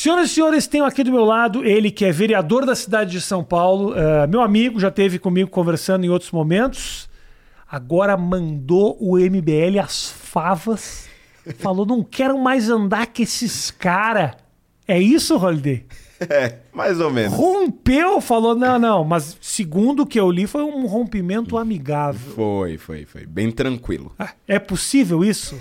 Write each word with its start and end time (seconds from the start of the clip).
Senhoras 0.00 0.30
e 0.30 0.34
senhores, 0.34 0.68
tenho 0.68 0.84
aqui 0.84 1.02
do 1.02 1.10
meu 1.10 1.24
lado 1.24 1.64
ele 1.64 1.90
que 1.90 2.04
é 2.04 2.12
vereador 2.12 2.64
da 2.64 2.76
cidade 2.76 3.10
de 3.10 3.20
São 3.20 3.42
Paulo, 3.42 3.94
uh, 3.94 4.28
meu 4.28 4.40
amigo, 4.40 4.78
já 4.78 4.92
teve 4.92 5.18
comigo 5.18 5.50
conversando 5.50 6.04
em 6.04 6.08
outros 6.08 6.30
momentos. 6.30 7.10
Agora 7.68 8.16
mandou 8.16 8.96
o 9.00 9.18
MBL 9.18 9.80
as 9.82 10.08
favas. 10.08 11.08
Falou: 11.58 11.84
não 11.84 12.04
quero 12.04 12.38
mais 12.38 12.70
andar 12.70 13.08
com 13.08 13.20
esses 13.20 13.72
caras. 13.72 14.36
É 14.86 15.00
isso, 15.00 15.36
Holiday? 15.36 15.84
É, 16.28 16.56
mais 16.72 17.00
ou 17.00 17.10
menos. 17.10 17.32
Rompeu, 17.32 18.20
falou, 18.20 18.54
não, 18.54 18.78
não, 18.78 19.04
mas 19.04 19.36
segundo 19.40 20.02
o 20.02 20.06
que 20.06 20.18
eu 20.18 20.30
li, 20.30 20.46
foi 20.46 20.62
um 20.62 20.84
rompimento 20.86 21.56
amigável. 21.56 22.34
Foi, 22.34 22.76
foi, 22.76 23.04
foi. 23.04 23.24
Bem 23.24 23.50
tranquilo. 23.50 24.12
Ah, 24.18 24.32
é 24.46 24.58
possível 24.58 25.24
isso? 25.24 25.56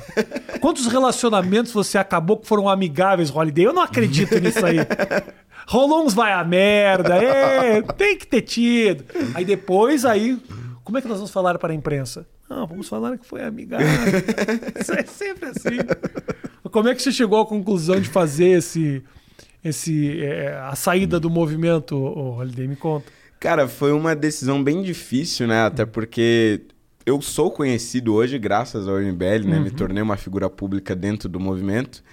Quantos 0.60 0.88
relacionamentos 0.88 1.72
você 1.72 1.98
acabou 1.98 2.38
que 2.38 2.48
foram 2.48 2.68
amigáveis, 2.68 3.34
Holiday? 3.34 3.66
Eu 3.66 3.74
não 3.74 3.84
acredito 3.84 4.40
nisso 4.40 4.66
aí. 4.66 4.78
Rolou 5.68 6.06
uns 6.06 6.14
vai 6.14 6.34
a 6.34 6.44
merda, 6.44 7.16
é, 7.18 7.82
tem 7.82 8.18
que 8.18 8.26
ter 8.26 8.42
tido. 8.42 9.04
Aí 9.34 9.46
depois, 9.46 10.06
aí, 10.06 10.42
como 10.84 10.98
é 10.98 11.02
que 11.02 11.08
nós 11.08 11.18
vamos 11.18 11.32
falar 11.32 11.58
para 11.60 11.74
a 11.74 11.76
imprensa? 11.76 12.26
Não, 12.50 12.66
vamos 12.66 12.88
falar 12.88 13.18
que 13.18 13.26
foi 13.26 13.44
amigável. 13.44 13.86
Isso 14.80 14.94
é 14.94 15.04
sempre 15.04 15.50
assim. 15.50 15.78
Como 16.72 16.88
é 16.88 16.96
que 16.96 17.02
você 17.02 17.12
chegou 17.12 17.42
à 17.42 17.46
conclusão 17.46 18.00
de 18.00 18.08
fazer 18.08 18.58
esse 18.58 19.04
esse, 19.70 20.22
é, 20.22 20.58
a 20.58 20.76
saída 20.76 21.20
do 21.20 21.30
movimento, 21.30 21.96
o 21.96 22.38
Holiday? 22.38 22.68
Me 22.68 22.76
conta. 22.76 23.12
Cara, 23.40 23.68
foi 23.68 23.92
uma 23.92 24.16
decisão 24.16 24.64
bem 24.64 24.82
difícil, 24.82 25.48
né? 25.48 25.66
Até 25.66 25.86
porque 25.86 26.62
eu 27.06 27.22
sou 27.22 27.52
conhecido 27.52 28.14
hoje 28.14 28.38
graças 28.40 28.88
ao 28.88 29.00
MBL, 29.00 29.48
né? 29.48 29.58
Uhum. 29.58 29.64
Me 29.64 29.72
tornei 29.72 30.02
uma 30.02 30.18
figura 30.18 30.50
pública 30.50 30.96
dentro 30.96 31.30
do 31.30 31.40
movimento. 31.40 32.04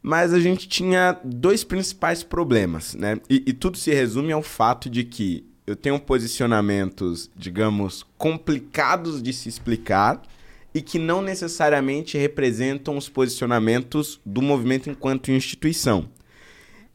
Mas 0.00 0.32
a 0.32 0.38
gente 0.38 0.68
tinha 0.68 1.18
dois 1.24 1.64
principais 1.64 2.22
problemas, 2.22 2.94
né? 2.94 3.18
E, 3.28 3.42
e 3.46 3.52
tudo 3.52 3.76
se 3.76 3.92
resume 3.92 4.32
ao 4.32 4.42
fato 4.42 4.88
de 4.88 5.04
que 5.04 5.44
eu 5.66 5.76
tenho 5.76 5.98
posicionamentos, 5.98 7.30
digamos, 7.36 8.06
complicados 8.16 9.22
de 9.22 9.32
se 9.32 9.48
explicar 9.48 10.22
e 10.72 10.80
que 10.80 10.98
não 10.98 11.20
necessariamente 11.20 12.16
representam 12.16 12.96
os 12.96 13.08
posicionamentos 13.08 14.20
do 14.24 14.40
movimento 14.40 14.88
enquanto 14.88 15.30
instituição. 15.30 16.08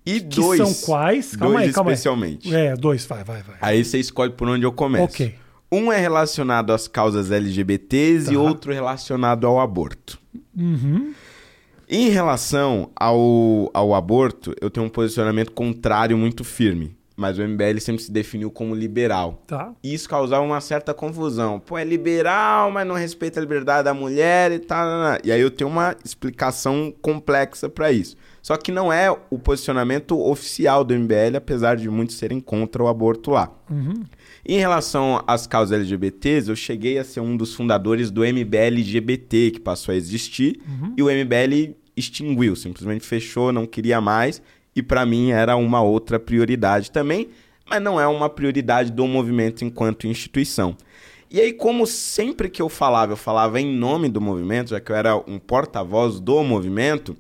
E 0.06 0.20
que 0.20 0.36
dois. 0.36 0.58
são 0.58 0.74
quais? 0.86 1.36
Calma 1.36 1.56
dois 1.56 1.68
aí, 1.68 1.74
calma 1.74 1.92
especialmente. 1.92 2.54
Aí. 2.54 2.68
É, 2.68 2.76
dois, 2.76 3.06
vai, 3.06 3.24
vai, 3.24 3.42
vai. 3.42 3.56
Aí 3.62 3.84
você 3.84 4.00
escolhe 4.00 4.32
por 4.32 4.48
onde 4.50 4.66
eu 4.66 4.72
começo. 4.72 5.06
Ok. 5.06 5.36
Um 5.72 5.92
é 5.92 6.00
relacionado 6.00 6.72
às 6.72 6.88
causas 6.88 7.32
LGBTs 7.32 8.28
tá. 8.28 8.34
e 8.34 8.38
outro 8.38 8.72
relacionado 8.72 9.48
ao 9.48 9.60
aborto. 9.60 10.20
Uhum. 10.56 11.14
Em 11.90 12.10
relação 12.10 12.92
ao, 12.96 13.72
ao 13.74 13.94
aborto, 13.94 14.54
eu 14.62 14.70
tenho 14.70 14.86
um 14.86 14.90
posicionamento 14.90 15.52
contrário 15.52 16.18
muito 16.18 16.44
firme. 16.44 16.96
Mas 17.24 17.38
o 17.38 17.42
MBL 17.42 17.80
sempre 17.80 18.04
se 18.04 18.12
definiu 18.12 18.52
como 18.52 18.76
liberal. 18.76 19.42
Tá. 19.48 19.72
Isso 19.82 20.10
causava 20.10 20.44
uma 20.44 20.60
certa 20.60 20.94
confusão. 20.94 21.58
Pô, 21.58 21.78
é 21.78 21.86
liberal, 21.86 22.70
mas 22.70 22.86
não 22.86 22.96
respeita 22.96 23.40
a 23.40 23.42
liberdade 23.42 23.86
da 23.86 23.94
mulher 23.94 24.52
e 24.52 24.60
tal. 24.60 24.86
E 25.24 25.32
aí 25.32 25.40
eu 25.40 25.50
tenho 25.50 25.70
uma 25.70 25.96
explicação 26.04 26.94
complexa 27.02 27.70
para 27.70 27.94
isso. 27.94 28.18
Só 28.42 28.58
que 28.58 28.74
não 28.74 28.92
é 28.92 29.10
o 29.10 29.40
posicionamento 29.40 30.20
oficial 30.20 30.84
do 30.84 30.94
MBL, 30.94 31.38
apesar 31.38 31.78
de 31.78 31.90
muitos 31.90 32.18
serem 32.18 32.42
contra 32.42 32.84
o 32.84 32.90
aborto 32.90 33.32
lá. 33.32 33.50
Uhum. 33.72 34.04
Em 34.46 34.58
relação 34.58 35.24
às 35.26 35.48
causas 35.48 35.80
LGBTs, 35.80 36.50
eu 36.50 36.56
cheguei 36.58 36.98
a 36.98 37.06
ser 37.06 37.22
um 37.22 37.38
dos 37.38 37.56
fundadores 37.56 38.12
do 38.12 38.20
MBL 38.20 38.58
LGBT, 38.68 39.52
que 39.52 39.60
passou 39.62 39.94
a 39.94 39.96
existir, 39.96 40.60
uhum. 40.68 40.94
e 40.98 41.02
o 41.02 41.06
MBL 41.06 41.74
extinguiu, 41.96 42.54
simplesmente 42.58 43.06
fechou, 43.06 43.54
não 43.54 43.66
queria 43.66 44.02
mais, 44.02 44.42
e 44.76 44.82
para 44.82 45.06
mim 45.06 45.32
era 45.32 45.56
uma 45.56 45.82
outra 45.82 46.20
prioridade 46.20 46.92
também, 46.92 47.30
mas 47.70 47.82
não 47.82 48.00
é 48.00 48.08
uma 48.08 48.30
prioridade 48.30 48.92
do 48.92 49.08
movimento 49.08 49.64
enquanto 49.64 50.08
instituição. 50.08 50.76
E 51.30 51.40
aí, 51.40 51.52
como 51.52 51.88
sempre 51.88 52.48
que 52.48 52.62
eu 52.62 52.70
falava, 52.70 53.14
eu 53.14 53.18
falava 53.18 53.60
em 53.60 53.76
nome 53.76 54.08
do 54.08 54.22
movimento, 54.22 54.70
já 54.70 54.80
que 54.80 54.92
eu 54.92 54.96
era 54.96 55.16
um 55.16 55.40
porta-voz 55.40 56.20
do 56.20 56.44
movimento, 56.44 57.18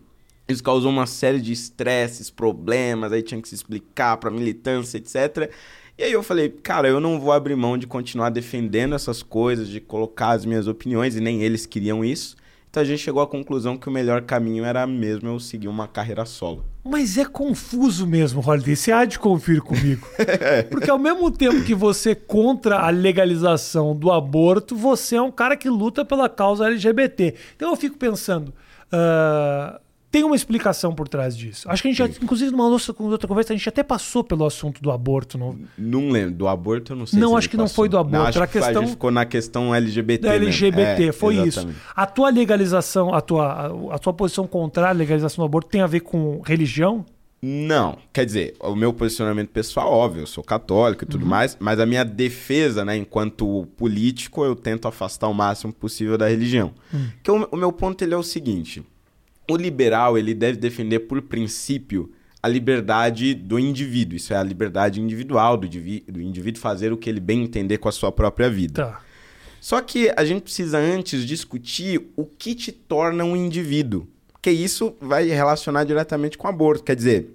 isso 0.48 0.64
causou 0.64 0.92
uma 0.92 1.08
série 1.08 1.42
de 1.42 1.52
estresses, 1.52 2.30
problemas, 2.30 3.12
aí 3.12 3.24
tinha 3.24 3.42
que 3.42 3.50
se 3.50 3.56
explicar 3.56 4.18
para 4.18 4.30
militância, 4.30 4.98
etc. 4.98 5.52
E 5.98 6.04
aí 6.04 6.12
eu 6.12 6.22
falei, 6.22 6.50
cara, 6.50 6.88
eu 6.88 7.00
não 7.00 7.20
vou 7.20 7.32
abrir 7.32 7.56
mão 7.56 7.78
de 7.78 7.88
continuar 7.88 8.30
defendendo 8.30 8.94
essas 8.94 9.24
coisas, 9.24 9.68
de 9.68 9.80
colocar 9.80 10.32
as 10.32 10.46
minhas 10.46 10.68
opiniões, 10.68 11.16
e 11.16 11.22
nem 11.22 11.42
eles 11.42 11.66
queriam 11.66 12.06
isso. 12.06 12.36
Então 12.70 12.82
a 12.82 12.86
gente 12.86 13.02
chegou 13.02 13.22
à 13.22 13.28
conclusão 13.28 13.78
que 13.78 13.88
o 13.88 13.92
melhor 13.92 14.22
caminho 14.24 14.66
era 14.66 14.86
mesmo 14.86 15.30
eu 15.30 15.40
seguir 15.40 15.68
uma 15.68 15.88
carreira 15.88 16.26
solo. 16.26 16.64
Mas 16.84 17.18
é 17.18 17.24
confuso 17.24 18.06
mesmo, 18.06 18.42
Holiday. 18.46 18.76
Você 18.76 18.92
há 18.92 19.06
de 19.06 19.18
conferir 19.18 19.62
comigo. 19.62 20.06
Porque 20.70 20.90
ao 20.90 21.00
mesmo 21.00 21.32
tempo 21.32 21.64
que 21.64 21.74
você 21.74 22.12
é 22.12 22.16
contra 22.16 22.80
a 22.80 22.90
legalização 22.90 23.96
do 23.96 24.12
aborto, 24.12 24.76
você 24.76 25.16
é 25.16 25.22
um 25.22 25.32
cara 25.32 25.56
que 25.56 25.70
luta 25.70 26.04
pela 26.04 26.28
causa 26.28 26.68
LGBT. 26.68 27.36
Então 27.56 27.70
eu 27.70 27.78
fico 27.78 27.98
pensando. 27.98 28.54
Uh, 28.92 29.80
tem 30.14 30.24
uma 30.24 30.36
explicação 30.36 30.94
por 30.94 31.08
trás 31.08 31.36
disso. 31.36 31.68
Acho 31.68 31.82
que 31.82 31.88
a 31.88 31.92
gente 31.92 31.98
já, 31.98 32.06
inclusive, 32.06 32.52
numa 32.52 32.68
outra, 32.68 32.94
outra 33.00 33.28
conversa, 33.28 33.52
a 33.52 33.56
gente 33.56 33.68
até 33.68 33.82
passou 33.82 34.24
pelo 34.24 34.46
assunto 34.46 34.80
do 34.80 34.92
aborto. 34.92 35.40
Não, 35.40 35.58
não 35.76 36.10
lembro. 36.12 36.36
Do 36.36 36.48
aborto 36.48 36.94
eu 36.94 36.96
não 36.96 37.08
sei 37.08 37.20
Não, 37.20 37.30
se 37.32 37.38
acho 37.38 37.50
que 37.50 37.58
passou. 37.58 37.68
não 37.68 37.74
foi 37.74 37.90
do 37.90 37.98
aborto. 37.98 38.20
Não, 38.20 38.28
acho 38.28 38.38
era 38.38 38.46
que 38.46 38.54
questão... 38.54 38.70
a 38.70 38.86
gente 38.86 38.92
ficou 38.92 39.10
na 39.10 39.26
questão 39.26 39.74
LGBT. 39.74 40.28
Da 40.28 40.36
LGBT, 40.36 41.06
é, 41.06 41.12
foi 41.12 41.38
exatamente. 41.40 41.78
isso. 41.78 41.92
A 41.96 42.06
tua 42.06 42.30
legalização, 42.30 43.12
a 43.12 43.22
tua, 43.22 43.96
a 43.96 43.98
tua 43.98 44.14
posição 44.14 44.46
contrária 44.46 44.92
à 44.92 44.94
legalização 44.94 45.44
do 45.44 45.48
aborto 45.48 45.72
tem 45.72 45.82
a 45.82 45.88
ver 45.88 46.02
com 46.02 46.44
religião? 46.46 47.04
Não, 47.42 47.98
quer 48.14 48.24
dizer, 48.24 48.56
o 48.60 48.76
meu 48.76 48.94
posicionamento 48.94 49.50
pessoal, 49.50 49.92
óbvio, 49.92 50.22
eu 50.22 50.28
sou 50.28 50.44
católico 50.44 51.06
e 51.06 51.08
tudo 51.08 51.24
uhum. 51.24 51.30
mais, 51.30 51.58
mas 51.60 51.80
a 51.80 51.88
minha 51.88 52.06
defesa, 52.06 52.86
né, 52.86 52.96
enquanto 52.96 53.68
político, 53.76 54.46
eu 54.46 54.56
tento 54.56 54.88
afastar 54.88 55.28
o 55.28 55.34
máximo 55.34 55.74
possível 55.74 56.20
da 56.20 56.30
religião. 56.30 56.72
Uhum. 56.94 57.10
Que 57.22 57.32
o, 57.32 57.50
o 57.52 57.58
meu 57.58 57.74
ponto 57.74 58.02
ele 58.02 58.14
é 58.14 58.18
o 58.18 58.24
seguinte: 58.24 58.82
o 59.50 59.56
liberal 59.56 60.18
ele 60.18 60.34
deve 60.34 60.58
defender 60.58 61.00
por 61.02 61.22
princípio 61.22 62.12
a 62.42 62.48
liberdade 62.48 63.34
do 63.34 63.58
indivíduo. 63.58 64.18
Isso 64.18 64.34
é 64.34 64.38
a 64.38 64.44
liberdade 64.44 65.00
individual 65.00 65.56
do, 65.56 65.68
do 65.68 66.22
indivíduo 66.22 66.62
fazer 66.62 66.92
o 66.92 66.98
que 66.98 67.10
ele 67.10 67.22
bem 67.22 67.44
entender 67.44 67.78
com 67.78 67.88
a 67.88 67.92
sua 67.92 68.12
própria 68.12 68.50
vida. 68.50 68.86
Tá. 68.86 69.02
Só 69.62 69.80
que 69.80 70.12
a 70.18 70.26
gente 70.26 70.42
precisa 70.42 70.78
antes 70.78 71.26
discutir 71.26 72.12
o 72.18 72.26
que 72.26 72.54
te 72.54 72.72
torna 72.72 73.24
um 73.24 73.34
indivíduo. 73.34 74.06
Porque 74.34 74.52
isso 74.52 74.94
vai 75.00 75.30
relacionar 75.30 75.86
diretamente 75.86 76.38
com 76.38 76.48
o 76.48 76.50
aborto. 76.50 76.84
Quer 76.84 76.98
dizer, 76.98 77.30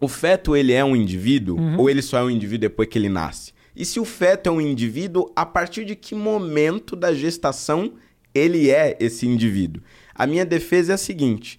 o 0.00 0.08
feto 0.08 0.56
ele 0.56 0.72
é 0.72 0.82
um 0.82 0.96
indivíduo 0.96 1.58
uhum. 1.58 1.80
ou 1.80 1.90
ele 1.90 2.00
só 2.00 2.18
é 2.18 2.22
um 2.22 2.30
indivíduo 2.30 2.70
depois 2.70 2.88
que 2.88 2.98
ele 2.98 3.10
nasce? 3.10 3.52
E 3.76 3.84
se 3.84 4.00
o 4.00 4.04
feto 4.06 4.46
é 4.46 4.50
um 4.50 4.62
indivíduo, 4.62 5.30
a 5.36 5.44
partir 5.44 5.84
de 5.84 5.94
que 5.94 6.14
momento 6.14 6.96
da 6.96 7.12
gestação 7.12 7.92
ele 8.34 8.70
é 8.70 8.96
esse 8.98 9.26
indivíduo? 9.26 9.82
A 10.14 10.26
minha 10.26 10.44
defesa 10.44 10.92
é 10.92 10.94
a 10.94 10.98
seguinte: 10.98 11.58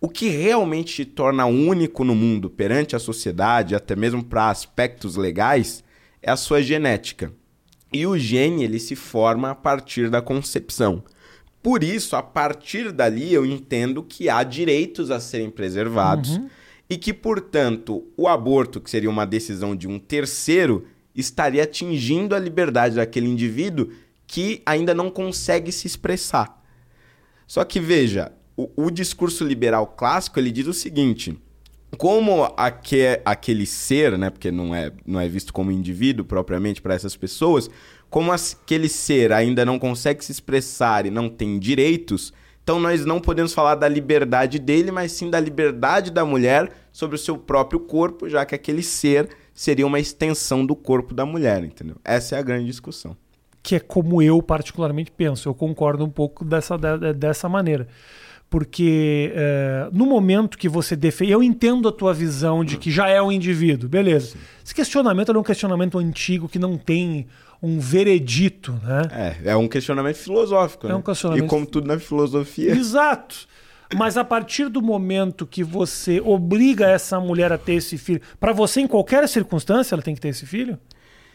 o 0.00 0.08
que 0.08 0.28
realmente 0.28 0.94
te 0.96 1.04
torna 1.04 1.46
único 1.46 2.04
no 2.04 2.14
mundo 2.14 2.50
perante 2.50 2.96
a 2.96 2.98
sociedade, 2.98 3.74
até 3.74 3.94
mesmo 3.94 4.24
para 4.24 4.50
aspectos 4.50 5.16
legais, 5.16 5.84
é 6.20 6.30
a 6.30 6.36
sua 6.36 6.60
genética. 6.60 7.32
E 7.92 8.06
o 8.06 8.18
gene 8.18 8.64
ele 8.64 8.80
se 8.80 8.96
forma 8.96 9.50
a 9.50 9.54
partir 9.54 10.10
da 10.10 10.22
concepção. 10.22 11.04
Por 11.62 11.84
isso, 11.84 12.16
a 12.16 12.22
partir 12.22 12.90
dali, 12.90 13.32
eu 13.32 13.46
entendo 13.46 14.02
que 14.02 14.28
há 14.28 14.42
direitos 14.42 15.10
a 15.10 15.20
serem 15.20 15.50
preservados 15.50 16.36
uhum. 16.36 16.50
e 16.90 16.96
que, 16.96 17.12
portanto, 17.12 18.04
o 18.16 18.26
aborto, 18.26 18.80
que 18.80 18.90
seria 18.90 19.08
uma 19.08 19.24
decisão 19.24 19.76
de 19.76 19.86
um 19.86 20.00
terceiro, 20.00 20.84
estaria 21.14 21.62
atingindo 21.62 22.34
a 22.34 22.38
liberdade 22.38 22.96
daquele 22.96 23.28
indivíduo 23.28 23.90
que 24.26 24.62
ainda 24.66 24.94
não 24.94 25.10
consegue 25.10 25.70
se 25.70 25.86
expressar. 25.86 26.61
Só 27.52 27.66
que 27.66 27.78
veja, 27.78 28.32
o, 28.56 28.86
o 28.86 28.90
discurso 28.90 29.44
liberal 29.44 29.86
clássico 29.88 30.40
ele 30.40 30.50
diz 30.50 30.66
o 30.66 30.72
seguinte: 30.72 31.38
como 31.98 32.44
aque, 32.56 33.20
aquele 33.26 33.66
ser, 33.66 34.16
né, 34.16 34.30
porque 34.30 34.50
não 34.50 34.74
é, 34.74 34.90
não 35.04 35.20
é 35.20 35.28
visto 35.28 35.52
como 35.52 35.70
indivíduo 35.70 36.24
propriamente 36.24 36.80
para 36.80 36.94
essas 36.94 37.14
pessoas, 37.14 37.68
como 38.08 38.32
aquele 38.32 38.88
ser 38.88 39.34
ainda 39.34 39.66
não 39.66 39.78
consegue 39.78 40.24
se 40.24 40.32
expressar 40.32 41.04
e 41.04 41.10
não 41.10 41.28
tem 41.28 41.58
direitos, 41.58 42.32
então 42.62 42.80
nós 42.80 43.04
não 43.04 43.20
podemos 43.20 43.52
falar 43.52 43.74
da 43.74 43.86
liberdade 43.86 44.58
dele, 44.58 44.90
mas 44.90 45.12
sim 45.12 45.28
da 45.28 45.38
liberdade 45.38 46.10
da 46.10 46.24
mulher 46.24 46.72
sobre 46.90 47.16
o 47.16 47.18
seu 47.18 47.36
próprio 47.36 47.80
corpo, 47.80 48.30
já 48.30 48.46
que 48.46 48.54
aquele 48.54 48.82
ser 48.82 49.28
seria 49.52 49.86
uma 49.86 50.00
extensão 50.00 50.64
do 50.64 50.74
corpo 50.74 51.12
da 51.12 51.26
mulher, 51.26 51.62
entendeu? 51.62 51.96
Essa 52.02 52.34
é 52.34 52.38
a 52.38 52.42
grande 52.42 52.64
discussão 52.64 53.14
que 53.62 53.76
é 53.76 53.80
como 53.80 54.20
eu 54.20 54.42
particularmente 54.42 55.10
penso. 55.10 55.48
Eu 55.48 55.54
concordo 55.54 56.04
um 56.04 56.10
pouco 56.10 56.44
dessa, 56.44 56.76
dessa 56.76 57.48
maneira. 57.48 57.86
Porque 58.50 59.32
é, 59.34 59.88
no 59.92 60.04
momento 60.04 60.58
que 60.58 60.68
você 60.68 60.94
defende. 60.94 61.32
Eu 61.32 61.42
entendo 61.42 61.88
a 61.88 61.92
tua 61.92 62.12
visão 62.12 62.62
de 62.62 62.76
que 62.76 62.90
já 62.90 63.08
é 63.08 63.22
um 63.22 63.32
indivíduo, 63.32 63.88
beleza. 63.88 64.32
Sim. 64.32 64.38
Esse 64.62 64.74
questionamento 64.74 65.32
é 65.32 65.38
um 65.38 65.42
questionamento 65.42 65.98
antigo 65.98 66.48
que 66.48 66.58
não 66.58 66.76
tem 66.76 67.26
um 67.62 67.78
veredito, 67.78 68.72
né? 68.82 69.36
É, 69.44 69.52
é 69.52 69.56
um 69.56 69.68
questionamento 69.68 70.16
filosófico. 70.16 70.86
É 70.86 70.90
né? 70.90 70.96
um 70.96 71.00
questionamento. 71.00 71.46
E 71.46 71.48
como 71.48 71.64
tudo 71.64 71.86
na 71.86 71.98
filosofia. 71.98 72.72
Exato. 72.72 73.46
Mas 73.94 74.16
a 74.16 74.24
partir 74.24 74.68
do 74.68 74.82
momento 74.82 75.46
que 75.46 75.62
você 75.62 76.20
obriga 76.20 76.88
essa 76.88 77.20
mulher 77.20 77.52
a 77.52 77.58
ter 77.58 77.74
esse 77.74 77.96
filho, 77.96 78.20
para 78.40 78.52
você 78.52 78.80
em 78.80 78.86
qualquer 78.86 79.26
circunstância 79.28 79.94
ela 79.94 80.02
tem 80.02 80.14
que 80.14 80.20
ter 80.20 80.28
esse 80.28 80.46
filho? 80.46 80.78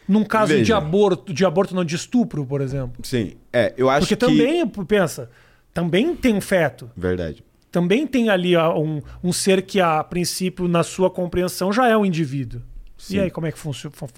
Num 0.08 0.24
caso 0.24 0.52
de 0.52 0.60
Veja. 0.60 0.78
aborto, 0.78 1.34
de 1.34 1.44
aborto 1.44 1.74
não 1.74 1.84
de 1.84 1.94
estupro, 1.94 2.46
por 2.46 2.62
exemplo. 2.62 3.04
Sim. 3.04 3.34
É, 3.52 3.74
eu 3.76 3.90
acho 3.90 4.06
Porque 4.06 4.16
que. 4.16 4.26
também, 4.26 4.66
pensa, 4.86 5.30
também 5.74 6.16
tem 6.16 6.34
um 6.34 6.40
feto. 6.40 6.90
Verdade. 6.96 7.44
Também 7.70 8.06
tem 8.06 8.30
ali 8.30 8.56
um, 8.56 9.02
um 9.22 9.32
ser 9.32 9.62
que, 9.62 9.78
a 9.78 10.02
princípio, 10.02 10.66
na 10.66 10.82
sua 10.82 11.10
compreensão, 11.10 11.70
já 11.70 11.86
é 11.86 11.96
um 11.96 12.06
indivíduo. 12.06 12.62
Sim. 12.96 13.16
E 13.16 13.20
aí, 13.20 13.30
como 13.30 13.46
é 13.46 13.52
que 13.52 13.58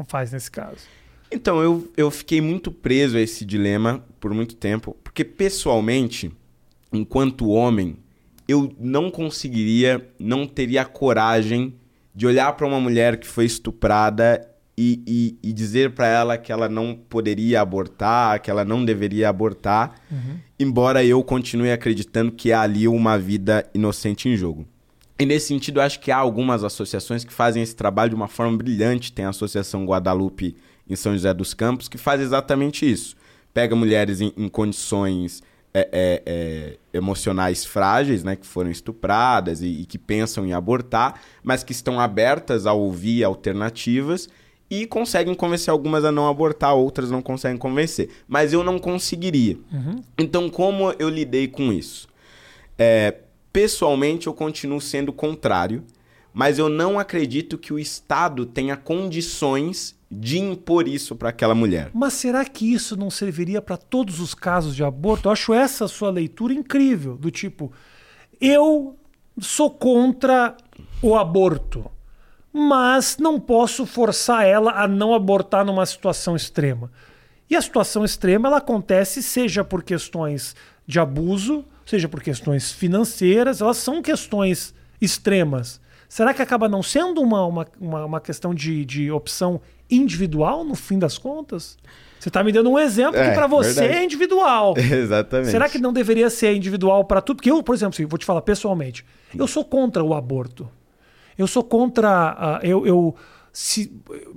faz 0.06 0.30
nesse 0.30 0.50
caso? 0.50 0.78
Então, 1.30 1.60
eu, 1.60 1.90
eu 1.96 2.10
fiquei 2.10 2.40
muito 2.40 2.70
preso 2.70 3.16
a 3.16 3.20
esse 3.20 3.44
dilema 3.44 4.04
por 4.18 4.32
muito 4.32 4.54
tempo, 4.54 4.96
porque 5.02 5.24
pessoalmente, 5.24 6.30
enquanto 6.92 7.48
homem, 7.48 7.96
eu 8.48 8.74
não 8.78 9.10
conseguiria, 9.10 10.08
não 10.18 10.46
teria 10.46 10.84
coragem 10.84 11.74
de 12.14 12.26
olhar 12.26 12.52
para 12.54 12.66
uma 12.66 12.80
mulher 12.80 13.16
que 13.18 13.26
foi 13.26 13.44
estuprada 13.44 14.49
e, 14.76 15.02
e, 15.06 15.50
e 15.50 15.52
dizer 15.52 15.90
para 15.90 16.06
ela 16.06 16.38
que 16.38 16.50
ela 16.50 16.68
não 16.68 16.94
poderia 16.94 17.60
abortar, 17.60 18.40
que 18.40 18.50
ela 18.50 18.64
não 18.64 18.84
deveria 18.84 19.28
abortar, 19.28 19.94
embora 20.58 21.04
eu 21.04 21.22
continue 21.22 21.70
acreditando 21.70 22.32
que 22.32 22.52
há 22.52 22.62
ali 22.62 22.88
uma 22.88 23.18
vida 23.18 23.68
inocente 23.74 24.28
em 24.28 24.36
jogo. 24.36 24.66
E 25.18 25.26
nesse 25.26 25.48
sentido, 25.48 25.80
eu 25.80 25.82
acho 25.84 26.00
que 26.00 26.10
há 26.10 26.16
algumas 26.16 26.64
associações 26.64 27.24
que 27.24 27.32
fazem 27.32 27.62
esse 27.62 27.76
trabalho 27.76 28.08
de 28.08 28.16
uma 28.16 28.26
forma 28.26 28.56
brilhante. 28.56 29.12
Tem 29.12 29.26
a 29.26 29.28
Associação 29.28 29.84
Guadalupe 29.84 30.56
em 30.88 30.96
São 30.96 31.12
José 31.12 31.34
dos 31.34 31.52
Campos, 31.52 31.88
que 31.88 31.98
faz 31.98 32.22
exatamente 32.22 32.90
isso. 32.90 33.14
Pega 33.52 33.76
mulheres 33.76 34.22
em, 34.22 34.32
em 34.34 34.48
condições 34.48 35.42
é, 35.74 35.88
é, 35.92 36.22
é, 36.24 36.78
emocionais 36.92 37.66
frágeis, 37.66 38.24
né, 38.24 38.34
que 38.34 38.46
foram 38.46 38.70
estupradas 38.70 39.60
e, 39.60 39.82
e 39.82 39.84
que 39.84 39.98
pensam 39.98 40.46
em 40.46 40.54
abortar, 40.54 41.20
mas 41.42 41.62
que 41.62 41.72
estão 41.72 42.00
abertas 42.00 42.66
a 42.66 42.72
ouvir 42.72 43.22
alternativas 43.22 44.26
e 44.70 44.86
conseguem 44.86 45.34
convencer 45.34 45.70
algumas 45.70 46.04
a 46.04 46.12
não 46.12 46.28
abortar, 46.28 46.74
outras 46.74 47.10
não 47.10 47.20
conseguem 47.20 47.58
convencer. 47.58 48.08
Mas 48.28 48.52
eu 48.52 48.62
não 48.62 48.78
conseguiria. 48.78 49.58
Então, 50.16 50.48
como 50.48 50.94
eu 50.98 51.08
lidei 51.08 51.48
com 51.48 51.72
isso? 51.72 52.08
É, 52.78 53.16
pessoalmente, 53.52 54.28
eu 54.28 54.32
continuo 54.32 54.80
sendo 54.80 55.12
contrário, 55.12 55.82
mas 56.32 56.58
eu 56.58 56.68
não 56.68 56.98
acredito 56.98 57.58
que 57.58 57.72
o 57.72 57.78
Estado 57.78 58.46
tenha 58.46 58.76
condições 58.76 59.98
de 60.10 60.38
impor 60.38 60.88
isso 60.88 61.14
para 61.14 61.28
aquela 61.28 61.54
mulher. 61.54 61.90
Mas 61.92 62.14
será 62.14 62.44
que 62.44 62.72
isso 62.72 62.96
não 62.96 63.10
serviria 63.10 63.62
para 63.62 63.76
todos 63.76 64.18
os 64.20 64.34
casos 64.34 64.74
de 64.74 64.82
aborto? 64.82 65.28
Eu 65.28 65.32
acho 65.32 65.52
essa 65.52 65.86
sua 65.86 66.10
leitura 66.10 66.52
incrível, 66.52 67.16
do 67.16 67.30
tipo, 67.30 67.72
eu 68.40 68.96
sou 69.40 69.70
contra 69.70 70.56
o 71.02 71.16
aborto, 71.16 71.90
mas 72.52 73.16
não 73.18 73.38
posso 73.38 73.86
forçar 73.86 74.44
ela 74.46 74.72
a 74.72 74.88
não 74.88 75.14
abortar 75.14 75.64
numa 75.64 75.86
situação 75.86 76.34
extrema. 76.34 76.90
E 77.48 77.56
a 77.56 77.62
situação 77.62 78.04
extrema 78.04 78.48
ela 78.48 78.58
acontece 78.58 79.22
seja 79.22 79.64
por 79.64 79.82
questões 79.82 80.54
de 80.86 80.98
abuso, 80.98 81.64
seja 81.84 82.08
por 82.08 82.22
questões 82.22 82.70
financeiras, 82.72 83.60
elas 83.60 83.76
são 83.76 84.02
questões 84.02 84.74
extremas. 85.00 85.80
Será 86.08 86.34
que 86.34 86.42
acaba 86.42 86.68
não 86.68 86.82
sendo 86.82 87.20
uma, 87.20 87.44
uma, 87.46 87.66
uma, 87.80 88.04
uma 88.04 88.20
questão 88.20 88.52
de, 88.54 88.84
de 88.84 89.10
opção 89.10 89.60
individual, 89.88 90.64
no 90.64 90.74
fim 90.74 90.98
das 90.98 91.16
contas? 91.18 91.76
Você 92.18 92.28
está 92.28 92.44
me 92.44 92.52
dando 92.52 92.70
um 92.70 92.78
exemplo 92.78 93.18
É, 93.18 93.28
que 93.28 93.34
para 93.34 93.46
você 93.46 93.72
verdade. 93.80 93.98
é 94.00 94.04
individual. 94.04 94.74
Exatamente. 94.78 95.50
Será 95.50 95.68
que 95.68 95.78
não 95.78 95.92
deveria 95.92 96.28
ser 96.28 96.54
individual 96.54 97.04
para 97.04 97.20
tudo? 97.20 97.36
Porque 97.36 97.50
eu, 97.50 97.62
por 97.62 97.74
exemplo, 97.74 97.94
assim, 97.94 98.06
vou 98.06 98.18
te 98.18 98.26
falar 98.26 98.42
pessoalmente, 98.42 99.04
eu 99.36 99.46
sou 99.46 99.64
contra 99.64 100.02
o 100.04 100.12
aborto. 100.14 100.68
Eu 101.40 101.46
sou 101.46 101.64
contra. 101.64 102.36
ah, 102.38 102.60
eu, 102.62 102.86
eu 102.86 103.14
se, 103.52 103.92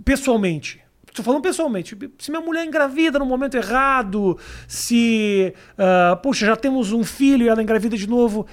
pessoalmente. 0.06 0.82
Estou 1.08 1.24
falando 1.24 1.42
pessoalmente. 1.42 1.96
Se 2.18 2.32
minha 2.32 2.42
mulher 2.42 2.66
engravida 2.66 3.20
no 3.20 3.26
momento 3.26 3.56
errado, 3.56 4.38
se. 4.68 5.54
ah, 5.78 6.16
puxa, 6.16 6.46
já 6.46 6.56
temos 6.56 6.92
um 6.92 7.04
filho 7.04 7.46
e 7.46 7.50
ela 7.50 7.62
engravida 7.62 7.98
de 7.98 8.08
novo. 8.08 8.48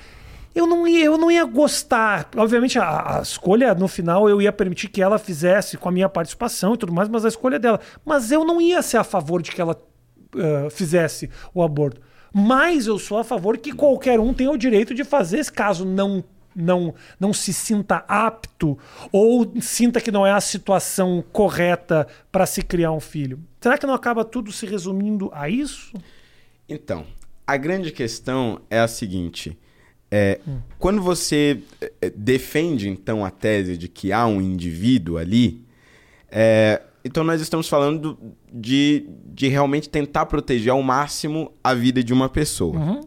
Eu 0.52 0.66
não 0.66 0.86
ia, 0.86 1.04
eu 1.04 1.16
não 1.16 1.30
ia 1.30 1.44
gostar. 1.44 2.28
Obviamente, 2.36 2.76
a, 2.76 3.18
a 3.18 3.22
escolha, 3.22 3.72
no 3.72 3.86
final, 3.86 4.28
eu 4.28 4.42
ia 4.42 4.52
permitir 4.52 4.88
que 4.88 5.00
ela 5.00 5.16
fizesse 5.16 5.76
com 5.76 5.88
a 5.88 5.92
minha 5.92 6.08
participação 6.08 6.74
e 6.74 6.76
tudo 6.76 6.92
mais, 6.92 7.08
mas 7.08 7.24
a 7.24 7.28
escolha 7.28 7.54
é 7.54 7.58
dela. 7.58 7.80
Mas 8.04 8.32
eu 8.32 8.44
não 8.44 8.60
ia 8.60 8.82
ser 8.82 8.96
a 8.96 9.04
favor 9.04 9.40
de 9.40 9.52
que 9.52 9.60
ela 9.60 9.80
eh, 10.36 10.68
fizesse 10.70 11.30
o 11.54 11.62
aborto. 11.62 12.00
Mas 12.34 12.88
eu 12.88 12.98
sou 12.98 13.18
a 13.18 13.24
favor 13.24 13.56
que 13.58 13.72
qualquer 13.72 14.18
um 14.18 14.34
tenha 14.34 14.50
o 14.50 14.58
direito 14.58 14.92
de 14.92 15.04
fazer, 15.04 15.48
caso 15.52 15.84
não 15.84 16.24
não 16.54 16.94
não 17.18 17.32
se 17.32 17.52
sinta 17.52 18.04
apto 18.08 18.78
ou 19.12 19.52
sinta 19.60 20.00
que 20.00 20.10
não 20.10 20.26
é 20.26 20.32
a 20.32 20.40
situação 20.40 21.24
correta 21.32 22.06
para 22.30 22.46
se 22.46 22.62
criar 22.62 22.92
um 22.92 23.00
filho. 23.00 23.40
Será 23.60 23.76
que 23.78 23.86
não 23.86 23.94
acaba 23.94 24.24
tudo 24.24 24.50
se 24.52 24.66
resumindo 24.66 25.30
a 25.32 25.48
isso? 25.48 25.92
Então, 26.68 27.04
a 27.46 27.56
grande 27.56 27.90
questão 27.90 28.60
é 28.70 28.78
a 28.78 28.88
seguinte: 28.88 29.58
é, 30.10 30.40
quando 30.78 31.02
você 31.02 31.62
é, 32.00 32.10
defende 32.10 32.88
então 32.88 33.24
a 33.24 33.30
tese 33.30 33.76
de 33.76 33.88
que 33.88 34.12
há 34.12 34.26
um 34.26 34.40
indivíduo 34.40 35.18
ali, 35.18 35.64
é, 36.30 36.82
então 37.04 37.24
nós 37.24 37.40
estamos 37.40 37.68
falando 37.68 38.18
de, 38.52 39.06
de 39.26 39.48
realmente 39.48 39.88
tentar 39.88 40.26
proteger 40.26 40.72
ao 40.72 40.82
máximo 40.82 41.52
a 41.62 41.74
vida 41.74 42.02
de 42.02 42.12
uma 42.12 42.28
pessoa. 42.28 43.00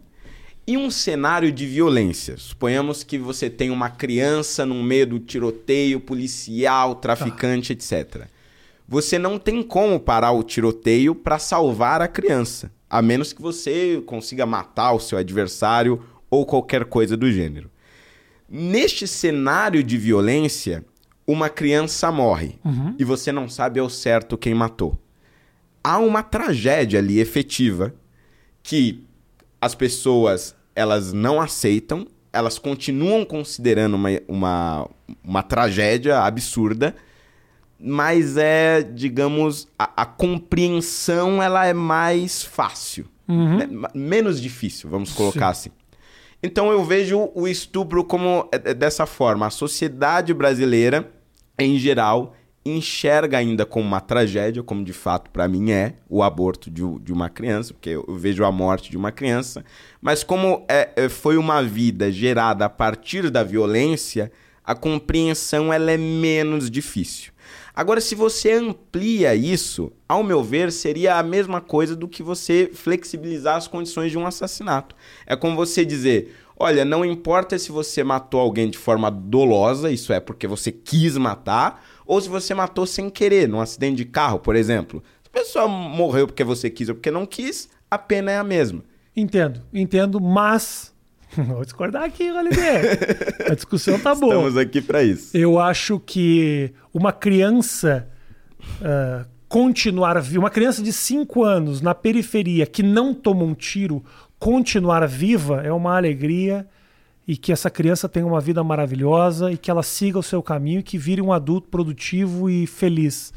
E 0.65 0.77
um 0.77 0.89
cenário 0.89 1.51
de 1.51 1.65
violência. 1.65 2.37
Suponhamos 2.37 3.03
que 3.03 3.17
você 3.17 3.49
tem 3.49 3.69
uma 3.69 3.89
criança 3.89 4.65
no 4.65 4.81
meio 4.81 5.05
do 5.05 5.19
tiroteio 5.19 5.99
policial, 5.99 6.95
traficante, 6.95 7.73
etc. 7.73 8.27
Você 8.87 9.19
não 9.19 9.37
tem 9.37 9.61
como 9.61 9.99
parar 9.99 10.31
o 10.31 10.43
tiroteio 10.43 11.13
para 11.13 11.37
salvar 11.37 12.01
a 12.01 12.07
criança, 12.07 12.71
a 12.89 13.01
menos 13.01 13.33
que 13.33 13.41
você 13.41 14.01
consiga 14.05 14.45
matar 14.45 14.93
o 14.93 14.99
seu 14.99 15.17
adversário 15.17 16.01
ou 16.29 16.45
qualquer 16.45 16.85
coisa 16.85 17.17
do 17.17 17.29
gênero. 17.29 17.69
Neste 18.47 19.05
cenário 19.07 19.83
de 19.83 19.97
violência, 19.97 20.85
uma 21.25 21.49
criança 21.49 22.11
morre 22.11 22.59
e 22.99 23.03
você 23.03 23.31
não 23.31 23.49
sabe 23.49 23.79
ao 23.79 23.89
certo 23.89 24.37
quem 24.37 24.53
matou. 24.53 24.97
Há 25.83 25.97
uma 25.97 26.23
tragédia 26.23 26.99
ali 26.99 27.19
efetiva 27.19 27.93
que 28.61 29.03
as 29.63 29.75
pessoas 29.75 30.55
elas 30.75 31.13
não 31.13 31.39
aceitam, 31.39 32.07
elas 32.31 32.57
continuam 32.57 33.23
considerando 33.23 33.93
uma, 33.95 34.09
uma, 34.27 34.89
uma 35.23 35.43
tragédia 35.43 36.19
absurda, 36.19 36.95
mas 37.79 38.37
é, 38.37 38.81
digamos, 38.81 39.67
a, 39.77 40.01
a 40.01 40.05
compreensão 40.05 41.41
ela 41.41 41.65
é 41.65 41.73
mais 41.73 42.43
fácil, 42.43 43.05
né? 43.27 43.67
Ma- 43.67 43.91
menos 43.93 44.41
difícil, 44.41 44.89
vamos 44.89 45.11
colocar 45.13 45.49
assim. 45.49 45.69
Então 46.41 46.71
eu 46.71 46.83
vejo 46.83 47.29
o 47.33 47.47
estupro 47.47 48.03
como 48.03 48.49
é, 48.51 48.71
é, 48.71 48.73
dessa 48.73 49.05
forma. 49.05 49.47
A 49.47 49.49
sociedade 49.49 50.33
brasileira, 50.33 51.09
em 51.57 51.77
geral, 51.77 52.35
enxerga 52.65 53.37
ainda 53.37 53.65
como 53.65 53.85
uma 53.85 53.99
tragédia, 53.99 54.63
como 54.63 54.85
de 54.85 54.93
fato 54.93 55.29
para 55.29 55.47
mim 55.47 55.71
é 55.71 55.95
o 56.09 56.23
aborto 56.23 56.71
de, 56.71 56.81
de 56.99 57.11
uma 57.11 57.29
criança, 57.29 57.73
porque 57.73 57.89
eu 57.89 58.03
eu 58.13 58.15
vejo 58.15 58.45
a 58.45 58.51
morte 58.51 58.91
de 58.91 58.97
uma 58.97 59.11
criança. 59.11 59.65
Mas 60.01 60.23
como 60.23 60.63
é, 60.67 60.91
é, 60.95 61.09
foi 61.09 61.37
uma 61.37 61.61
vida 61.61 62.11
gerada 62.11 62.65
a 62.65 62.69
partir 62.69 63.29
da 63.29 63.43
violência, 63.43 64.31
a 64.63 64.75
compreensão 64.75 65.73
ela 65.73 65.91
é 65.91 65.97
menos 65.97 66.69
difícil. 66.69 67.33
Agora, 67.75 67.99
se 67.99 68.13
você 68.13 68.51
amplia 68.51 69.35
isso, 69.35 69.91
ao 70.07 70.23
meu 70.23 70.43
ver, 70.43 70.71
seria 70.71 71.17
a 71.17 71.23
mesma 71.23 71.59
coisa 71.59 71.95
do 71.95 72.07
que 72.07 72.21
você 72.21 72.69
flexibilizar 72.71 73.57
as 73.57 73.67
condições 73.67 74.11
de 74.11 74.17
um 74.17 74.27
assassinato. 74.27 74.95
É 75.25 75.35
como 75.35 75.55
você 75.55 75.83
dizer: 75.83 76.35
olha, 76.55 76.85
não 76.85 77.03
importa 77.03 77.57
se 77.57 77.71
você 77.71 78.03
matou 78.03 78.39
alguém 78.39 78.69
de 78.69 78.77
forma 78.77 79.09
dolosa, 79.09 79.91
isso 79.91 80.13
é 80.13 80.19
porque 80.19 80.47
você 80.47 80.71
quis 80.71 81.17
matar, 81.17 81.83
ou 82.05 82.19
se 82.21 82.29
você 82.29 82.53
matou 82.53 82.85
sem 82.85 83.09
querer, 83.09 83.47
num 83.47 83.59
acidente 83.59 83.97
de 83.97 84.05
carro, 84.05 84.39
por 84.39 84.55
exemplo. 84.55 85.03
Se 85.23 85.29
a 85.29 85.39
pessoa 85.39 85.67
morreu 85.67 86.27
porque 86.27 86.43
você 86.43 86.69
quis 86.69 86.89
ou 86.89 86.95
porque 86.95 87.11
não 87.11 87.25
quis, 87.25 87.69
a 87.89 87.97
pena 87.97 88.31
é 88.31 88.37
a 88.37 88.43
mesma. 88.43 88.83
Entendo, 89.15 89.61
entendo, 89.73 90.19
mas 90.19 90.93
vou 91.35 91.63
discordar 91.63 92.03
aqui, 92.03 92.31
Holiday. 92.31 92.81
A 93.49 93.55
discussão 93.55 93.99
tá 93.99 94.15
boa. 94.15 94.33
Estamos 94.33 94.57
aqui 94.57 94.81
para 94.81 95.03
isso. 95.03 95.35
Eu 95.35 95.59
acho 95.59 95.99
que 95.99 96.73
uma 96.93 97.11
criança 97.11 98.07
ah, 98.81 99.25
continuar 99.47 100.19
viva, 100.19 100.39
uma 100.39 100.49
criança 100.49 100.81
de 100.81 100.91
5 100.91 101.43
anos 101.43 101.81
na 101.81 101.93
periferia 101.93 102.65
que 102.65 102.81
não 102.81 103.13
toma 103.13 103.43
um 103.43 103.53
tiro, 103.53 104.03
continuar 104.39 105.07
viva 105.07 105.61
é 105.63 105.71
uma 105.71 105.95
alegria 105.95 106.67
e 107.27 107.37
que 107.37 107.51
essa 107.51 107.69
criança 107.69 108.09
tenha 108.09 108.25
uma 108.25 108.41
vida 108.41 108.63
maravilhosa 108.63 109.51
e 109.51 109.57
que 109.57 109.71
ela 109.71 109.83
siga 109.83 110.19
o 110.19 110.23
seu 110.23 110.43
caminho 110.43 110.79
e 110.79 110.83
que 110.83 110.97
vire 110.97 111.21
um 111.21 111.31
adulto 111.31 111.69
produtivo 111.69 112.49
e 112.49 112.67
feliz. 112.67 113.33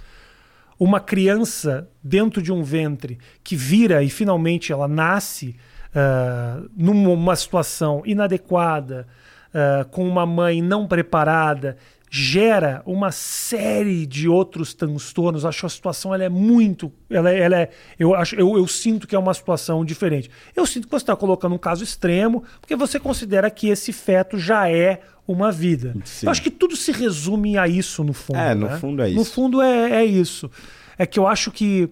Uma 0.79 1.01
criança 1.01 1.89
dentro 2.03 2.43
de 2.43 2.53
um 2.53 2.63
ventre 2.63 3.19
que 3.43 3.57
vira 3.57 4.03
e 4.03 4.11
finalmente 4.11 4.73
ela 4.73 4.87
nasce 4.87 5.57
uh, 5.95 6.69
numa 6.77 7.35
situação 7.35 8.03
inadequada, 8.05 9.07
uh, 9.55 9.89
com 9.89 10.07
uma 10.07 10.27
mãe 10.27 10.61
não 10.61 10.87
preparada, 10.87 11.77
gera 12.11 12.83
uma 12.87 13.11
série 13.11 14.07
de 14.07 14.29
outros 14.29 14.73
transtornos. 14.73 15.45
Acho 15.45 15.61
que 15.61 15.67
a 15.67 15.71
situação 15.71 16.15
ela 16.15 16.25
é 16.25 16.29
muito. 16.29 16.93
Ela, 17.11 17.31
é, 17.31 17.41
ela 17.41 17.61
é, 17.61 17.71
eu, 17.99 18.15
acho, 18.15 18.37
eu, 18.37 18.57
eu 18.57 18.67
sinto 18.67 19.07
que 19.07 19.15
é 19.15 19.19
uma 19.19 19.35
situação 19.35 19.85
diferente. 19.85 20.31
Eu 20.55 20.67
sinto 20.67 20.85
que 20.85 20.91
você 20.91 21.03
está 21.03 21.17
colocando 21.17 21.55
um 21.55 21.59
caso 21.59 21.83
extremo, 21.83 22.45
porque 22.61 22.77
você 22.77 23.01
considera 23.01 23.51
que 23.51 23.69
esse 23.69 23.93
feto 23.93 24.39
já 24.39 24.71
é 24.71 25.01
uma 25.27 25.51
vida. 25.51 25.97
Sim. 26.05 26.27
Eu 26.27 26.31
acho 26.31 26.43
que 26.43 26.51
tudo 26.51 26.77
se 26.77 26.93
resume 26.93 27.59
a 27.59 27.67
isso, 27.67 28.05
no 28.05 28.13
fundo. 28.13 28.39
É, 28.39 28.55
no 28.55 28.69
né? 28.69 28.79
fundo 28.79 29.03
é 29.03 29.09
isso. 29.09 29.19
No 29.19 29.25
fundo 29.25 29.61
é, 29.63 29.91
é 29.91 30.05
isso. 30.05 30.51
É 30.97 31.05
que 31.05 31.19
eu 31.19 31.27
acho 31.27 31.51
que, 31.51 31.91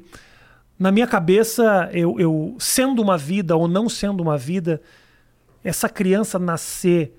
na 0.78 0.92
minha 0.92 1.06
cabeça, 1.06 1.90
eu, 1.92 2.18
eu 2.20 2.56
sendo 2.58 3.02
uma 3.02 3.18
vida 3.18 3.56
ou 3.56 3.66
não 3.66 3.88
sendo 3.88 4.22
uma 4.22 4.38
vida, 4.38 4.80
essa 5.64 5.88
criança 5.88 6.38
nascer 6.38 7.18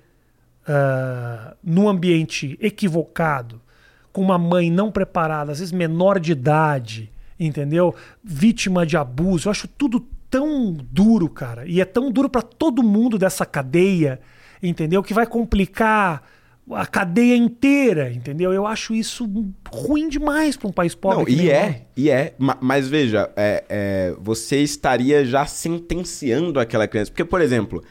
uh, 0.66 1.56
num 1.62 1.88
ambiente 1.88 2.58
equivocado, 2.60 3.60
com 4.12 4.22
uma 4.22 4.38
mãe 4.38 4.70
não 4.70 4.90
preparada, 4.90 5.52
às 5.52 5.58
vezes 5.58 5.72
menor 5.72 6.18
de 6.18 6.32
idade, 6.32 7.12
entendeu? 7.38 7.94
Vítima 8.24 8.86
de 8.86 8.96
abuso. 8.96 9.48
Eu 9.48 9.50
acho 9.50 9.68
tudo 9.68 10.00
tão 10.30 10.72
duro, 10.72 11.28
cara. 11.28 11.66
E 11.66 11.80
é 11.80 11.84
tão 11.84 12.10
duro 12.10 12.28
para 12.28 12.42
todo 12.42 12.82
mundo 12.82 13.18
dessa 13.18 13.44
cadeia, 13.44 14.20
entendeu? 14.62 15.02
Que 15.02 15.14
vai 15.14 15.26
complicar 15.26 16.22
a 16.70 16.84
cadeia 16.84 17.36
inteira, 17.36 18.12
entendeu? 18.12 18.52
Eu 18.52 18.66
acho 18.66 18.94
isso 18.94 19.28
ruim 19.70 20.08
demais 20.08 20.56
para 20.56 20.68
um 20.68 20.72
país 20.72 20.94
pobre. 20.94 21.36
Não, 21.36 21.44
e 21.44 21.50
é, 21.50 21.86
e 21.96 22.10
é. 22.10 22.34
Mas 22.60 22.88
veja, 22.88 23.30
é, 23.36 23.64
é, 23.68 24.14
você 24.18 24.60
estaria 24.62 25.24
já 25.24 25.46
sentenciando 25.46 26.58
aquela 26.58 26.88
criança. 26.88 27.10
Porque, 27.10 27.24
por 27.24 27.40
exemplo, 27.40 27.84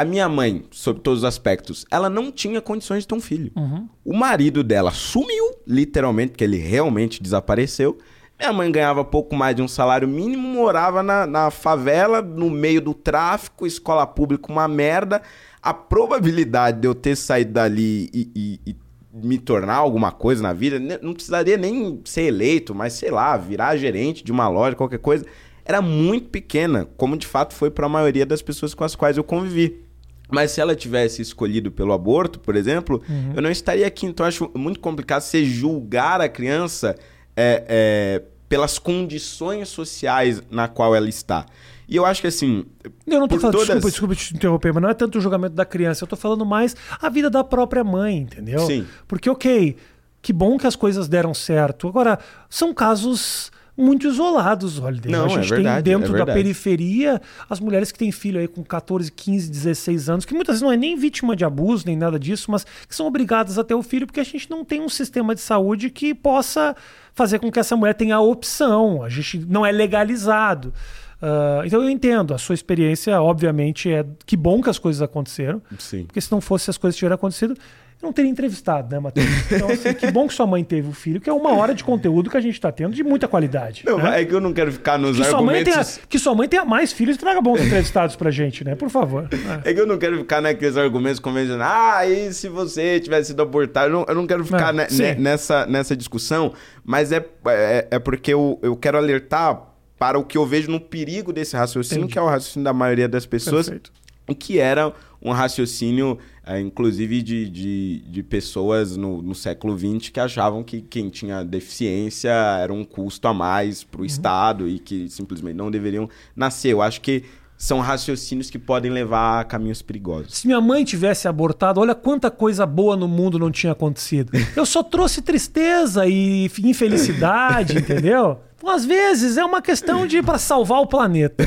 a 0.00 0.04
minha 0.04 0.26
mãe, 0.30 0.64
sob 0.70 0.98
todos 1.00 1.18
os 1.18 1.24
aspectos, 1.26 1.84
ela 1.90 2.08
não 2.08 2.32
tinha 2.32 2.58
condições 2.62 3.00
de 3.00 3.08
ter 3.08 3.14
um 3.14 3.20
filho. 3.20 3.52
Uhum. 3.54 3.86
O 4.02 4.16
marido 4.16 4.64
dela 4.64 4.90
sumiu, 4.92 5.58
literalmente, 5.66 6.30
porque 6.30 6.44
ele 6.44 6.56
realmente 6.56 7.22
desapareceu. 7.22 7.98
Minha 8.38 8.50
mãe 8.50 8.72
ganhava 8.72 9.04
pouco 9.04 9.36
mais 9.36 9.54
de 9.54 9.60
um 9.60 9.68
salário 9.68 10.08
mínimo, 10.08 10.48
morava 10.48 11.02
na, 11.02 11.26
na 11.26 11.50
favela, 11.50 12.22
no 12.22 12.48
meio 12.48 12.80
do 12.80 12.94
tráfico, 12.94 13.66
escola 13.66 14.06
pública 14.06 14.50
uma 14.50 14.66
merda. 14.66 15.20
A 15.62 15.74
probabilidade 15.74 16.80
de 16.80 16.88
eu 16.88 16.94
ter 16.94 17.14
saído 17.14 17.52
dali 17.52 18.08
e, 18.14 18.30
e, 18.34 18.60
e 18.70 18.76
me 19.12 19.36
tornar 19.36 19.74
alguma 19.74 20.10
coisa 20.10 20.42
na 20.42 20.54
vida, 20.54 20.80
não 21.02 21.12
precisaria 21.12 21.58
nem 21.58 22.00
ser 22.06 22.22
eleito, 22.22 22.74
mas 22.74 22.94
sei 22.94 23.10
lá, 23.10 23.36
virar 23.36 23.76
gerente 23.76 24.24
de 24.24 24.32
uma 24.32 24.48
loja, 24.48 24.74
qualquer 24.74 25.00
coisa, 25.00 25.26
era 25.62 25.82
muito 25.82 26.30
pequena, 26.30 26.88
como 26.96 27.18
de 27.18 27.26
fato 27.26 27.52
foi 27.52 27.70
para 27.70 27.84
a 27.84 27.88
maioria 27.88 28.24
das 28.24 28.40
pessoas 28.40 28.72
com 28.72 28.82
as 28.82 28.96
quais 28.96 29.18
eu 29.18 29.24
convivi. 29.24 29.89
Mas 30.30 30.52
se 30.52 30.60
ela 30.60 30.74
tivesse 30.74 31.22
escolhido 31.22 31.70
pelo 31.70 31.92
aborto, 31.92 32.38
por 32.38 32.56
exemplo, 32.56 33.02
uhum. 33.08 33.32
eu 33.36 33.42
não 33.42 33.50
estaria 33.50 33.86
aqui. 33.86 34.06
Então, 34.06 34.24
acho 34.24 34.50
muito 34.54 34.80
complicado 34.80 35.22
você 35.22 35.44
julgar 35.44 36.20
a 36.20 36.28
criança 36.28 36.96
é, 37.36 37.64
é, 37.68 38.22
pelas 38.48 38.78
condições 38.78 39.68
sociais 39.68 40.42
na 40.50 40.68
qual 40.68 40.94
ela 40.94 41.08
está. 41.08 41.46
E 41.88 41.96
eu 41.96 42.06
acho 42.06 42.20
que 42.20 42.28
assim. 42.28 42.64
Eu 43.06 43.18
não 43.20 43.26
tô 43.26 43.38
falando, 43.38 43.54
todas... 43.54 43.66
desculpa, 43.66 43.90
desculpa 43.90 44.14
te 44.14 44.34
interromper, 44.36 44.72
mas 44.72 44.82
não 44.82 44.90
é 44.90 44.94
tanto 44.94 45.18
o 45.18 45.20
julgamento 45.20 45.54
da 45.54 45.64
criança, 45.64 46.04
eu 46.04 46.08
tô 46.08 46.14
falando 46.14 46.46
mais 46.46 46.76
a 47.00 47.08
vida 47.08 47.28
da 47.28 47.42
própria 47.42 47.82
mãe, 47.82 48.18
entendeu? 48.18 48.60
Sim. 48.60 48.86
Porque, 49.08 49.28
ok, 49.28 49.76
que 50.22 50.32
bom 50.32 50.56
que 50.56 50.68
as 50.68 50.76
coisas 50.76 51.08
deram 51.08 51.34
certo. 51.34 51.88
Agora, 51.88 52.20
são 52.48 52.72
casos 52.72 53.50
muito 53.76 54.06
isolados, 54.08 54.78
Holiday. 54.78 55.10
Não, 55.10 55.26
a 55.26 55.28
gente 55.28 55.52
é 55.52 55.56
verdade, 55.56 55.84
tem 55.84 55.98
dentro 55.98 56.14
é 56.14 56.18
da 56.18 56.32
periferia 56.32 57.20
as 57.48 57.60
mulheres 57.60 57.90
que 57.90 57.98
têm 57.98 58.12
filho 58.12 58.40
aí 58.40 58.48
com 58.48 58.62
14, 58.62 59.10
15, 59.10 59.50
16 59.50 60.10
anos, 60.10 60.24
que 60.24 60.34
muitas 60.34 60.54
vezes 60.54 60.62
não 60.62 60.72
é 60.72 60.76
nem 60.76 60.96
vítima 60.96 61.34
de 61.34 61.44
abuso, 61.44 61.84
nem 61.86 61.96
nada 61.96 62.18
disso, 62.18 62.50
mas 62.50 62.64
que 62.64 62.94
são 62.94 63.06
obrigadas 63.06 63.58
a 63.58 63.64
ter 63.64 63.74
o 63.74 63.82
filho 63.82 64.06
porque 64.06 64.20
a 64.20 64.24
gente 64.24 64.50
não 64.50 64.64
tem 64.64 64.80
um 64.80 64.88
sistema 64.88 65.34
de 65.34 65.40
saúde 65.40 65.90
que 65.90 66.14
possa 66.14 66.74
fazer 67.14 67.38
com 67.38 67.50
que 67.50 67.58
essa 67.58 67.76
mulher 67.76 67.94
tenha 67.94 68.16
a 68.16 68.20
opção. 68.20 69.02
A 69.02 69.08
gente 69.08 69.38
não 69.38 69.64
é 69.64 69.72
legalizado. 69.72 70.72
Uh, 71.20 71.64
então 71.66 71.82
eu 71.82 71.90
entendo, 71.90 72.32
a 72.32 72.38
sua 72.38 72.54
experiência, 72.54 73.20
obviamente, 73.20 73.92
é 73.92 74.06
que 74.24 74.36
bom 74.36 74.62
que 74.62 74.70
as 74.70 74.78
coisas 74.78 75.02
aconteceram. 75.02 75.60
Sim. 75.78 76.04
Porque 76.04 76.20
se 76.20 76.32
não 76.32 76.40
fosse 76.40 76.70
as 76.70 76.78
coisas 76.78 76.96
tivessem 76.96 77.14
acontecido, 77.14 77.54
não 78.02 78.12
teria 78.12 78.30
entrevistado, 78.30 78.88
né, 78.90 78.98
Matheus? 78.98 79.26
Então, 79.50 79.68
assim, 79.68 79.92
que 79.92 80.10
bom 80.10 80.26
que 80.26 80.34
sua 80.34 80.46
mãe 80.46 80.64
teve 80.64 80.88
o 80.88 80.92
filho, 80.92 81.20
que 81.20 81.28
é 81.28 81.32
uma 81.32 81.54
hora 81.54 81.74
de 81.74 81.84
conteúdo 81.84 82.30
que 82.30 82.36
a 82.36 82.40
gente 82.40 82.54
está 82.54 82.72
tendo 82.72 82.94
de 82.94 83.04
muita 83.04 83.28
qualidade. 83.28 83.82
Não, 83.84 83.98
né? 83.98 84.22
é 84.22 84.24
que 84.24 84.34
eu 84.34 84.40
não 84.40 84.52
quero 84.52 84.72
ficar 84.72 84.98
nos 84.98 85.16
que 85.16 85.22
argumentos... 85.22 85.30
Sua 85.30 85.42
mãe 85.42 85.64
tenha, 85.64 86.06
que 86.08 86.18
sua 86.18 86.34
mãe 86.34 86.48
tenha 86.48 86.64
mais 86.64 86.92
filhos 86.92 87.16
e 87.16 87.18
traga 87.18 87.40
bons 87.40 87.60
entrevistados 87.60 88.16
pra 88.16 88.30
gente, 88.30 88.64
né? 88.64 88.74
Por 88.74 88.88
favor. 88.88 89.28
É. 89.64 89.70
é 89.70 89.74
que 89.74 89.80
eu 89.80 89.86
não 89.86 89.98
quero 89.98 90.18
ficar 90.18 90.40
naqueles 90.40 90.76
argumentos 90.76 91.20
convencionais. 91.20 91.70
Ah, 91.70 92.06
e 92.06 92.32
se 92.32 92.48
você 92.48 92.98
tivesse 93.00 93.28
sido 93.28 93.42
abortado? 93.42 93.88
Eu 93.88 93.92
não, 93.92 94.06
eu 94.08 94.14
não 94.14 94.26
quero 94.26 94.44
ficar 94.44 94.74
é, 94.74 94.88
ne, 94.90 95.14
nessa, 95.16 95.66
nessa 95.66 95.96
discussão, 95.96 96.54
mas 96.84 97.12
é, 97.12 97.24
é, 97.46 97.88
é 97.90 97.98
porque 97.98 98.32
eu, 98.32 98.58
eu 98.62 98.76
quero 98.76 98.96
alertar 98.96 99.70
para 100.00 100.18
o 100.18 100.24
que 100.24 100.38
eu 100.38 100.46
vejo 100.46 100.70
no 100.70 100.80
perigo 100.80 101.30
desse 101.30 101.54
raciocínio, 101.54 102.04
Entendi. 102.04 102.14
que 102.14 102.18
é 102.18 102.22
o 102.22 102.26
raciocínio 102.26 102.64
da 102.64 102.72
maioria 102.72 103.06
das 103.06 103.26
pessoas, 103.26 103.66
Perfeito. 103.66 103.92
Que 104.34 104.58
era 104.58 104.92
um 105.22 105.32
raciocínio, 105.32 106.18
é, 106.44 106.60
inclusive, 106.60 107.22
de, 107.22 107.48
de, 107.48 108.00
de 108.06 108.22
pessoas 108.22 108.96
no, 108.96 109.20
no, 109.20 109.34
século 109.34 109.78
XX 109.78 110.08
que 110.08 110.18
achavam 110.18 110.62
que 110.62 110.80
quem 110.80 111.10
tinha 111.10 111.44
deficiência 111.44 112.30
era 112.30 112.72
um 112.72 112.84
custo 112.84 113.28
a 113.28 113.34
mais 113.34 113.84
para 113.84 113.98
o 113.98 114.00
uhum. 114.00 114.06
Estado 114.06 114.68
e 114.68 114.78
que 114.78 115.08
simplesmente 115.08 115.56
não 115.56 115.70
deveriam 115.70 116.08
nascer. 116.34 116.72
Eu 116.72 116.80
acho 116.80 117.00
que 117.00 117.24
são 117.60 117.78
raciocínios 117.78 118.48
que 118.48 118.58
podem 118.58 118.90
levar 118.90 119.40
a 119.40 119.44
caminhos 119.44 119.82
perigosos. 119.82 120.38
Se 120.38 120.46
minha 120.46 120.62
mãe 120.62 120.82
tivesse 120.82 121.28
abortado, 121.28 121.78
olha 121.78 121.94
quanta 121.94 122.30
coisa 122.30 122.64
boa 122.64 122.96
no 122.96 123.06
mundo 123.06 123.38
não 123.38 123.50
tinha 123.50 123.72
acontecido. 123.72 124.32
Eu 124.56 124.64
só 124.64 124.82
trouxe 124.82 125.20
tristeza 125.20 126.06
e 126.06 126.50
infelicidade, 126.64 127.76
entendeu? 127.78 128.40
Às 128.66 128.86
vezes 128.86 129.36
é 129.36 129.44
uma 129.44 129.60
questão 129.60 130.06
de 130.06 130.22
para 130.22 130.38
salvar 130.38 130.80
o 130.80 130.86
planeta. 130.86 131.46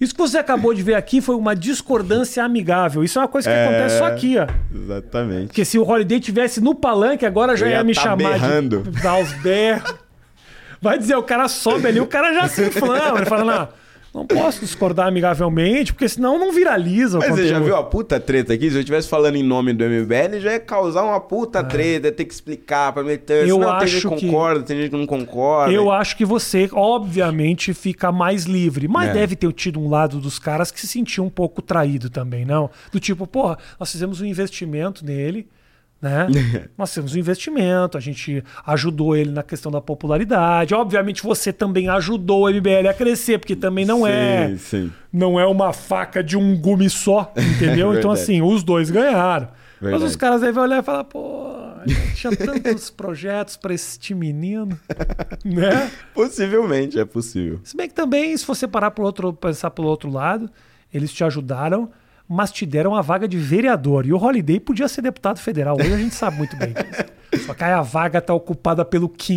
Isso 0.00 0.14
que 0.14 0.20
você 0.20 0.38
acabou 0.38 0.72
de 0.72 0.82
ver 0.82 0.94
aqui 0.94 1.20
foi 1.20 1.34
uma 1.34 1.54
discordância 1.54 2.42
amigável. 2.42 3.04
Isso 3.04 3.18
é 3.18 3.22
uma 3.22 3.28
coisa 3.28 3.50
que 3.50 3.54
é... 3.54 3.64
acontece 3.66 3.98
só 3.98 4.06
aqui, 4.06 4.36
ó. 4.38 4.46
Exatamente. 4.74 5.46
Porque 5.48 5.64
se 5.64 5.78
o 5.78 5.86
Holiday 5.86 6.18
tivesse 6.18 6.60
no 6.60 6.74
palanque, 6.74 7.26
agora 7.26 7.54
já 7.54 7.66
ia, 7.66 7.76
ia, 7.76 7.84
me 7.84 7.94
tá 7.94 8.00
chamar 8.00 8.16
berrando. 8.16 8.82
de 8.82 9.02
dar 9.02 9.20
os 9.20 9.30
berros. 9.34 9.94
Vai 10.80 10.98
dizer, 10.98 11.14
o 11.16 11.22
cara 11.22 11.46
sobe 11.48 11.86
ali, 11.88 12.00
o 12.00 12.06
cara 12.06 12.32
já 12.32 12.48
se 12.48 12.62
inflama. 12.68 13.18
Ele 13.18 13.26
fala, 13.26 13.44
não, 13.44 13.68
não 14.12 14.26
posso 14.26 14.60
discordar 14.60 15.06
amigavelmente, 15.06 15.92
porque 15.92 16.08
senão 16.08 16.36
não 16.36 16.52
viraliza 16.52 17.18
o 17.18 17.20
Mas 17.20 17.30
você 17.30 17.46
já 17.46 17.60
viu 17.60 17.76
a 17.76 17.82
puta 17.82 18.18
treta 18.18 18.52
aqui? 18.52 18.68
Se 18.68 18.76
eu 18.76 18.80
estivesse 18.80 19.08
falando 19.08 19.36
em 19.36 19.42
nome 19.42 19.72
do 19.72 19.84
MBL, 19.84 20.40
já 20.40 20.52
ia 20.52 20.60
causar 20.60 21.04
uma 21.04 21.20
puta 21.20 21.60
é. 21.60 21.62
treta, 21.62 22.08
ia 22.08 22.12
ter 22.12 22.24
que 22.24 22.34
explicar 22.34 22.92
pra 22.92 23.04
meter. 23.04 23.46
Eu 23.46 23.62
acho 23.68 23.78
tem 23.78 23.88
gente 23.88 24.02
que 24.02 24.26
concorda, 24.26 24.62
tem 24.62 24.76
gente 24.76 24.90
que 24.90 24.96
não 24.96 25.06
concorda. 25.06 25.72
Eu 25.72 25.92
acho 25.92 26.16
que 26.16 26.24
você, 26.24 26.68
obviamente, 26.72 27.72
fica 27.72 28.10
mais 28.10 28.44
livre. 28.44 28.88
Mas 28.88 29.10
é. 29.10 29.12
deve 29.12 29.36
ter 29.36 29.52
tido 29.52 29.78
um 29.78 29.88
lado 29.88 30.18
dos 30.18 30.40
caras 30.40 30.72
que 30.72 30.80
se 30.80 30.88
sentiu 30.88 31.24
um 31.24 31.30
pouco 31.30 31.62
traído 31.62 32.10
também, 32.10 32.44
não? 32.44 32.68
Do 32.90 32.98
tipo, 32.98 33.26
porra, 33.28 33.58
nós 33.78 33.92
fizemos 33.92 34.20
um 34.20 34.24
investimento 34.24 35.04
nele 35.04 35.46
né? 36.00 36.26
Nós 36.78 36.92
temos 36.94 37.14
um 37.14 37.18
investimento, 37.18 37.98
a 37.98 38.00
gente 38.00 38.42
ajudou 38.66 39.16
ele 39.16 39.30
na 39.30 39.42
questão 39.42 39.70
da 39.70 39.80
popularidade. 39.80 40.74
Obviamente 40.74 41.22
você 41.22 41.52
também 41.52 41.88
ajudou 41.88 42.46
o 42.46 42.50
MBL 42.50 42.88
a 42.88 42.94
crescer, 42.94 43.38
porque 43.38 43.54
também 43.54 43.84
não 43.84 44.00
sim, 44.00 44.08
é 44.08 44.54
sim. 44.58 44.92
não 45.12 45.38
é 45.38 45.46
uma 45.46 45.72
faca 45.72 46.22
de 46.22 46.36
um 46.36 46.56
gume 46.56 46.88
só, 46.88 47.32
entendeu? 47.36 47.94
então 47.94 48.10
assim, 48.10 48.40
os 48.40 48.62
dois 48.62 48.90
ganharam. 48.90 49.48
Verdade. 49.80 50.02
Mas 50.02 50.10
os 50.10 50.16
caras 50.16 50.42
devem 50.42 50.62
olhar 50.62 50.82
e 50.82 50.82
falar, 50.82 51.04
pô, 51.04 51.54
tinha 52.14 52.36
tantos 52.36 52.90
projetos 52.90 53.56
para 53.56 53.72
este 53.72 54.14
menino, 54.14 54.78
né? 55.42 55.90
Possivelmente, 56.12 56.98
é 56.98 57.04
possível. 57.06 57.60
Se 57.64 57.74
bem 57.74 57.88
que 57.88 57.94
também, 57.94 58.36
se 58.36 58.46
você 58.46 58.68
parar 58.68 58.90
pro 58.90 59.04
outro, 59.04 59.32
pensar 59.32 59.70
pelo 59.70 59.88
outro 59.88 60.10
lado, 60.10 60.50
eles 60.92 61.10
te 61.10 61.24
ajudaram 61.24 61.90
mas 62.30 62.52
te 62.52 62.64
deram 62.64 62.94
a 62.94 63.02
vaga 63.02 63.26
de 63.26 63.36
vereador. 63.36 64.06
E 64.06 64.12
o 64.12 64.16
Holiday 64.16 64.60
podia 64.60 64.86
ser 64.86 65.02
deputado 65.02 65.40
federal. 65.40 65.76
Hoje 65.76 65.92
a 65.92 65.96
gente 65.96 66.14
sabe 66.14 66.38
muito 66.38 66.56
bem 66.56 66.72
disso. 66.72 67.04
Só 67.44 67.54
que 67.54 67.64
aí 67.64 67.72
a 67.72 67.82
vaga 67.82 68.20
está 68.20 68.32
ocupada 68.32 68.84
pelo 68.84 69.08
Kim. 69.08 69.34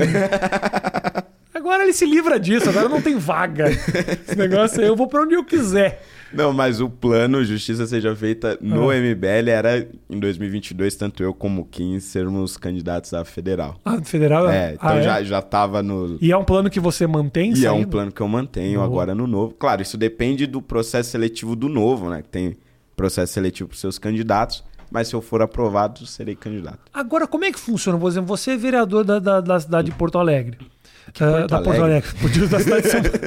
Agora 1.52 1.84
ele 1.84 1.94
se 1.94 2.06
livra 2.06 2.40
disso, 2.40 2.70
agora 2.70 2.88
não 2.90 3.02
tem 3.02 3.18
vaga. 3.18 3.70
Esse 3.72 4.36
negócio 4.36 4.80
aí 4.80 4.88
eu 4.88 4.96
vou 4.96 5.08
para 5.08 5.24
onde 5.24 5.34
eu 5.34 5.44
quiser. 5.44 6.04
Não, 6.32 6.52
mas 6.52 6.82
o 6.82 6.90
plano 6.90 7.44
Justiça 7.44 7.88
Seja 7.88 8.16
Feita 8.16 8.58
no 8.60 8.90
ah. 8.90 8.96
MBL 8.96 9.50
era 9.50 9.88
em 10.10 10.20
2022, 10.20 10.96
tanto 10.96 11.24
eu 11.24 11.34
como 11.34 11.62
o 11.62 11.66
Kim 11.66 12.00
sermos 12.00 12.58
candidatos 12.58 13.14
a 13.14 13.24
federal. 13.24 13.80
Ah, 13.86 14.02
federal? 14.04 14.50
É, 14.50 14.74
então 14.74 14.90
ah, 14.90 14.98
é? 14.98 15.04
já, 15.04 15.24
já 15.24 15.42
tava 15.42 15.82
no. 15.82 16.18
E 16.20 16.32
é 16.32 16.38
um 16.38 16.44
plano 16.44 16.70
que 16.70 16.80
você 16.80 17.08
mantém? 17.08 17.52
E 17.52 17.56
saindo? 17.56 17.68
é 17.68 17.72
um 17.72 17.84
plano 17.86 18.12
que 18.12 18.22
eu 18.22 18.28
mantenho 18.28 18.82
agora 18.82 19.16
no 19.16 19.26
novo. 19.26 19.54
Claro, 19.54 19.82
isso 19.82 19.98
depende 19.98 20.46
do 20.46 20.62
processo 20.62 21.12
seletivo 21.12 21.56
do 21.56 21.70
novo, 21.70 22.10
né? 22.10 22.22
Que 22.22 22.30
tem 22.30 22.58
processo 22.96 23.34
seletivo 23.34 23.70
para 23.70 23.76
os 23.76 23.82
seus 23.82 23.98
candidatos, 23.98 24.64
mas 24.92 25.08
se 25.08 25.16
eu 25.16 25.22
for 25.22 25.42
aprovado, 25.42 26.06
serei 26.06 26.36
candidato. 26.36 26.80
Agora, 26.94 27.28
como 27.28 27.46
é 27.46 27.52
que 27.52 27.60
funciona? 27.60 27.98
Por 27.98 28.08
exemplo, 28.08 28.28
você 28.28 28.52
é 28.52 28.58
vereador 28.58 29.04
da, 29.04 29.20
da, 29.20 29.42
da 29.42 29.60
cidade 29.60 29.90
de 29.90 29.98
Porto 29.98 30.20
Alegre. 30.20 30.58
Uh, 30.62 31.14
Porto 31.14 31.48
da 31.48 31.62
Porto 31.62 31.82
Alegre. 31.82 32.10
Alegre. 32.22 32.48
Da 32.48 32.60
cidade 32.60 32.82
de 32.84 32.90
São 32.90 33.02
Paulo. 33.02 33.20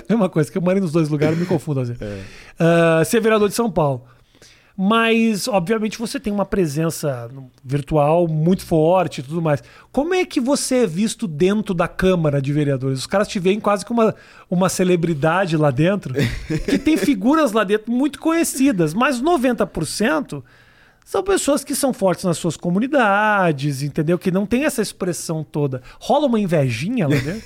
Mesma 0.08 0.28
coisa, 0.28 0.50
que 0.50 0.56
eu 0.56 0.62
morei 0.62 0.80
nos 0.80 0.92
dois 0.92 1.08
lugares, 1.08 1.38
me 1.38 1.44
confundo 1.44 1.80
às 1.80 1.88
vezes. 1.88 2.02
Uh, 2.02 3.04
ser 3.04 3.20
vereador 3.20 3.48
de 3.48 3.54
São 3.54 3.70
Paulo. 3.70 4.04
Mas, 4.76 5.48
obviamente, 5.48 5.98
você 5.98 6.20
tem 6.20 6.30
uma 6.30 6.44
presença 6.44 7.30
virtual 7.64 8.28
muito 8.28 8.62
forte 8.62 9.20
e 9.20 9.22
tudo 9.22 9.40
mais. 9.40 9.62
Como 9.90 10.12
é 10.12 10.24
que 10.26 10.38
você 10.38 10.82
é 10.82 10.86
visto 10.86 11.26
dentro 11.26 11.72
da 11.72 11.88
Câmara 11.88 12.42
de 12.42 12.52
Vereadores? 12.52 12.98
Os 12.98 13.06
caras 13.06 13.26
te 13.26 13.38
veem 13.38 13.58
quase 13.58 13.86
como 13.86 14.02
uma, 14.02 14.14
uma 14.50 14.68
celebridade 14.68 15.56
lá 15.56 15.70
dentro, 15.70 16.12
que 16.68 16.78
tem 16.78 16.98
figuras 16.98 17.52
lá 17.52 17.64
dentro 17.64 17.90
muito 17.90 18.20
conhecidas, 18.20 18.92
mas 18.92 19.22
90% 19.22 20.42
são 21.06 21.22
pessoas 21.22 21.64
que 21.64 21.74
são 21.74 21.94
fortes 21.94 22.24
nas 22.24 22.36
suas 22.36 22.56
comunidades, 22.56 23.82
entendeu? 23.82 24.18
Que 24.18 24.30
não 24.30 24.44
tem 24.44 24.64
essa 24.64 24.82
expressão 24.82 25.42
toda. 25.42 25.80
Rola 25.98 26.26
uma 26.26 26.38
invejinha 26.38 27.08
lá 27.08 27.16
dentro? 27.16 27.42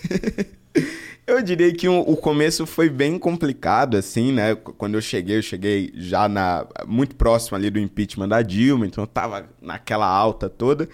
Eu 1.30 1.42
diria 1.42 1.72
que 1.72 1.88
o, 1.88 2.16
começo 2.16 2.66
foi 2.66 2.88
bem 2.90 3.18
complicado, 3.18 3.96
assim, 3.96 4.32
né? 4.32 4.54
Qu- 4.56 4.72
Quando 4.72 4.94
eu 4.96 5.00
cheguei, 5.00 5.38
eu 5.38 5.42
cheguei 5.42 5.92
já 5.94 6.28
na, 6.28 6.66
muito 6.88 7.14
próximo 7.14 7.56
ali 7.56 7.70
do 7.70 7.78
impeachment 7.78 8.26
da 8.28 8.42
Dilma, 8.42 8.84
então 8.87 9.04
eu 9.04 9.08
tava 9.08 9.49
naquela 9.62 10.06
alta 10.06 10.49
toda. 10.49 10.88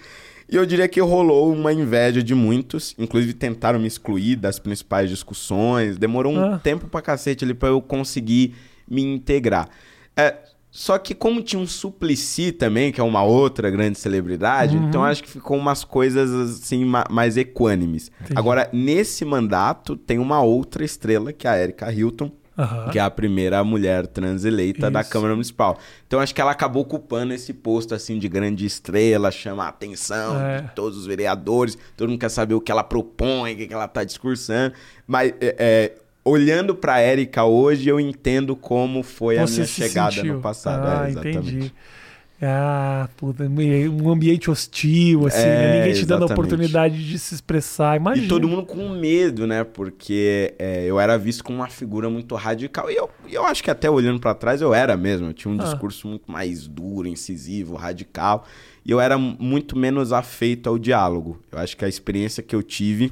E 0.47 0.55
eu 0.55 0.65
diria 0.65 0.87
que 0.87 1.01
rolou 1.01 1.51
uma 1.51 1.73
inveja 1.73 2.21
de 2.21 2.35
muitos, 2.35 2.93
inclusive 2.99 3.33
tentaram 3.33 3.79
me 3.79 3.87
excluir 3.87 4.35
das 4.35 4.59
principais 4.59 5.09
discussões. 5.09 5.97
Demorou 5.97 6.31
um 6.33 6.53
Ah. 6.53 6.59
tempo 6.59 6.87
pra 6.87 7.01
cacete 7.01 7.43
ali 7.43 7.53
pra 7.55 7.69
eu 7.69 7.81
conseguir 7.81 8.53
me 8.87 9.01
integrar. 9.01 9.67
É, 10.15 10.35
só 10.69 10.97
que 10.97 11.15
como 11.15 11.41
tinha 11.41 11.59
um 11.61 11.65
Suplicy 11.65 12.51
também, 12.51 12.91
que 12.91 12.99
é 13.01 13.03
uma 13.03 13.23
outra 13.23 13.69
grande 13.71 13.97
celebridade, 13.97 14.75
então 14.75 15.03
acho 15.03 15.23
que 15.23 15.29
ficou 15.29 15.57
umas 15.57 15.83
coisas 15.83 16.29
assim 16.59 16.85
ma- 16.85 17.05
mais 17.09 17.35
equânimes. 17.37 18.11
Agora, 18.35 18.69
nesse 18.71 19.25
mandato, 19.25 19.95
tem 19.95 20.19
uma 20.19 20.41
outra 20.41 20.83
estrela, 20.85 21.33
que 21.33 21.47
é 21.47 21.49
a 21.49 21.57
Erika 21.59 21.91
Hilton, 21.91 22.31
Aham. 22.59 22.89
que 22.89 22.97
é 22.99 23.01
a 23.01 23.09
primeira 23.09 23.63
mulher 23.63 24.05
trans 24.07 24.43
eleita 24.43 24.89
da 24.91 25.01
Isso. 25.01 25.09
Câmara 25.11 25.33
Municipal. 25.33 25.77
Então 26.07 26.19
acho 26.19 26.33
que 26.35 26.41
ela 26.41 26.51
acabou 26.51 26.81
ocupando 26.83 27.33
esse 27.33 27.53
posto 27.53 27.93
assim 27.95 28.17
de 28.19 28.27
grande 28.27 28.65
estrela, 28.65 29.29
chama 29.31 29.65
a 29.65 29.69
atenção 29.69 30.39
É. 30.43 30.61
de 30.61 30.67
todos 30.75 30.97
os 30.97 31.05
vereadores, 31.07 31.77
todo 31.95 32.09
mundo 32.09 32.19
quer 32.19 32.29
saber 32.29 32.55
o 32.55 32.61
que 32.61 32.71
ela 32.71 32.83
propõe, 32.83 33.53
o 33.53 33.57
que 33.57 33.71
ela 33.73 33.87
tá 33.87 34.03
discursando. 34.03 34.73
Mas 35.07 35.33
é, 35.39 35.55
é, 35.57 35.95
olhando 36.27 36.75
pra 36.75 36.99
Érica 36.99 37.43
hoje, 37.45 37.87
eu 37.89 37.99
entendo 37.99 38.55
como 38.55 39.03
foi 39.03 39.37
a 39.37 39.45
Você 39.47 39.55
minha 39.55 39.65
se 39.67 39.73
chegada 39.73 40.11
sentiu. 40.11 40.35
no 40.35 40.41
passado. 40.41 40.85
Ah, 40.87 41.05
é, 41.07 41.09
exatamente. 41.11 41.37
entendi. 41.55 41.73
Ah, 42.39 43.09
puta, 43.17 43.45
um 43.45 44.11
ambiente 44.11 44.51
hostil, 44.51 45.25
assim, 45.25 45.39
É, 45.39 45.45
né? 45.45 45.77
ninguém 45.79 45.93
te 45.95 46.05
dando 46.05 46.21
a 46.21 46.25
exatamente. 46.25 46.31
oportunidade 46.33 47.07
de 47.09 47.17
se 47.17 47.33
expressar. 47.33 47.97
Imagina. 47.97 48.25
E 48.27 48.29
todo 48.29 48.47
mundo 48.47 48.63
com 48.67 48.89
medo, 48.89 49.47
né? 49.47 49.63
Porque 49.63 50.53
é, 50.59 50.85
eu 50.85 50.99
era 50.99 51.17
visto 51.17 51.43
como 51.43 51.57
uma 51.57 51.67
figura 51.67 52.11
muito 52.11 52.35
radical. 52.35 52.91
E 52.91 52.95
eu, 52.95 53.09
eu 53.27 53.43
acho 53.43 53.63
que 53.63 53.71
até 53.71 53.89
olhando 53.89 54.19
pra 54.19 54.35
trás 54.35 54.61
eu 54.61 54.71
era 54.71 54.95
mesmo. 54.95 55.25
Eu 55.29 55.33
tinha 55.33 55.51
um 55.51 55.59
Ah. 55.59 55.63
discurso 55.63 56.07
muito 56.07 56.31
mais 56.31 56.67
duro, 56.67 57.07
incisivo, 57.07 57.75
radical. 57.75 58.45
E 58.85 58.91
eu 58.91 58.99
era 59.01 59.17
muito 59.17 59.75
menos 59.75 60.13
afeito 60.13 60.69
ao 60.69 60.77
diálogo. 60.77 61.39
Eu 61.51 61.57
acho 61.57 61.75
que 61.75 61.83
a 61.85 61.89
experiência 61.89 62.43
que 62.43 62.55
eu 62.55 62.61
tive, 62.61 63.11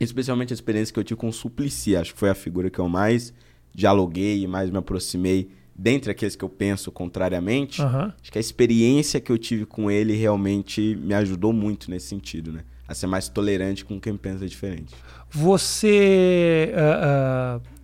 especialmente 0.00 0.52
a 0.52 0.54
experiência 0.54 0.92
que 0.92 1.00
eu 1.00 1.04
tive 1.04 1.18
com 1.18 1.28
o 1.28 1.32
Suplicy, 1.32 1.96
acho 1.96 2.12
que 2.12 2.18
foi 2.18 2.30
a 2.30 2.34
figura 2.34 2.70
que 2.70 2.78
eu 2.78 2.88
mais 2.88 3.32
dialoguei 3.74 4.42
e 4.42 4.46
mais 4.46 4.70
me 4.70 4.78
aproximei 4.78 5.50
dentre 5.74 6.10
aqueles 6.10 6.34
que 6.34 6.44
eu 6.44 6.48
penso 6.48 6.90
contrariamente. 6.90 7.80
Aham. 7.80 8.12
Acho 8.20 8.32
que 8.32 8.38
a 8.38 8.40
experiência 8.40 9.20
que 9.20 9.30
eu 9.30 9.38
tive 9.38 9.64
com 9.64 9.88
ele 9.88 10.16
realmente 10.16 10.98
me 11.00 11.14
ajudou 11.14 11.52
muito 11.52 11.88
nesse 11.90 12.08
sentido, 12.08 12.52
né? 12.52 12.62
A 12.88 12.94
ser 12.94 13.06
mais 13.06 13.28
tolerante 13.28 13.84
com 13.84 14.00
quem 14.00 14.16
pensa 14.16 14.46
diferente. 14.46 14.94
Você 15.30 16.72
ah, 16.74 17.60
ah, 17.62 17.78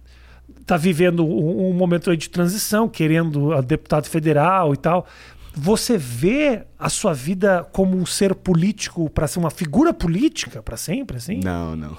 tá 0.67 0.77
vivendo 0.77 1.25
um, 1.25 1.69
um 1.69 1.73
momento 1.73 2.17
de 2.17 2.29
transição, 2.29 2.89
querendo 2.89 3.53
a 3.53 3.61
deputado 3.61 4.07
federal 4.07 4.73
e 4.75 4.77
tal. 4.77 5.07
Você 5.57 5.97
vê 5.97 6.65
a 6.79 6.89
sua 6.89 7.13
vida 7.13 7.67
como 7.73 7.97
um 7.97 8.05
ser 8.05 8.35
político 8.35 9.09
para 9.09 9.29
ser 9.29 9.39
uma 9.39 9.51
figura 9.51 9.95
política 9.95 10.63
para 10.63 10.77
sempre, 10.77 11.17
assim? 11.17 11.41
Não, 11.43 11.77
não. 11.77 11.97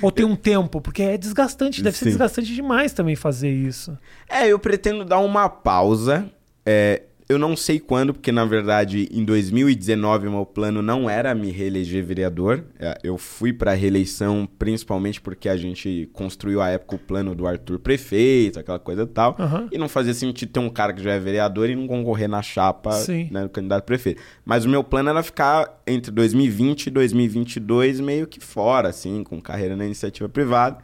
Ou 0.00 0.10
tem 0.10 0.24
um 0.24 0.34
tempo? 0.34 0.80
Porque 0.80 1.02
é 1.02 1.18
desgastante, 1.18 1.82
deve 1.82 1.96
ser 1.96 2.04
Sim. 2.04 2.10
desgastante 2.10 2.54
demais 2.54 2.92
também 2.92 3.14
fazer 3.14 3.50
isso. 3.50 3.96
É, 4.28 4.48
eu 4.48 4.58
pretendo 4.58 5.04
dar 5.04 5.18
uma 5.18 5.48
pausa. 5.48 6.30
É, 6.64 7.02
eu 7.30 7.38
não 7.38 7.56
sei 7.56 7.78
quando, 7.78 8.12
porque 8.12 8.32
na 8.32 8.44
verdade 8.44 9.08
em 9.12 9.24
2019 9.24 10.28
meu 10.28 10.44
plano 10.44 10.82
não 10.82 11.08
era 11.08 11.32
me 11.32 11.52
reeleger 11.52 12.04
vereador. 12.04 12.64
É, 12.76 12.98
eu 13.04 13.16
fui 13.16 13.52
para 13.52 13.72
reeleição 13.72 14.48
principalmente 14.58 15.20
porque 15.20 15.48
a 15.48 15.56
gente 15.56 16.10
construiu 16.12 16.60
à 16.60 16.70
época 16.70 16.96
o 16.96 16.98
plano 16.98 17.32
do 17.32 17.46
Arthur 17.46 17.78
prefeito, 17.78 18.58
aquela 18.58 18.80
coisa 18.80 19.04
e 19.04 19.06
tal. 19.06 19.36
Aham. 19.38 19.68
E 19.70 19.78
não 19.78 19.88
fazia 19.88 20.12
sentido 20.12 20.50
ter 20.50 20.58
um 20.58 20.68
cara 20.68 20.92
que 20.92 21.00
já 21.00 21.12
é 21.12 21.20
vereador 21.20 21.70
e 21.70 21.76
não 21.76 21.86
concorrer 21.86 22.28
na 22.28 22.42
chapa 22.42 22.90
Sim. 22.94 23.28
né, 23.30 23.44
do 23.44 23.48
candidato 23.48 23.82
a 23.82 23.86
prefeito. 23.86 24.20
Mas 24.44 24.64
o 24.64 24.68
meu 24.68 24.82
plano 24.82 25.10
era 25.10 25.22
ficar 25.22 25.80
entre 25.86 26.10
2020 26.10 26.88
e 26.88 26.90
2022 26.90 28.00
meio 28.00 28.26
que 28.26 28.40
fora, 28.40 28.88
assim, 28.88 29.22
com 29.22 29.40
carreira 29.40 29.76
na 29.76 29.86
iniciativa 29.86 30.28
privada. 30.28 30.78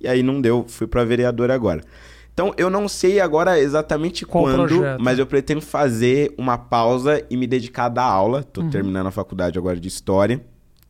E 0.00 0.08
aí 0.08 0.22
não 0.22 0.40
deu, 0.40 0.64
fui 0.66 0.86
para 0.86 1.04
vereador 1.04 1.50
agora. 1.50 1.82
Então 2.40 2.54
eu 2.56 2.70
não 2.70 2.88
sei 2.88 3.20
agora 3.20 3.60
exatamente 3.60 4.24
Qual 4.24 4.44
quando, 4.44 4.66
projeto? 4.66 4.98
mas 5.02 5.18
eu 5.18 5.26
pretendo 5.26 5.60
fazer 5.60 6.32
uma 6.38 6.56
pausa 6.56 7.22
e 7.28 7.36
me 7.36 7.46
dedicar 7.46 7.84
a 7.84 7.88
dar 7.90 8.04
aula. 8.04 8.42
Tô 8.42 8.62
Uhum. 8.62 8.70
terminando 8.70 9.08
a 9.08 9.10
faculdade 9.10 9.58
agora 9.58 9.78
de 9.78 9.86
História. 9.88 10.42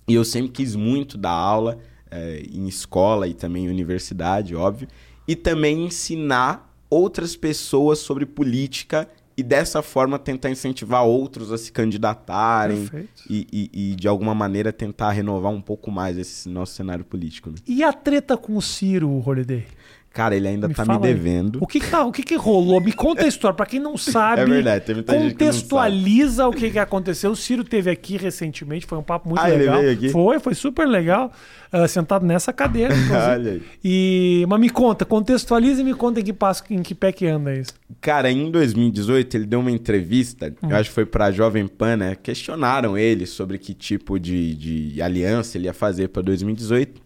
E 0.06 0.14
eu 0.14 0.24
sempre 0.24 0.50
quis 0.50 0.76
muito 0.76 1.18
dar 1.18 1.32
aula 1.32 1.78
eh, 2.08 2.44
em 2.52 2.68
escola 2.68 3.26
e 3.26 3.34
também 3.34 3.64
em 3.66 3.68
universidade, 3.68 4.54
óbvio. 4.54 4.86
E 5.26 5.34
também 5.34 5.84
ensinar 5.86 6.72
outras 6.88 7.34
pessoas 7.34 7.98
sobre 7.98 8.24
política 8.26 9.08
e 9.36 9.42
dessa 9.42 9.80
forma 9.82 10.18
tentar 10.18 10.50
incentivar 10.50 11.04
outros 11.04 11.50
a 11.52 11.58
se 11.58 11.72
candidatarem 11.72 12.88
e, 13.28 13.46
e- 13.52 13.70
e, 13.92 13.94
de 13.96 14.06
alguma 14.06 14.34
maneira 14.34 14.72
tentar 14.72 15.10
renovar 15.12 15.50
um 15.50 15.60
pouco 15.60 15.90
mais 15.90 16.16
esse 16.18 16.48
nosso 16.48 16.74
cenário 16.74 17.04
político. 17.04 17.50
né? 17.50 17.56
E 17.66 17.82
a 17.82 17.92
treta 17.92 18.36
com 18.36 18.56
o 18.56 18.62
Ciro, 18.62 19.10
Holiday? 19.26 19.64
Cara, 20.12 20.34
ele 20.34 20.48
ainda 20.48 20.66
Me 20.66 20.74
tá 20.74 20.82
me 20.82 20.86
fala 20.86 21.06
aí. 21.06 21.14
devendo. 21.14 21.58
O 21.62 21.66
que 21.68 21.78
que, 21.78 21.86
tá, 21.88 22.04
o 22.04 22.10
que 22.10 22.24
que 22.24 22.34
rolou? 22.34 22.80
Me 22.80 22.92
conta 22.92 23.24
a 23.24 23.28
história. 23.28 23.54
Pra 23.56 23.64
quem 23.64 23.78
não 23.78 23.96
sabe, 23.98 24.42
É 24.42 24.44
verdade, 24.44 24.84
tem 24.84 24.94
muita 24.96 25.12
gente 25.12 25.22
que 25.36 25.44
não 25.44 25.52
contextualiza 25.52 26.48
o 26.48 26.52
que, 26.52 26.68
que 26.70 26.78
aconteceu. 26.80 27.30
O 27.30 27.36
Ciro 27.36 27.62
teve 27.62 27.88
aqui 27.90 28.16
recentemente, 28.16 28.86
foi 28.86 28.98
um 28.98 29.02
papo 29.04 29.28
muito 29.28 29.40
Ah, 29.40 29.48
ele 29.50 29.58
legal. 29.60 29.80
veio 29.80 29.92
aqui? 29.92 30.08
Foi, 30.08 30.40
foi 30.40 30.54
super 30.54 30.84
legal. 30.88 31.30
ah, 31.72 31.86
sentado 31.86 32.26
nessa 32.26 32.52
cadeira. 32.52 32.92
Olha 33.32 33.52
aí. 33.52 33.62
E, 33.84 34.44
mas 34.48 34.58
me 34.60 34.68
conta, 34.68 35.04
contextualiza 35.04 35.80
e 35.80 35.84
me 35.84 35.94
conta 35.94 36.18
em 36.18 36.24
que, 36.24 36.32
passo, 36.32 36.64
em 36.68 36.82
que 36.82 36.94
pé 36.94 37.12
que 37.12 37.26
anda 37.28 37.54
isso. 37.54 37.72
Cara, 38.00 38.30
em 38.32 38.50
2018 38.50 39.36
ele 39.36 39.46
deu 39.46 39.60
uma 39.60 39.70
entrevista, 39.70 40.52
Hum. 40.62 40.70
eu 40.70 40.76
acho 40.76 40.88
que 40.90 40.94
foi 40.94 41.06
pra 41.06 41.30
Jovem 41.30 41.68
Pan, 41.68 41.96
né? 41.96 42.16
Questionaram 42.20 42.98
ele 42.98 43.26
sobre 43.26 43.58
que 43.58 43.72
tipo 43.74 44.18
de, 44.18 44.54
de 44.92 45.00
aliança 45.02 45.56
ele 45.56 45.66
ia 45.66 45.72
fazer 45.72 46.08
pra 46.08 46.20
2018. 46.20 47.00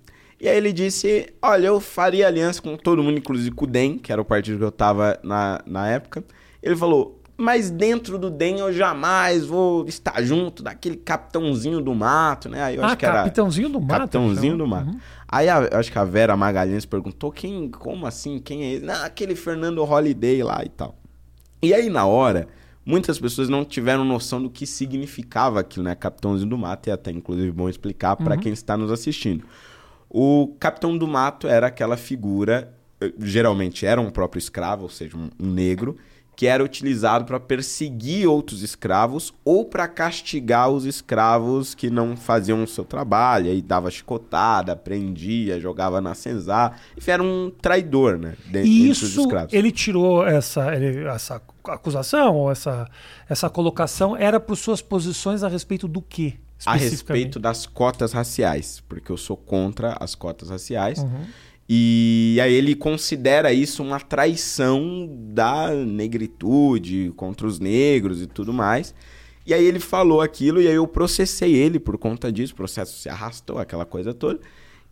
E 0.44 0.48
aí 0.48 0.58
ele 0.58 0.74
disse: 0.74 1.32
Olha, 1.40 1.68
eu 1.68 1.80
faria 1.80 2.26
aliança 2.26 2.60
com 2.60 2.76
todo 2.76 3.02
mundo, 3.02 3.16
inclusive 3.16 3.50
com 3.50 3.64
o 3.64 3.66
DEM, 3.66 3.96
que 3.96 4.12
era 4.12 4.20
o 4.20 4.24
partido 4.26 4.58
que 4.58 4.64
eu 4.64 4.70
tava 4.70 5.18
na, 5.22 5.62
na 5.64 5.88
época. 5.88 6.22
Ele 6.62 6.76
falou: 6.76 7.18
Mas 7.34 7.70
dentro 7.70 8.18
do 8.18 8.28
DEM 8.28 8.58
eu 8.58 8.70
jamais 8.70 9.46
vou 9.46 9.86
estar 9.88 10.22
junto 10.22 10.62
daquele 10.62 10.96
capitãozinho 10.96 11.80
do 11.80 11.94
mato, 11.94 12.50
né? 12.50 12.62
Aí 12.62 12.76
eu 12.76 12.82
ah, 12.84 12.88
acho 12.88 12.98
que 12.98 13.06
era. 13.06 13.22
Capitãozinho 13.22 13.70
do 13.70 13.80
Mato. 13.80 14.00
Capitãozinho 14.00 14.54
então. 14.54 14.66
do 14.66 14.70
Mato. 14.70 14.98
Aí 15.26 15.48
a- 15.48 15.66
eu 15.72 15.78
acho 15.78 15.90
que 15.90 15.98
a 15.98 16.04
Vera 16.04 16.36
Magalhães 16.36 16.84
perguntou 16.84 17.32
quem, 17.32 17.70
como 17.70 18.06
assim, 18.06 18.38
quem 18.38 18.64
é 18.64 18.72
ele? 18.74 18.84
Não, 18.84 19.02
aquele 19.02 19.34
Fernando 19.34 19.82
Holiday 19.82 20.42
lá 20.42 20.62
e 20.62 20.68
tal. 20.68 20.94
E 21.62 21.72
aí 21.72 21.88
na 21.88 22.04
hora, 22.04 22.48
muitas 22.84 23.18
pessoas 23.18 23.48
não 23.48 23.64
tiveram 23.64 24.04
noção 24.04 24.42
do 24.42 24.50
que 24.50 24.66
significava 24.66 25.60
aquilo, 25.60 25.86
né? 25.86 25.94
Capitãozinho 25.94 26.50
do 26.50 26.58
Mato, 26.58 26.90
e 26.90 26.92
até 26.92 27.10
inclusive 27.10 27.50
bom 27.50 27.66
explicar 27.66 28.14
para 28.14 28.36
quem 28.36 28.52
está 28.52 28.76
nos 28.76 28.92
assistindo. 28.92 29.42
O 30.16 30.54
Capitão 30.60 30.96
do 30.96 31.08
Mato 31.08 31.48
era 31.48 31.66
aquela 31.66 31.96
figura, 31.96 32.72
eh, 33.00 33.12
geralmente 33.18 33.84
era 33.84 34.00
um 34.00 34.10
próprio 34.10 34.38
escravo, 34.38 34.84
ou 34.84 34.88
seja, 34.88 35.16
um, 35.16 35.28
negro, 35.40 35.96
que 36.36 36.46
era 36.46 36.62
utilizado 36.62 37.24
para 37.24 37.40
perseguir 37.40 38.28
outros 38.28 38.62
escravos 38.62 39.34
ou 39.44 39.64
para 39.64 39.88
castigar 39.88 40.68
os 40.70 40.84
escravos 40.84 41.74
que 41.74 41.90
não 41.90 42.16
faziam 42.16 42.62
o 42.62 42.66
seu 42.66 42.84
trabalho, 42.84 43.50
aí 43.50 43.60
dava 43.60 43.90
chicotada, 43.90 44.76
prendia, 44.76 45.58
jogava 45.60 46.00
na 46.00 46.14
senzala, 46.14 46.74
enfim, 46.96 47.10
era 47.10 47.22
um 47.22 47.50
traidor, 47.60 48.16
né? 48.16 48.34
de- 48.46 48.62
E 48.62 48.78
entre 48.82 48.90
os 48.90 49.02
isso, 49.02 49.20
escravos. 49.20 49.52
ele 49.52 49.72
tirou 49.72 50.24
essa, 50.26 50.74
ele- 50.76 51.04
essa 51.08 51.42
acusação 51.64 52.36
ou 52.36 52.52
essa, 52.52 52.88
essa 53.28 53.50
colocação 53.50 54.16
era 54.16 54.38
por 54.38 54.56
suas 54.56 54.80
posições 54.80 55.42
a 55.42 55.48
respeito 55.48 55.88
do 55.88 56.00
quê? 56.00 56.34
A 56.64 56.74
respeito 56.74 57.38
das 57.38 57.66
cotas 57.66 58.12
raciais, 58.12 58.82
porque 58.88 59.10
eu 59.10 59.16
sou 59.16 59.36
contra 59.36 59.96
as 60.00 60.14
cotas 60.14 60.50
raciais. 60.50 60.98
Uhum. 60.98 61.24
E 61.68 62.38
aí 62.42 62.52
ele 62.52 62.74
considera 62.74 63.52
isso 63.52 63.82
uma 63.82 63.98
traição 63.98 65.08
da 65.32 65.70
negritude 65.70 67.12
contra 67.16 67.46
os 67.46 67.58
negros 67.58 68.20
e 68.20 68.26
tudo 68.26 68.52
mais. 68.52 68.94
E 69.46 69.52
aí 69.52 69.64
ele 69.64 69.80
falou 69.80 70.20
aquilo 70.20 70.60
e 70.60 70.68
aí 70.68 70.74
eu 70.74 70.86
processei 70.86 71.54
ele 71.54 71.78
por 71.78 71.98
conta 71.98 72.32
disso, 72.32 72.52
o 72.52 72.56
processo 72.56 72.98
se 72.98 73.08
arrastou, 73.08 73.58
aquela 73.58 73.84
coisa 73.84 74.12
toda. 74.14 74.40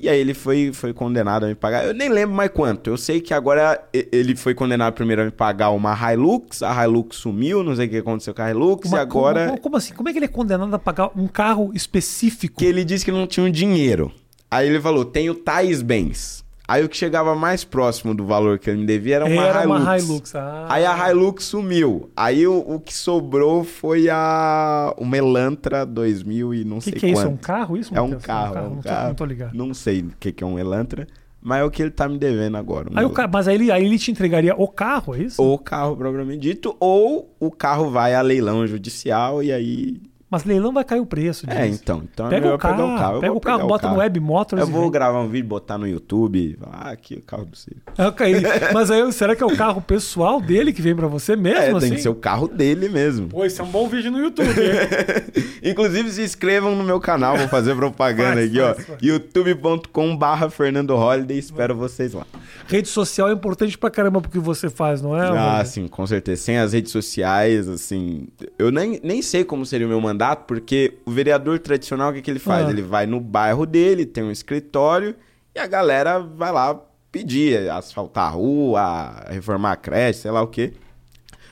E 0.02 0.08
aí 0.08 0.18
ele 0.18 0.34
foi, 0.34 0.72
foi 0.72 0.92
condenado 0.92 1.44
a 1.44 1.48
me 1.48 1.54
pagar. 1.54 1.86
Eu 1.86 1.94
nem 1.94 2.08
lembro 2.08 2.34
mais 2.34 2.50
quanto. 2.50 2.90
Eu 2.90 2.96
sei 2.96 3.20
que 3.20 3.32
agora 3.32 3.80
ele 3.92 4.34
foi 4.34 4.52
condenado 4.52 4.92
primeiro 4.94 5.22
a 5.22 5.24
me 5.24 5.30
pagar 5.30 5.70
uma 5.70 5.94
Hilux. 6.12 6.60
A 6.60 6.84
Hilux 6.84 7.16
sumiu, 7.18 7.62
não 7.62 7.76
sei 7.76 7.86
o 7.86 7.88
que 7.90 7.96
aconteceu 7.98 8.34
com 8.34 8.42
a 8.42 8.50
Hilux. 8.50 8.88
Uma- 8.88 8.98
e 8.98 9.00
agora. 9.00 9.46
Como, 9.46 9.60
como 9.60 9.76
assim? 9.76 9.94
Como 9.94 10.08
é 10.08 10.12
que 10.12 10.18
ele 10.18 10.24
é 10.24 10.28
condenado 10.28 10.74
a 10.74 10.78
pagar 10.78 11.12
um 11.16 11.28
carro 11.28 11.70
específico? 11.72 12.56
que 12.58 12.64
ele 12.64 12.84
disse 12.84 13.04
que 13.04 13.12
não 13.12 13.28
tinha 13.28 13.46
um 13.46 13.50
dinheiro. 13.50 14.10
Aí 14.50 14.68
ele 14.68 14.80
falou, 14.80 15.04
tenho 15.04 15.34
tais 15.36 15.80
bens. 15.80 16.41
Aí 16.72 16.82
o 16.84 16.88
que 16.88 16.96
chegava 16.96 17.34
mais 17.34 17.64
próximo 17.64 18.14
do 18.14 18.24
valor 18.24 18.58
que 18.58 18.70
ele 18.70 18.78
me 18.80 18.86
devia 18.86 19.16
era 19.16 19.26
uma 19.26 19.44
Era 19.46 19.62
Hilux. 19.64 19.80
uma 19.82 19.98
Hilux. 19.98 20.34
Ah. 20.36 20.66
Aí 20.70 20.86
a 20.86 21.10
Hilux 21.10 21.44
sumiu. 21.44 22.08
Aí 22.16 22.46
o, 22.46 22.58
o 22.60 22.80
que 22.80 22.94
sobrou 22.94 23.62
foi 23.62 24.08
a 24.08 24.94
uma 24.96 25.16
Elantra 25.18 25.84
2000 25.84 26.54
e 26.54 26.64
não 26.64 26.78
O 26.78 26.80
que, 26.80 26.84
sei 26.90 26.92
que 26.94 27.06
é 27.06 27.10
isso? 27.10 27.22
É 27.22 27.28
um 27.28 27.36
carro 27.36 27.76
isso? 27.76 27.94
É 27.94 28.00
um 28.00 28.18
carro, 28.18 28.56
é 28.56 28.60
um 28.62 28.68
não, 28.70 28.76
tô, 28.76 28.88
carro. 28.88 29.08
não 29.08 29.14
tô 29.14 29.24
ligado. 29.26 29.54
Não 29.54 29.74
sei 29.74 30.00
o 30.00 30.12
que, 30.18 30.32
que 30.32 30.42
é 30.42 30.46
um 30.46 30.58
Elantra, 30.58 31.06
mas 31.42 31.60
é 31.60 31.64
o 31.64 31.70
que 31.70 31.82
ele 31.82 31.90
tá 31.90 32.08
me 32.08 32.16
devendo 32.16 32.56
agora. 32.56 32.88
Aí 32.94 33.04
o 33.04 33.10
ca- 33.10 33.28
Mas 33.30 33.48
aí 33.48 33.56
ele, 33.56 33.70
aí 33.70 33.84
ele 33.84 33.98
te 33.98 34.10
entregaria 34.10 34.54
o 34.56 34.66
carro, 34.66 35.14
é 35.14 35.18
isso? 35.18 35.42
Ou 35.42 35.54
o 35.54 35.58
carro 35.58 35.94
propriamente 35.96 36.38
dito, 36.38 36.74
ou 36.80 37.34
o 37.38 37.50
carro 37.50 37.90
vai 37.90 38.14
a 38.14 38.22
leilão 38.22 38.66
judicial 38.66 39.42
e 39.42 39.52
aí... 39.52 40.00
Mas 40.32 40.44
leilão 40.44 40.72
vai 40.72 40.82
cair 40.82 40.98
o 41.00 41.04
preço 41.04 41.44
É, 41.46 41.66
disso. 41.66 41.80
então. 41.82 42.02
então 42.10 42.26
é 42.26 42.30
Pega 42.30 42.40
melhor 42.40 42.54
o 42.54 42.58
carro, 42.58 42.74
pegar 42.76 42.86
o 42.86 42.98
carro. 42.98 43.20
Pega 43.20 43.32
o 43.34 43.40
carro, 43.40 43.68
bota 43.68 43.88
no 43.90 43.96
Web 43.98 44.18
Motors 44.18 44.62
Eu 44.62 44.66
vou 44.66 44.90
gravar 44.90 45.20
um 45.20 45.28
vídeo, 45.28 45.46
botar 45.46 45.76
no 45.76 45.86
YouTube. 45.86 46.58
Ah, 46.72 46.90
aqui 46.92 47.16
o 47.16 47.22
carro 47.22 47.44
do 47.44 47.54
Ciro. 47.54 47.76
É, 47.98 48.06
ok. 48.06 48.34
Mas 48.72 48.90
aí, 48.90 49.12
será 49.12 49.36
que 49.36 49.42
é 49.42 49.46
o 49.46 49.54
carro 49.54 49.82
pessoal 49.82 50.40
dele 50.40 50.72
que 50.72 50.80
vem 50.80 50.96
pra 50.96 51.06
você 51.06 51.36
mesmo? 51.36 51.58
É, 51.58 51.70
assim? 51.72 51.80
tem 51.80 51.90
que 51.96 52.00
ser 52.02 52.08
o 52.08 52.14
carro 52.14 52.48
dele 52.48 52.88
mesmo. 52.88 53.28
Pô, 53.28 53.44
esse 53.44 53.60
é 53.60 53.64
um 53.64 53.68
bom 53.70 53.86
vídeo 53.88 54.10
no 54.10 54.18
YouTube. 54.20 54.48
Inclusive, 55.62 56.10
se 56.10 56.22
inscrevam 56.22 56.74
no 56.74 56.82
meu 56.82 56.98
canal, 56.98 57.36
vou 57.36 57.48
fazer 57.48 57.74
propaganda 57.76 58.36
Faz, 58.36 58.46
aqui, 58.48 58.58
faz, 58.58 58.78
ó. 58.78 58.82
faz. 58.82 58.98
youtube.com 59.02 60.16
barra 60.16 60.48
Fernando 60.50 60.90
Holiday, 60.94 61.38
espero 61.38 61.74
vocês 61.76 62.14
lá. 62.14 62.26
Rede 62.66 62.88
social 62.88 63.28
é 63.28 63.32
importante 63.32 63.76
pra 63.76 63.90
caramba 63.90 64.20
pro 64.20 64.30
que 64.30 64.38
você 64.38 64.70
faz, 64.70 65.02
não 65.02 65.16
é? 65.16 65.28
Ah, 65.28 65.62
sim, 65.64 65.86
com 65.88 66.06
certeza. 66.06 66.42
Sem 66.42 66.58
as 66.58 66.72
redes 66.72 66.90
sociais, 66.90 67.68
assim. 67.68 68.28
Eu 68.58 68.70
nem, 68.70 68.98
nem 69.02 69.20
sei 69.20 69.44
como 69.44 69.66
seria 69.66 69.86
o 69.86 69.90
meu 69.90 70.00
mandato, 70.00 70.21
porque 70.34 70.98
o 71.04 71.10
vereador 71.10 71.58
tradicional, 71.58 72.10
o 72.10 72.14
que, 72.14 72.22
que 72.22 72.30
ele 72.30 72.38
faz? 72.38 72.66
Ah. 72.66 72.70
Ele 72.70 72.82
vai 72.82 73.06
no 73.06 73.20
bairro 73.20 73.66
dele, 73.66 74.06
tem 74.06 74.22
um 74.22 74.30
escritório, 74.30 75.14
e 75.54 75.58
a 75.58 75.66
galera 75.66 76.18
vai 76.18 76.52
lá 76.52 76.80
pedir, 77.10 77.68
asfaltar 77.70 78.28
a 78.28 78.30
rua, 78.30 79.26
reformar 79.28 79.72
a 79.72 79.76
creche, 79.76 80.20
sei 80.20 80.30
lá 80.30 80.40
o 80.42 80.46
quê. 80.46 80.72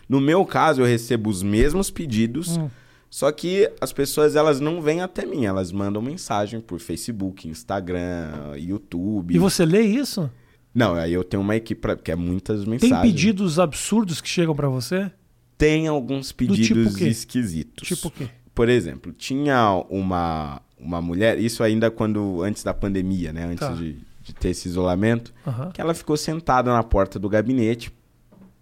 No 0.09 0.21
meu 0.21 0.45
caso, 0.45 0.81
eu 0.81 0.87
recebo 0.87 1.29
os 1.29 1.43
mesmos 1.43 1.91
pedidos, 1.91 2.57
Hum. 2.57 2.69
só 3.11 3.31
que 3.31 3.71
as 3.81 3.93
pessoas 3.93 4.37
elas 4.37 4.59
não 4.59 4.81
vêm 4.81 5.03
até 5.03 5.27
mim, 5.27 5.45
elas 5.45 5.71
mandam 5.71 6.01
mensagem 6.01 6.61
por 6.61 6.81
Facebook, 6.81 7.47
Instagram, 7.49 8.57
YouTube. 8.57 9.35
E 9.35 9.39
você 9.39 9.65
lê 9.65 9.83
isso? 9.83 10.31
Não, 10.75 10.95
aí 10.95 11.13
eu 11.13 11.25
tenho 11.25 11.43
uma 11.43 11.57
equipe, 11.57 11.81
pra... 11.81 11.97
que 11.97 12.11
é 12.11 12.17
muitas 12.17 12.65
mensagens. 12.65 13.01
Tem 13.03 13.11
pedidos 13.11 13.59
absurdos 13.59 14.21
que 14.21 14.29
chegam 14.29 14.55
pra 14.55 14.69
você? 14.69 15.11
Tem 15.59 15.87
alguns 15.89 16.29
tipo 16.29 16.55
pedidos 16.55 16.95
o 16.95 16.97
quê? 16.97 17.09
esquisitos. 17.09 17.87
Tipo 17.87 18.09
o 18.09 18.11
quê? 18.11 18.29
Por 18.55 18.69
exemplo, 18.69 19.13
tinha 19.13 19.73
uma, 19.89 20.61
uma 20.79 21.01
mulher, 21.01 21.39
isso 21.39 21.63
ainda 21.63 21.91
quando 21.91 22.43
antes 22.43 22.63
da 22.63 22.75
pandemia, 22.75 23.33
né? 23.33 23.45
Antes 23.45 23.67
Tá. 23.67 23.73
de, 23.73 23.97
de 24.23 24.35
ter 24.35 24.51
esse 24.51 24.69
isolamento, 24.69 25.33
Aham. 25.47 25.71
que 25.71 25.81
ela 25.81 25.95
ficou 25.95 26.17
sentada 26.17 26.73
na 26.73 26.83
porta 26.83 27.19
do 27.19 27.29
gabinete 27.29 27.93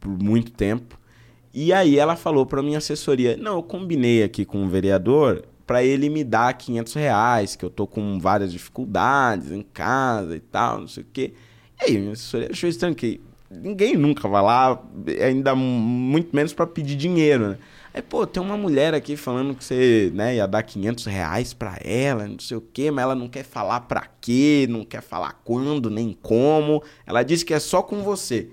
por 0.00 0.10
muito 0.22 0.52
tempo. 0.52 0.98
E 1.52 1.72
aí 1.72 1.98
ela 1.98 2.14
falou 2.14 2.44
para 2.46 2.62
minha 2.62 2.78
assessoria: 2.78 3.36
Não, 3.36 3.54
eu 3.56 3.62
combinei 3.62 4.22
aqui 4.22 4.44
com 4.44 4.64
o 4.64 4.68
vereador 4.68 5.44
para 5.66 5.82
ele 5.82 6.08
me 6.08 6.22
dar 6.24 6.52
500 6.54 6.94
reais, 6.94 7.56
que 7.56 7.64
eu 7.64 7.68
tô 7.70 7.86
com 7.86 8.18
várias 8.18 8.52
dificuldades 8.52 9.50
em 9.50 9.62
casa 9.62 10.36
e 10.36 10.40
tal, 10.40 10.80
não 10.80 10.88
sei 10.88 11.02
o 11.02 11.06
quê. 11.12 11.32
E 11.80 11.84
aí 11.84 11.98
minha 11.98 12.12
assessoria 12.12 12.48
achou 12.50 12.68
estranho 12.70 12.94
que 12.94 13.20
ninguém 13.50 13.96
nunca 13.96 14.28
vai 14.28 14.42
lá, 14.42 14.82
ainda 15.22 15.54
muito 15.54 16.34
menos 16.34 16.52
para 16.54 16.66
pedir 16.66 16.96
dinheiro, 16.96 17.50
né? 17.50 17.58
Aí, 17.92 18.02
pô, 18.02 18.26
tem 18.26 18.42
uma 18.42 18.56
mulher 18.56 18.94
aqui 18.94 19.16
falando 19.16 19.54
que 19.54 19.64
você 19.64 20.10
né, 20.14 20.36
ia 20.36 20.46
dar 20.46 20.62
500 20.62 21.06
reais 21.06 21.54
pra 21.54 21.78
ela, 21.82 22.28
não 22.28 22.38
sei 22.38 22.56
o 22.56 22.60
quê, 22.60 22.90
mas 22.90 23.02
ela 23.02 23.14
não 23.14 23.28
quer 23.28 23.44
falar 23.44 23.80
pra 23.80 24.06
quê, 24.20 24.66
não 24.68 24.84
quer 24.84 25.00
falar 25.00 25.40
quando, 25.44 25.90
nem 25.90 26.16
como. 26.22 26.82
Ela 27.06 27.22
disse 27.22 27.44
que 27.44 27.54
é 27.54 27.58
só 27.58 27.82
com 27.82 28.02
você. 28.02 28.50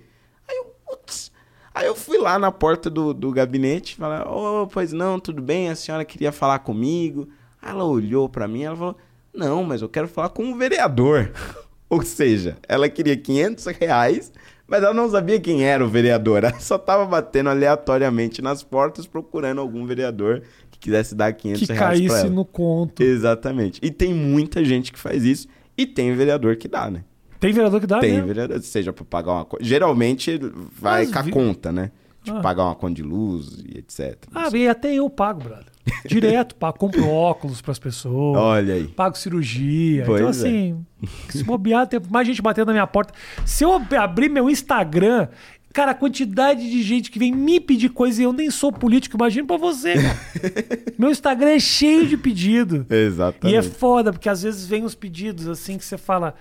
Aí 0.48 0.56
eu, 0.58 0.66
putz. 0.86 1.32
Aí 1.74 1.86
eu 1.86 1.96
fui 1.96 2.18
lá 2.18 2.40
na 2.40 2.52
porta 2.52 2.90
do, 2.90 3.14
do 3.14 3.32
gabinete 3.32 3.98
falei, 3.98 4.26
ô, 4.26 4.66
pois 4.66 4.94
não, 4.94 5.20
tudo 5.20 5.42
bem, 5.42 5.70
a 5.70 5.76
senhora 5.76 6.06
queria 6.06 6.32
falar 6.32 6.60
comigo. 6.60 7.28
Aí 7.62 7.72
ela 7.72 7.84
olhou 7.84 8.30
pra 8.30 8.48
mim 8.48 8.64
ela 8.64 8.78
falou, 8.78 8.98
não, 9.34 9.64
mas 9.64 9.82
eu 9.82 9.90
quero 9.90 10.08
falar 10.08 10.30
com 10.30 10.52
o 10.52 10.58
vereador. 10.58 11.32
Ou 11.90 12.02
seja, 12.02 12.58
ela 12.68 12.90
queria 12.90 13.16
500 13.18 13.66
reais, 13.66 14.32
mas 14.68 14.84
ela 14.84 14.94
não 14.94 15.10
sabia 15.10 15.40
quem 15.40 15.64
era 15.64 15.84
o 15.86 15.88
vereador. 15.90 16.44
Ela 16.46 16.60
só 16.60 16.78
tava 16.78 17.06
batendo 17.06 17.50
aleatoriamente 17.50 18.42
nas 18.42 18.64
portas 18.64 19.06
procurando 19.06 19.62
algum 19.62 19.86
vereador 19.86 20.42
que 20.72 20.80
quisesse 20.80 21.14
dar 21.16 21.32
500 21.34 21.60
Que 21.68 21.74
reais 21.74 21.80
pra 22.02 22.10
caísse 22.10 22.30
no 22.30 22.44
conto. 22.46 23.02
Exatamente. 23.02 23.80
E 23.84 23.92
tem 23.92 24.14
muita 24.14 24.64
gente 24.66 24.92
que 24.92 25.00
faz 25.00 25.24
isso. 25.24 25.48
E 25.78 25.86
tem 25.86 26.14
vereador 26.16 26.56
que 26.56 26.68
dá, 26.68 26.90
né? 26.90 27.04
Tem 27.40 27.52
vereador 27.54 27.80
que 27.82 27.86
dá 27.88 28.00
tem 28.00 28.14
mesmo? 28.14 28.28
vereador, 28.28 28.60
seja 28.62 28.92
pra 28.94 29.04
pagar 29.06 29.34
uma 29.34 29.46
conta. 29.46 29.64
Geralmente 29.64 30.40
vai 30.80 31.04
Mas 31.04 31.12
com 31.12 31.20
a 31.20 31.22
vi- 31.22 31.32
conta, 31.32 31.72
né? 31.72 31.92
Tipo, 32.24 32.38
Ah. 32.38 32.42
pagar 32.42 32.64
uma 32.64 32.76
conta 32.76 32.96
de 32.96 33.04
luz 33.04 33.60
e 33.72 33.78
etc. 33.78 34.18
Ah, 34.34 34.50
e 34.52 34.68
até 34.68 34.94
eu 34.96 35.08
pago, 35.10 35.42
brother. 35.44 35.68
Direto, 36.06 36.56
pago, 36.56 36.78
compro 36.80 37.08
óculos 37.08 37.62
pras 37.62 37.78
pessoas. 37.80 38.38
Olha 38.40 38.74
aí. 38.74 38.88
Pago 38.88 39.18
cirurgia. 39.18 40.04
Pois 40.06 40.20
então, 40.20 40.28
é. 40.28 40.32
assim, 40.32 40.86
se 41.30 41.44
bobear, 41.44 41.88
tem 41.88 42.00
mais 42.10 42.28
gente 42.28 42.42
batendo 42.42 42.68
na 42.68 42.74
minha 42.74 42.88
porta. 42.88 43.14
Se 43.46 43.64
eu 43.64 43.74
ab- 43.74 43.94
abrir 43.96 44.30
meu 44.30 44.50
Instagram, 44.50 45.28
cara, 45.72 45.92
a 45.92 45.94
quantidade 45.96 46.68
de 46.70 46.82
gente 46.82 47.12
que 47.12 47.20
vem 47.20 47.32
me 47.32 47.60
pedir 47.60 47.90
coisa 47.90 48.22
e 48.22 48.26
eu 48.26 48.34
nem 48.34 48.50
sou 48.50 48.72
político, 48.72 49.16
imagina 49.16 49.46
pra 49.46 49.58
você, 49.58 49.94
cara. 49.94 50.18
meu 50.98 51.12
Instagram 51.12 51.50
é 51.52 51.60
cheio 51.60 52.08
de 52.08 52.18
pedido. 52.18 52.86
E 52.90 52.96
Exatamente. 52.96 53.56
é 53.58 53.62
foda, 53.62 54.12
porque 54.12 54.28
às 54.30 54.42
vezes 54.42 54.66
vem 54.66 54.84
uns 54.84 54.96
pedidos 54.96 55.48
assim 55.48 55.78
que 55.78 55.86
você 55.86 55.98
fala. 55.98 56.34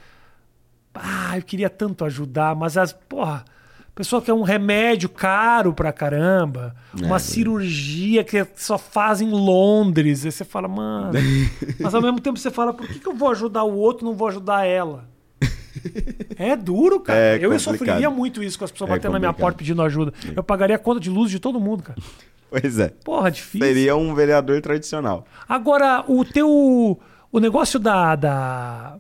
Ah, 0.95 1.37
eu 1.37 1.43
queria 1.43 1.69
tanto 1.69 2.05
ajudar, 2.05 2.55
mas 2.55 2.77
as. 2.79 2.93
Porra, 2.93 3.45
a 3.95 3.97
pessoa 3.97 4.21
quer 4.21 4.33
um 4.33 4.43
remédio 4.43 5.09
caro 5.09 5.73
pra 5.73 5.93
caramba, 5.93 6.75
uma 7.01 7.17
É, 7.17 7.19
cirurgia 7.21 8.25
que 8.25 8.45
só 8.57 8.77
faz 8.77 9.21
em 9.21 9.31
Londres. 9.31 10.25
Aí 10.27 10.33
você 10.33 10.45
fala, 10.45 10.67
mano. 10.67 11.13
mas 11.79 11.95
ao 11.95 12.03
mesmo 12.03 12.21
tempo 12.21 12.37
você 12.39 12.51
fala, 12.51 12.73
por 12.75 12.87
que, 12.89 12.99
que 12.99 13.07
eu 13.09 13.15
vou 13.15 13.31
ajudar 13.31 13.63
o 13.63 13.73
outro 13.77 14.05
e 14.05 14.11
não 14.11 14.17
vou 14.17 14.27
ajudar 14.29 14.65
ela? 14.67 15.05
É 16.37 16.57
duro, 16.57 17.01
cara. 17.01 17.19
É 17.19 17.35
eu 17.37 17.51
complicado. 17.51 17.61
sofreria 17.79 18.11
muito 18.11 18.43
isso 18.43 18.59
com 18.59 18.65
as 18.65 18.71
pessoas 18.71 18.91
É 18.91 18.95
batendo 18.95 19.13
na 19.13 19.19
minha 19.19 19.29
complicado. 19.31 19.45
porta 19.47 19.59
pedindo 19.59 19.83
ajuda. 19.83 20.13
Eu 20.35 20.43
pagaria 20.43 20.77
a 20.77 20.79
conta 20.79 21.01
de 21.01 21.11
luz 21.11 21.31
de 21.31 21.39
todo 21.39 21.61
mundo, 21.61 21.83
cara. 21.83 21.99
Pois 22.51 22.79
é. 22.79 22.89
Porra, 23.05 23.31
difícil. 23.31 23.67
Seria 23.67 23.97
um 23.97 24.15
vereador 24.15 24.61
tradicional. 24.61 25.27
Agora, 25.49 26.05
o 26.09 26.25
teu. 26.25 26.99
O 27.33 27.41
negócio 27.41 27.81
da, 27.81 28.15
da, 28.15 28.97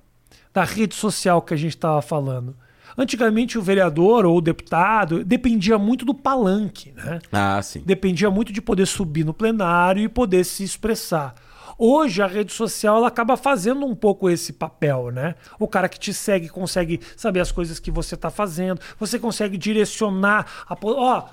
da 0.52 0.64
rede 0.64 0.94
social 0.94 1.40
que 1.40 1.54
a 1.54 1.56
gente 1.56 1.76
estava 1.76 2.02
falando. 2.02 2.56
Antigamente, 2.96 3.58
o 3.58 3.62
vereador 3.62 4.24
ou 4.24 4.38
o 4.38 4.40
deputado 4.40 5.24
dependia 5.24 5.78
muito 5.78 6.04
do 6.04 6.14
palanque, 6.14 6.92
né? 6.92 7.18
Ah, 7.32 7.60
sim. 7.62 7.82
Dependia 7.84 8.30
muito 8.30 8.52
de 8.52 8.62
poder 8.62 8.86
subir 8.86 9.24
no 9.24 9.34
plenário 9.34 10.02
e 10.02 10.08
poder 10.08 10.44
se 10.44 10.62
expressar. 10.62 11.34
Hoje, 11.76 12.22
a 12.22 12.26
rede 12.26 12.52
social 12.52 12.98
ela 12.98 13.08
acaba 13.08 13.36
fazendo 13.36 13.84
um 13.84 13.94
pouco 13.94 14.30
esse 14.30 14.52
papel, 14.52 15.10
né? 15.10 15.34
O 15.58 15.66
cara 15.66 15.88
que 15.88 15.98
te 15.98 16.14
segue 16.14 16.48
consegue 16.48 17.00
saber 17.16 17.40
as 17.40 17.50
coisas 17.50 17.80
que 17.80 17.90
você 17.90 18.14
está 18.14 18.30
fazendo, 18.30 18.80
você 18.98 19.18
consegue 19.18 19.58
direcionar. 19.58 20.46
A, 20.68 20.76
ó, 20.80 21.24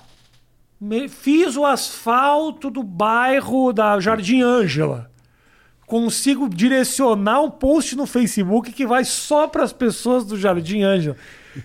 fiz 1.08 1.56
o 1.56 1.64
asfalto 1.64 2.70
do 2.70 2.82
bairro 2.82 3.72
da 3.72 4.00
Jardim 4.00 4.42
Ângela. 4.42 5.10
Consigo 5.86 6.48
direcionar 6.48 7.40
um 7.40 7.50
post 7.50 7.94
no 7.94 8.06
Facebook 8.06 8.72
que 8.72 8.86
vai 8.86 9.04
só 9.04 9.46
para 9.46 9.62
as 9.62 9.72
pessoas 9.72 10.24
do 10.24 10.36
Jardim 10.36 10.82
Ângela. 10.82 11.16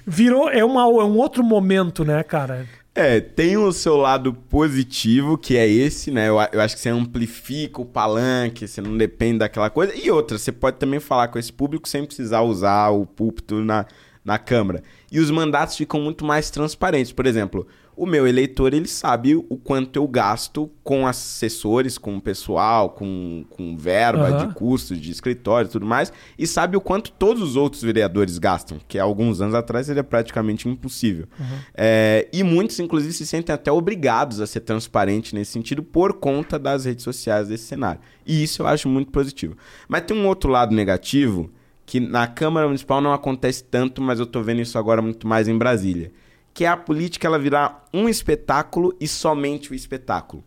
Virou 0.06 0.50
é, 0.50 0.64
uma, 0.64 0.82
é 0.82 1.04
um 1.04 1.18
outro 1.18 1.44
momento, 1.44 2.04
né, 2.04 2.24
cara? 2.24 2.68
É, 2.94 3.20
tem 3.20 3.56
o 3.58 3.72
seu 3.72 3.96
lado 3.96 4.34
positivo, 4.34 5.38
que 5.38 5.56
é 5.56 5.68
esse, 5.68 6.10
né? 6.10 6.30
Eu, 6.30 6.38
eu 6.52 6.60
acho 6.60 6.76
que 6.76 6.82
você 6.82 6.90
amplifica 6.90 7.80
o 7.80 7.86
palanque, 7.86 8.68
você 8.68 8.82
não 8.82 8.98
depende 8.98 9.38
daquela 9.38 9.70
coisa. 9.70 9.94
E 9.96 10.10
outra, 10.10 10.38
você 10.38 10.52
pode 10.52 10.78
também 10.78 11.00
falar 11.00 11.28
com 11.28 11.38
esse 11.38 11.54
público 11.54 11.88
sem 11.88 12.04
precisar 12.04 12.42
usar 12.42 12.90
o 12.90 13.06
púlpito 13.06 13.64
na, 13.64 13.86
na 14.26 14.40
Câmara. 14.40 14.82
E 15.12 15.20
os 15.20 15.30
mandatos 15.30 15.78
ficam 15.78 16.02
muito 16.02 16.26
mais 16.26 16.50
transparentes. 16.50 17.12
Por 17.12 17.28
exemplo, 17.28 17.68
o 17.98 18.06
meu 18.06 18.28
eleitor, 18.28 18.76
ele 18.76 18.88
sabe 18.88 19.36
o 19.36 19.58
quanto 19.58 19.98
eu 19.98 20.08
gasto 20.08 20.70
com 20.84 21.08
assessores, 21.08 21.98
com 21.98 22.20
pessoal, 22.20 22.92
com, 22.92 23.44
com 23.50 23.76
verba 23.76 24.28
Aham. 24.28 24.48
de 24.48 24.54
custos 24.54 25.02
de 25.02 25.10
escritório 25.10 25.68
e 25.68 25.72
tudo 25.72 25.86
mais, 25.86 26.14
e 26.38 26.46
sabe 26.46 26.78
o 26.78 26.82
quanto 26.82 27.12
todos 27.12 27.42
os 27.42 27.56
outros 27.56 27.82
vereadores 27.82 28.38
gastam, 28.38 28.80
que 28.88 29.00
há 29.00 29.04
alguns 29.04 29.42
anos 29.42 29.56
atrás 29.56 29.88
seria 29.88 30.04
praticamente 30.04 30.70
impossível. 30.70 31.26
É, 31.74 32.28
e 32.32 32.44
muitos, 32.44 32.80
inclusive, 32.80 33.12
se 33.14 33.26
sentem 33.26 33.54
até 33.54 33.72
obrigados 33.72 34.40
a 34.40 34.46
ser 34.46 34.60
transparente 34.60 35.34
nesse 35.34 35.52
sentido 35.52 35.82
por 35.82 36.14
conta 36.14 36.60
das 36.60 36.86
redes 36.86 37.04
sociais 37.04 37.48
desse 37.48 37.64
cenário. 37.64 38.00
E 38.26 38.44
isso 38.44 38.62
eu 38.62 38.68
acho 38.68 38.88
muito 38.88 39.12
positivo. 39.12 39.58
Mas 39.88 40.04
tem 40.04 40.16
um 40.16 40.28
outro 40.28 40.52
lado 40.52 40.74
negativo, 40.74 41.50
que 41.84 42.00
na 42.00 42.28
Câmara 42.28 42.68
Municipal 42.68 43.02
não 43.02 43.12
acontece 43.12 43.64
tanto, 43.64 44.04
mas 44.04 44.20
eu 44.20 44.28
tô 44.28 44.44
vendo 44.44 44.62
isso 44.62 44.78
agora 44.78 45.02
muito 45.02 45.28
mais 45.28 45.48
em 45.48 45.58
Brasília. 45.58 46.12
Que 46.58 46.66
é 46.66 46.70
a 46.70 46.76
política 46.76 47.28
ela 47.28 47.38
virar 47.38 47.84
um 47.94 48.10
espetáculo 48.10 48.92
e 49.00 49.08
somente 49.08 49.72
o 49.72 49.76
espetáculo. 49.76 50.44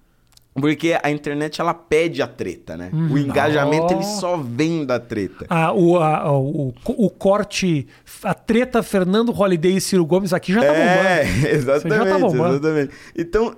Porque 0.53 0.99
a 1.01 1.09
internet 1.09 1.61
ela 1.61 1.73
pede 1.73 2.20
a 2.20 2.27
treta, 2.27 2.77
né? 2.77 2.90
o 2.92 3.16
engajamento 3.16 3.94
ele 3.94 4.03
só 4.03 4.37
vem 4.37 4.85
da 4.85 4.99
treta. 4.99 5.46
Ah, 5.49 5.73
o, 5.73 5.96
a- 6.01 6.33
o, 6.37 6.75
o 6.85 7.09
corte, 7.11 7.87
a 8.25 8.35
treta 8.35 8.83
Fernando 8.83 9.31
Holliday 9.31 9.77
e 9.77 9.81
Ciro 9.81 10.05
Gomes 10.05 10.33
aqui 10.33 10.53
já 10.53 10.61
tá 10.62 10.66
É, 10.75 11.25
bombando. 11.25 11.46
exatamente, 11.55 11.83
Você 11.99 12.05
já 12.05 12.12
tá 12.12 12.18
bombando. 12.18 12.55
exatamente. 12.55 12.92
Então, 13.16 13.57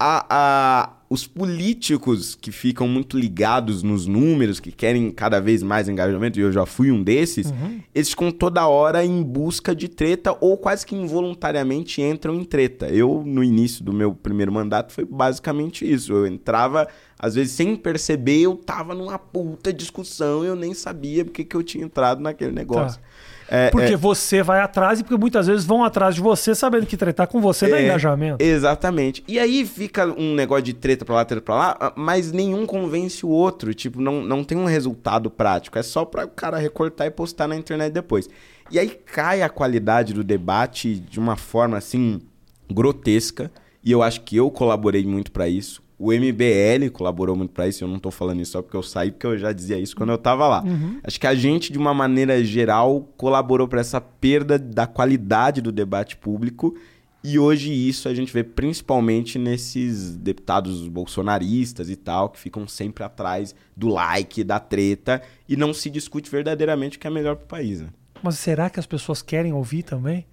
a- 0.00 0.26
a- 0.28 0.90
os 1.08 1.26
políticos 1.26 2.34
que 2.34 2.50
ficam 2.50 2.88
muito 2.88 3.18
ligados 3.18 3.82
nos 3.82 4.06
números, 4.06 4.58
que 4.58 4.72
querem 4.72 5.10
cada 5.10 5.40
vez 5.40 5.62
mais 5.62 5.88
engajamento, 5.88 6.38
e 6.38 6.42
eu 6.42 6.50
já 6.52 6.66
fui 6.66 6.90
um 6.90 7.02
desses, 7.02 7.46
Uhum. 7.50 7.80
eles 7.94 8.10
ficam 8.10 8.30
toda 8.32 8.66
hora 8.66 9.04
em 9.04 9.22
busca 9.22 9.74
de 9.74 9.88
treta 9.88 10.36
ou 10.40 10.56
quase 10.56 10.84
que 10.84 10.96
involuntariamente 10.96 12.02
entram 12.02 12.34
em 12.34 12.44
treta. 12.44 12.86
Eu, 12.88 13.22
no 13.24 13.42
início 13.44 13.84
do 13.84 13.92
meu 13.92 14.14
primeiro 14.14 14.50
mandato, 14.52 14.92
foi 14.92 15.04
basicamente 15.04 15.90
isso. 15.90 16.12
Eu 16.12 16.26
entrava, 16.26 16.88
às 17.18 17.34
vezes, 17.34 17.52
sem 17.52 17.76
perceber, 17.76 18.40
eu 18.42 18.56
tava 18.56 18.94
numa 18.94 19.18
puta 19.18 19.72
discussão 19.72 20.44
e 20.44 20.48
eu 20.48 20.56
nem 20.56 20.74
sabia 20.74 21.24
porque 21.24 21.44
que 21.44 21.56
eu 21.56 21.62
tinha 21.62 21.84
entrado 21.84 22.20
naquele 22.20 22.52
negócio. 22.52 23.00
É, 23.48 23.70
Porque 23.70 23.92
é- 23.92 23.96
você 23.96 24.42
vai 24.42 24.60
atrás 24.60 24.98
e 25.00 25.04
porque 25.04 25.16
muitas 25.16 25.46
vezes 25.46 25.64
vão 25.64 25.84
atrás 25.84 26.14
de 26.14 26.20
você 26.20 26.54
sabendo 26.54 26.86
que 26.86 26.96
tretar 26.96 27.26
com 27.28 27.40
você 27.40 27.68
dá 27.68 27.78
É, 27.78 27.84
engajamento. 27.84 28.42
Exatamente. 28.42 29.22
E 29.28 29.38
aí 29.38 29.64
fica 29.64 30.06
um 30.06 30.34
negócio 30.34 30.64
de 30.64 30.72
treta 30.72 31.04
pra 31.04 31.14
lá, 31.16 31.24
treta 31.24 31.42
pra 31.42 31.54
lá, 31.54 31.92
mas 31.96 32.32
nenhum 32.32 32.66
convence 32.66 33.24
o 33.24 33.28
outro. 33.28 33.72
Tipo, 33.72 34.00
não, 34.00 34.22
não 34.22 34.42
tem 34.42 34.58
um 34.58 34.64
resultado 34.64 35.30
prático. 35.30 35.78
É 35.78 35.82
só 35.82 36.04
pra 36.04 36.24
o 36.24 36.28
cara 36.28 36.58
recortar 36.58 37.06
e 37.06 37.10
postar 37.10 37.46
na 37.46 37.56
internet 37.56 37.92
depois. 37.92 38.28
E 38.70 38.78
aí 38.80 38.88
cai 38.88 39.42
a 39.42 39.48
qualidade 39.48 40.12
do 40.12 40.24
debate 40.24 40.96
de 40.96 41.20
uma 41.20 41.36
forma 41.36 41.76
assim 41.76 42.20
grotesca. 42.68 43.50
E 43.84 43.92
eu 43.92 44.02
acho 44.02 44.22
que 44.22 44.36
eu 44.36 44.50
colaborei 44.50 45.06
muito 45.06 45.30
pra 45.30 45.48
isso. 45.48 45.80
O 45.98 46.12
MBL 46.12 46.90
colaborou 46.92 47.34
muito 47.34 47.52
pra 47.52 47.66
isso. 47.66 47.82
Eu 47.82 47.88
não 47.88 47.98
tô 47.98 48.10
falando 48.10 48.40
isso 48.40 48.52
só 48.52 48.62
porque 48.62 48.76
eu 48.76 48.82
saí, 48.82 49.10
porque 49.10 49.26
eu 49.26 49.38
já 49.38 49.52
dizia 49.52 49.78
isso 49.78 49.96
quando 49.96 50.10
eu 50.10 50.18
tava 50.18 50.46
lá. 50.46 50.62
Acho 51.02 51.18
que 51.18 51.26
a 51.26 51.34
gente, 51.34 51.72
de 51.72 51.78
uma 51.78 51.94
maneira 51.94 52.44
geral, 52.44 53.08
colaborou 53.16 53.66
pra 53.66 53.80
essa 53.80 54.00
perda 54.00 54.58
da 54.58 54.86
qualidade 54.86 55.62
do 55.62 55.72
debate 55.72 56.16
público. 56.16 56.76
E 57.24 57.38
hoje 57.38 57.72
isso 57.72 58.08
a 58.08 58.14
gente 58.14 58.32
vê 58.32 58.44
principalmente 58.44 59.38
nesses 59.38 60.16
deputados 60.16 60.86
bolsonaristas 60.86 61.90
e 61.90 61.96
tal, 61.96 62.28
que 62.28 62.38
ficam 62.38 62.68
sempre 62.68 63.02
atrás 63.02 63.54
do 63.76 63.88
like, 63.88 64.44
da 64.44 64.60
treta, 64.60 65.20
e 65.48 65.56
não 65.56 65.74
se 65.74 65.90
discute 65.90 66.30
verdadeiramente 66.30 66.98
o 66.98 67.00
que 67.00 67.06
é 67.06 67.10
melhor 67.10 67.34
pro 67.34 67.46
país. 67.46 67.80
Né? 67.80 67.88
Mas 68.22 68.38
será 68.38 68.70
que 68.70 68.78
as 68.78 68.86
pessoas 68.86 69.22
querem 69.22 69.52
ouvir 69.52 69.82
também? 69.82 70.24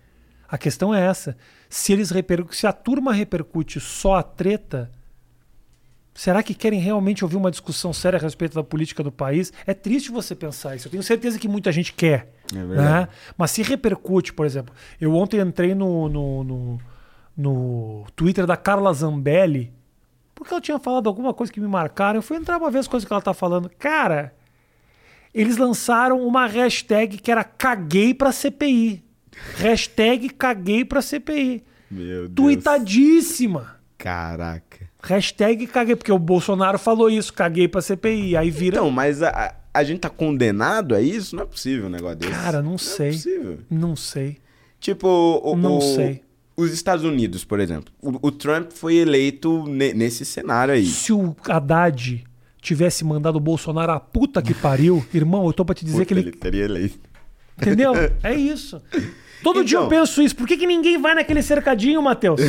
A 0.47 0.57
questão 0.57 0.93
é 0.93 1.03
essa. 1.03 1.35
Se 1.67 1.91
eles 1.91 2.11
reper... 2.11 2.45
se 2.51 2.67
a 2.67 2.71
turma 2.71 3.11
repercute 3.11 3.79
só 3.79 4.15
a 4.17 4.21
treta, 4.21 4.91
será 6.13 6.43
que 6.43 6.53
querem 6.53 6.79
realmente 6.79 7.23
ouvir 7.23 7.37
uma 7.37 7.49
discussão 7.49 7.91
séria 7.91 8.17
a 8.17 8.21
respeito 8.21 8.53
da 8.53 8.63
política 8.63 9.03
do 9.03 9.11
país? 9.11 9.51
É 9.65 9.73
triste 9.73 10.11
você 10.11 10.35
pensar 10.35 10.75
isso. 10.75 10.87
Eu 10.87 10.91
tenho 10.91 11.03
certeza 11.03 11.39
que 11.39 11.47
muita 11.47 11.71
gente 11.71 11.93
quer. 11.93 12.31
É 12.51 12.57
né? 12.57 12.65
verdade. 12.65 13.09
Mas 13.37 13.51
se 13.51 13.63
repercute, 13.63 14.33
por 14.33 14.45
exemplo, 14.45 14.73
eu 14.99 15.13
ontem 15.15 15.39
entrei 15.39 15.73
no, 15.73 16.07
no, 16.07 16.43
no, 16.43 16.79
no 17.35 18.05
Twitter 18.15 18.45
da 18.45 18.55
Carla 18.55 18.93
Zambelli, 18.93 19.73
porque 20.35 20.53
ela 20.53 20.61
tinha 20.61 20.79
falado 20.79 21.07
alguma 21.07 21.33
coisa 21.33 21.51
que 21.51 21.59
me 21.59 21.67
marcaram. 21.67 22.19
Eu 22.19 22.23
fui 22.23 22.37
entrar 22.37 22.57
uma 22.57 22.69
vez 22.69 22.81
as 22.81 22.87
coisas 22.87 23.07
que 23.07 23.13
ela 23.13 23.21
tá 23.21 23.33
falando. 23.33 23.69
Cara, 23.79 24.33
eles 25.33 25.57
lançaram 25.57 26.21
uma 26.25 26.45
hashtag 26.45 27.17
que 27.17 27.31
era 27.31 27.43
caguei 27.43 28.13
pra 28.13 28.31
CPI. 28.31 29.03
Hashtag 29.57 30.29
caguei 30.29 30.85
pra 30.85 31.01
CPI. 31.01 31.63
Meu 31.89 32.27
Deus. 32.27 32.33
Tuitadíssima. 32.35 33.77
Caraca. 33.97 34.82
Hashtag 35.03 35.67
caguei, 35.67 35.95
porque 35.95 36.11
o 36.11 36.17
Bolsonaro 36.19 36.79
falou 36.79 37.09
isso, 37.09 37.33
caguei 37.33 37.67
pra 37.67 37.81
CPI. 37.81 38.37
Aí 38.37 38.49
vira. 38.49 38.77
Então, 38.77 38.89
mas 38.89 39.21
a, 39.21 39.53
a- 39.73 39.83
gente 39.83 39.99
tá 39.99 40.09
condenado 40.09 40.95
a 40.95 41.01
isso? 41.01 41.35
Não 41.35 41.43
é 41.43 41.45
possível 41.45 41.87
um 41.87 41.89
negócio 41.89 42.17
desse. 42.17 42.31
Cara, 42.31 42.61
não 42.61 42.71
Não 42.71 42.77
sei. 42.77 43.09
é 43.09 43.11
possível. 43.11 43.59
Não 43.69 43.95
sei. 43.95 44.37
Tipo, 44.79 45.07
o, 45.43 45.55
Não 45.55 45.77
o- 45.77 45.81
sei. 45.81 46.21
os 46.55 46.71
Estados 46.71 47.03
Unidos, 47.05 47.43
por 47.43 47.59
exemplo. 47.59 47.93
O, 48.01 48.27
o 48.27 48.31
Trump 48.31 48.71
foi 48.71 48.95
eleito 48.95 49.65
ne- 49.67 49.93
nesse 49.93 50.23
cenário 50.25 50.73
aí. 50.73 50.85
Se 50.85 51.11
o 51.13 51.35
Haddad 51.47 52.23
tivesse 52.61 53.03
mandado 53.03 53.35
o 53.35 53.41
Bolsonaro 53.41 53.91
a 53.91 53.99
puta 53.99 54.41
que 54.41 54.53
pariu, 54.53 55.05
irmão, 55.13 55.45
eu 55.45 55.53
tô 55.53 55.65
pra 55.65 55.75
te 55.75 55.83
dizer 55.83 55.97
Puta, 55.99 56.05
que 56.07 56.13
ele. 56.13 56.21
ele 56.21 56.31
teria 56.31 56.63
eleito. 56.65 56.99
Entendeu? 57.57 57.93
É 58.23 58.33
isso. 58.33 58.81
Todo 59.43 59.63
dia 59.63 59.77
eu 59.77 59.81
Então. 59.85 59.89
penso 59.99 60.21
isso. 60.21 60.35
Por 60.35 60.47
que, 60.47 60.55
que 60.57 60.65
ninguém 60.65 60.97
vai 60.97 61.13
naquele 61.13 61.41
cercadinho, 61.43 62.01
Matheus? 62.01 62.39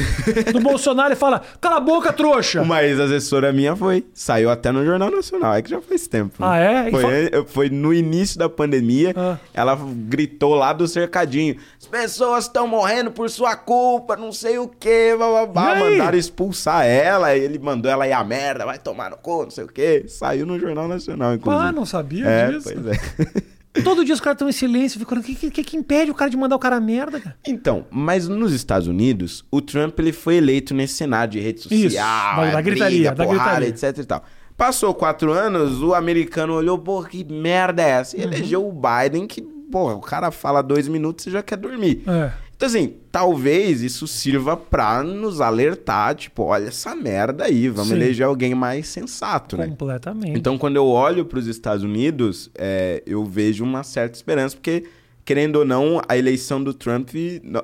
Do 0.52 0.60
Bolsonaro 0.60 1.12
e 1.12 1.16
fala: 1.16 1.42
cala 1.60 1.76
a 1.76 1.80
boca, 1.80 2.12
trouxa! 2.12 2.62
Uma 2.62 2.82
ex-assessora 2.84 3.52
minha 3.52 3.74
foi. 3.74 4.04
Saiu 4.14 4.48
até 4.50 4.70
no 4.70 4.84
Jornal 4.84 5.10
Nacional. 5.10 5.54
É 5.54 5.62
que 5.62 5.70
já 5.70 5.80
faz 5.80 6.06
tempo. 6.06 6.34
né? 6.40 6.46
Ah, 6.48 6.56
é? 6.58 6.90
Foi, 6.90 7.44
foi 7.46 7.68
no 7.70 7.92
início 7.92 8.38
da 8.38 8.48
pandemia. 8.48 9.12
Ah. 9.16 9.36
Ela 9.52 9.78
gritou 10.08 10.54
lá 10.54 10.72
do 10.72 10.86
cercadinho. 10.86 11.56
As 11.80 11.86
pessoas 11.86 12.44
estão 12.44 12.66
morrendo 12.66 13.10
por 13.10 13.28
sua 13.28 13.56
culpa, 13.56 14.16
não 14.16 14.32
sei 14.32 14.58
o 14.58 14.68
quê. 14.68 15.14
Blá, 15.16 15.46
blá? 15.46 15.74
Mandaram 15.76 16.16
expulsar 16.18 16.84
ela. 16.86 17.34
Ele 17.36 17.58
mandou 17.58 17.90
ela 17.90 18.06
ir 18.06 18.12
a 18.12 18.22
merda, 18.22 18.64
vai 18.64 18.78
tomar 18.78 19.10
no 19.10 19.16
cu, 19.16 19.42
não 19.44 19.50
sei 19.50 19.64
o 19.64 19.68
quê. 19.68 20.04
Saiu 20.08 20.46
no 20.46 20.58
Jornal 20.58 20.86
Nacional, 20.88 21.34
inclusive. 21.34 21.64
Ah, 21.66 21.72
não 21.72 21.84
sabia 21.84 22.26
é, 22.26 22.50
disso. 22.52 22.70
pois 22.72 22.86
é. 22.86 23.42
Todo 23.82 24.04
dia 24.04 24.14
os 24.14 24.20
caras 24.20 24.36
estão 24.36 24.48
em 24.48 24.52
silêncio, 24.52 25.00
ficando. 25.00 25.20
O 25.20 25.24
que, 25.24 25.50
que, 25.50 25.64
que 25.64 25.76
impede 25.76 26.10
o 26.10 26.14
cara 26.14 26.30
de 26.30 26.36
mandar 26.36 26.54
o 26.54 26.58
cara 26.60 26.76
a 26.76 26.80
merda, 26.80 27.18
cara? 27.20 27.36
Então, 27.46 27.84
mas 27.90 28.28
nos 28.28 28.52
Estados 28.52 28.86
Unidos, 28.86 29.44
o 29.50 29.60
Trump 29.60 29.98
ele 29.98 30.12
foi 30.12 30.36
eleito 30.36 30.72
nesse 30.72 30.94
cenário 30.94 31.32
de 31.32 31.40
rede 31.40 31.60
social, 31.62 31.86
Isso, 31.86 31.96
da- 31.96 32.50
da 32.52 32.60
gritaria, 32.60 33.12
da 33.12 33.24
porrada, 33.24 33.60
gritaria. 33.60 33.68
etc 33.68 33.98
e 33.98 34.04
tal. 34.06 34.24
Passou 34.56 34.94
quatro 34.94 35.32
anos, 35.32 35.82
o 35.82 35.92
americano 35.94 36.54
olhou, 36.54 36.78
pô, 36.78 37.02
que 37.02 37.24
merda 37.24 37.82
é 37.82 37.88
essa? 37.90 38.16
E 38.16 38.20
Uhum. 38.20 38.26
elegeu 38.26 38.68
o 38.68 38.72
Biden, 38.72 39.26
que, 39.26 39.42
porra, 39.42 39.94
o 39.94 40.00
cara 40.00 40.30
fala 40.30 40.62
dois 40.62 40.86
minutos 40.86 41.26
e 41.26 41.30
já 41.32 41.42
quer 41.42 41.56
dormir. 41.56 42.02
É. 42.06 42.30
Então, 42.56 42.68
assim, 42.68 42.94
talvez 43.10 43.82
isso 43.82 44.06
sirva 44.06 44.56
pra 44.56 45.02
nos 45.02 45.40
alertar, 45.40 46.14
tipo, 46.14 46.44
olha 46.44 46.68
essa 46.68 46.94
merda 46.94 47.44
aí, 47.44 47.68
vamos 47.68 47.88
Sim. 47.88 47.94
eleger 47.96 48.26
alguém 48.26 48.54
mais 48.54 48.86
sensato, 48.86 49.56
né? 49.56 49.66
Completamente. 49.66 50.38
Então, 50.38 50.56
quando 50.56 50.76
eu 50.76 50.86
olho 50.86 51.24
para 51.24 51.38
os 51.38 51.46
Estados 51.46 51.82
Unidos, 51.82 52.50
é, 52.54 53.02
eu 53.06 53.24
vejo 53.24 53.64
uma 53.64 53.82
certa 53.82 54.16
esperança, 54.16 54.54
porque, 54.56 54.84
querendo 55.24 55.56
ou 55.56 55.64
não, 55.64 56.00
a 56.08 56.16
eleição 56.16 56.62
do 56.62 56.72
Trump, 56.72 57.10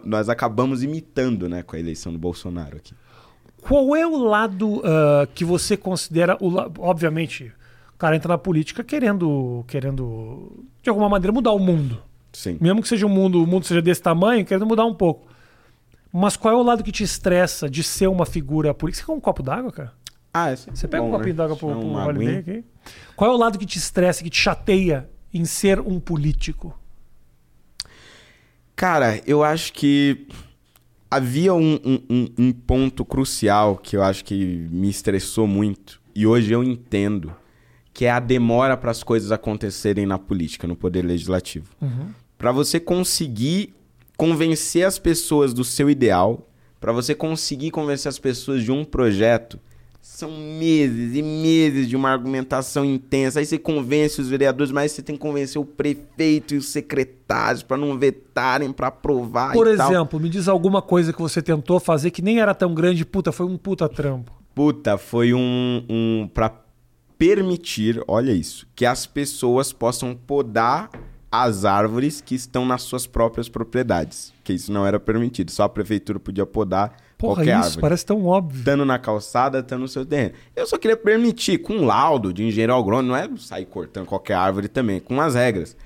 nós 0.05 0.29
acabamos 0.29 0.83
imitando, 0.83 1.49
né, 1.49 1.63
com 1.63 1.77
a 1.77 1.79
eleição 1.79 2.13
do 2.13 2.19
Bolsonaro 2.19 2.77
aqui. 2.77 2.93
Qual 3.63 3.95
é 3.95 4.07
o 4.07 4.17
lado 4.17 4.81
ah, 4.85 5.29
que 5.35 5.45
você 5.45 5.77
considera. 5.77 6.37
O, 6.41 6.49
la- 6.49 6.71
obviamente, 6.79 7.53
o 7.95 7.99
cara 7.99 8.17
entra 8.17 8.29
na 8.31 8.39
política 8.39 8.83
querendo, 8.83 9.65
querendo, 9.69 10.65
de 10.83 10.89
alguma 10.91 11.09
maneira, 11.09 11.33
mudar 11.33 11.53
o 11.53 11.59
mundo. 11.59 12.03
Sim. 12.33 12.59
Mesmo 12.61 12.81
que 12.83 12.89
seja 12.89 13.07
um 13.07 13.11
mundo, 13.11 13.43
o 13.43 13.47
mundo 13.47 13.65
seja 13.67 13.83
desse 13.83 14.03
tamanho, 14.03 14.45
querendo 14.45 14.67
mudar 14.67 14.85
um 14.85 14.95
pouco. 14.95 15.29
Mas 16.13 16.37
qual 16.37 16.55
é 16.55 16.57
o 16.57 16.63
lado 16.63 16.83
que 16.83 16.91
te 16.93 17.03
estressa 17.05 17.69
de 17.71 17.83
ser 17.83 18.09
uma 18.09 18.27
figura 18.27 18.73
política? 18.75 19.05
Você 19.05 19.07
quer 19.13 19.17
um 19.17 19.21
copo 19.21 19.43
d'água, 19.43 19.71
cara? 19.73 19.93
Ah, 20.33 20.51
é 20.51 20.57
Você 20.57 20.87
pega 20.89 21.03
bom, 21.03 21.09
um 21.09 21.13
copinho 21.13 21.29
né? 21.35 21.39
d'água 21.39 21.57
pro, 21.57 21.69
pro 21.71 21.81
uma 21.81 22.05
Holiday 22.07 22.37
aqui. 22.39 22.65
Qual 23.17 23.31
é 23.31 23.35
o 23.35 23.37
lado 23.37 23.59
que 23.59 23.67
te 23.67 23.79
estressa, 23.79 24.23
que 24.23 24.31
te 24.31 24.37
chateia 24.41 25.09
em 25.35 25.45
ser 25.45 25.81
um 25.81 25.99
político? 26.01 26.77
Cara, 28.75 29.21
eu 29.27 29.43
acho 29.45 29.73
que 29.73 30.27
havia 31.11 31.53
um, 31.55 31.75
um- 31.85 32.03
um- 32.09 32.29
um 32.39 32.53
ponto 32.53 33.05
crucial 33.05 33.77
que 33.77 33.97
eu 33.97 34.03
acho 34.03 34.25
que 34.25 34.69
me 34.71 34.89
estressou 34.89 35.47
muito, 35.47 36.01
e 36.15 36.27
hoje 36.27 36.53
eu 36.53 36.63
entendo, 36.65 37.35
que 37.93 38.05
é 38.07 38.11
a 38.11 38.21
demora 38.21 38.77
para 38.77 38.91
as 38.91 39.03
coisas 39.03 39.31
acontecerem 39.33 40.07
na 40.07 40.19
política, 40.19 40.67
no 40.67 40.77
poder 40.77 41.03
legislativo. 41.05 41.69
Para 42.41 42.53
você 42.53 42.81
conseguir 42.81 43.75
convencer 44.17 44.87
as 44.87 44.99
pessoas 44.99 45.53
do 45.53 45.63
seu 45.63 45.91
ideal, 45.91 46.49
para 46.81 46.91
você 46.91 47.15
conseguir 47.15 47.71
convencer 47.71 48.09
as 48.09 48.19
pessoas 48.19 48.65
de 48.65 48.73
um 48.73 48.83
projeto, 48.83 49.61
são 50.01 50.31
meses 50.31 51.15
e 51.15 51.21
meses 51.21 51.87
de 51.87 51.95
uma 51.95 52.09
argumentação 52.09 52.83
intensa. 52.83 53.41
Aí 53.41 53.45
você 53.45 53.59
convence 53.59 54.23
os 54.23 54.31
vereadores, 54.31 54.73
mas 54.73 54.93
você 54.93 55.03
tem 55.03 55.17
que 55.17 55.21
convencer 55.21 55.61
o 55.61 55.67
prefeito 55.67 56.55
e 56.55 56.57
os 56.57 56.69
secretários 56.71 57.63
para 57.63 57.77
não 57.77 57.99
vetarem, 57.99 58.73
para 58.73 58.87
aprovar 58.87 59.53
Por 59.53 59.69
e 59.69 59.77
tal. 59.77 59.93
exemplo, 59.93 60.19
me 60.19 60.31
diz 60.31 60.49
alguma 60.49 60.81
coisa 60.81 61.13
que 61.13 61.21
você 61.21 61.43
tentou 61.43 61.79
fazer 61.79 62.11
que 62.11 62.23
nem 62.23 62.41
era 62.41 62.55
tão 62.55 62.73
grande, 62.73 63.05
puta, 63.05 63.31
foi 63.33 63.45
um 63.45 63.59
puta 63.59 63.87
trampo. 63.87 64.33
Puta, 64.55 64.97
foi 64.97 65.35
um, 65.35 65.85
um 65.91 66.31
para 66.33 66.51
permitir, 67.19 68.03
olha 68.09 68.33
isso, 68.33 68.67
que 68.75 68.87
as 68.87 69.05
pessoas 69.05 69.75
possam 69.75 70.15
podar 70.15 70.89
as 71.31 71.65
árvores 71.65 72.21
que 72.21 72.35
estão 72.35 72.67
nas 72.67 72.83
suas 72.83 73.07
próprias 73.07 73.49
propriedades. 73.49 74.33
Que 74.43 74.53
isso 74.53 74.73
não 74.73 74.85
era 74.87 74.99
permitido, 74.99 75.51
só 75.51 75.65
a 75.65 75.69
prefeitura 75.69 76.19
podia 76.19 76.45
podar 76.45 76.97
Porra, 77.17 77.37
qualquer 77.37 77.55
isso 77.59 77.65
árvore. 77.67 77.81
parece 77.81 78.07
tão 78.07 78.27
óbvio. 78.27 78.59
Estando 78.59 78.85
na 78.85 78.99
calçada, 78.99 79.61
estando 79.61 79.83
no 79.83 79.89
seu 79.89 80.05
terreno. 80.05 80.35
Eu 80.57 80.67
só 80.67 80.77
queria 80.77 80.97
permitir, 80.97 81.59
com 81.59 81.75
um 81.75 81.85
laudo 81.87 82.33
de 82.33 82.43
engenheiro 82.45 82.75
agrônomo, 82.75 83.11
não 83.11 83.17
é 83.17 83.29
sair 83.37 83.67
cortando 83.67 84.07
qualquer 84.07 84.35
árvore 84.35 84.69
também, 84.69 84.99
com 84.99 85.21
as 85.21 85.35
regras. 85.35 85.77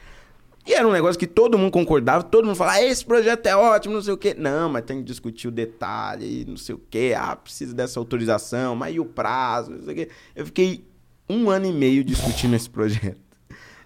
E 0.66 0.72
era 0.72 0.88
um 0.88 0.92
negócio 0.92 1.18
que 1.18 1.26
todo 1.26 1.58
mundo 1.58 1.70
concordava, 1.70 2.22
todo 2.22 2.46
mundo 2.46 2.56
falava, 2.56 2.78
ah, 2.78 2.82
esse 2.82 3.04
projeto 3.04 3.44
é 3.46 3.54
ótimo, 3.54 3.94
não 3.94 4.00
sei 4.02 4.14
o 4.14 4.16
quê. 4.16 4.34
Não, 4.38 4.70
mas 4.70 4.84
tem 4.84 4.96
que 4.96 5.04
discutir 5.04 5.48
o 5.48 5.50
detalhe, 5.50 6.46
não 6.48 6.56
sei 6.56 6.74
o 6.74 6.80
quê. 6.88 7.14
Ah, 7.14 7.36
precisa 7.36 7.74
dessa 7.74 8.00
autorização, 8.00 8.74
mas 8.74 8.94
e 8.94 8.98
o 8.98 9.04
prazo, 9.04 9.72
não 9.72 9.82
sei 9.82 9.92
o 9.92 9.96
quê. 9.96 10.08
Eu 10.34 10.46
fiquei 10.46 10.86
um 11.28 11.50
ano 11.50 11.66
e 11.66 11.72
meio 11.72 12.02
discutindo 12.02 12.56
esse 12.56 12.70
projeto. 12.70 13.18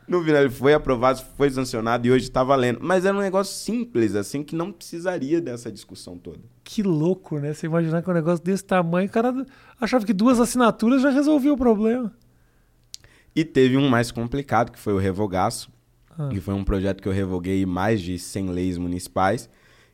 No 0.09 0.25
final 0.25 0.40
ele 0.40 0.51
foi 0.51 0.73
aprovado, 0.73 1.21
foi 1.37 1.51
sancionado 1.51 2.07
e 2.07 2.11
hoje 2.11 2.25
está 2.25 2.42
valendo. 2.42 2.79
Mas 2.81 3.05
era 3.05 3.14
um 3.14 3.21
negócio 3.21 3.55
simples, 3.55 4.14
assim, 4.14 4.42
que 4.42 4.57
não 4.57 4.73
precisaria 4.73 5.38
dessa 5.38 5.71
discussão 5.71 6.16
toda. 6.16 6.40
Que 6.64 6.83
louco, 6.83 7.38
né? 7.38 7.53
Você 7.53 7.66
imaginar 7.66 8.03
que 8.03 8.11
um 8.11 8.14
negócio 8.14 8.42
desse 8.42 8.64
tamanho, 8.64 9.07
o 9.07 9.12
cara 9.12 9.47
achava 9.79 10.07
que 10.07 10.14
duas 10.14 10.40
assinaturas 10.40 11.03
já 11.03 11.11
resolvia 11.11 11.53
o 11.53 11.59
problema. 11.59 12.11
E 13.37 13.44
teve 13.44 13.77
um 13.77 13.87
mais 13.87 14.11
complicado, 14.11 14.73
que 14.73 14.79
foi 14.79 14.94
o 14.94 14.99
revogaço, 14.99 15.71
ah. 16.18 16.29
que 16.31 16.40
foi 16.40 16.55
um 16.55 16.64
projeto 16.64 17.03
que 17.03 17.09
eu 17.09 17.12
revoguei 17.12 17.66
mais 17.66 18.01
de 18.01 18.18
100 18.18 18.49
leis 18.49 18.79
municipais, 18.79 19.49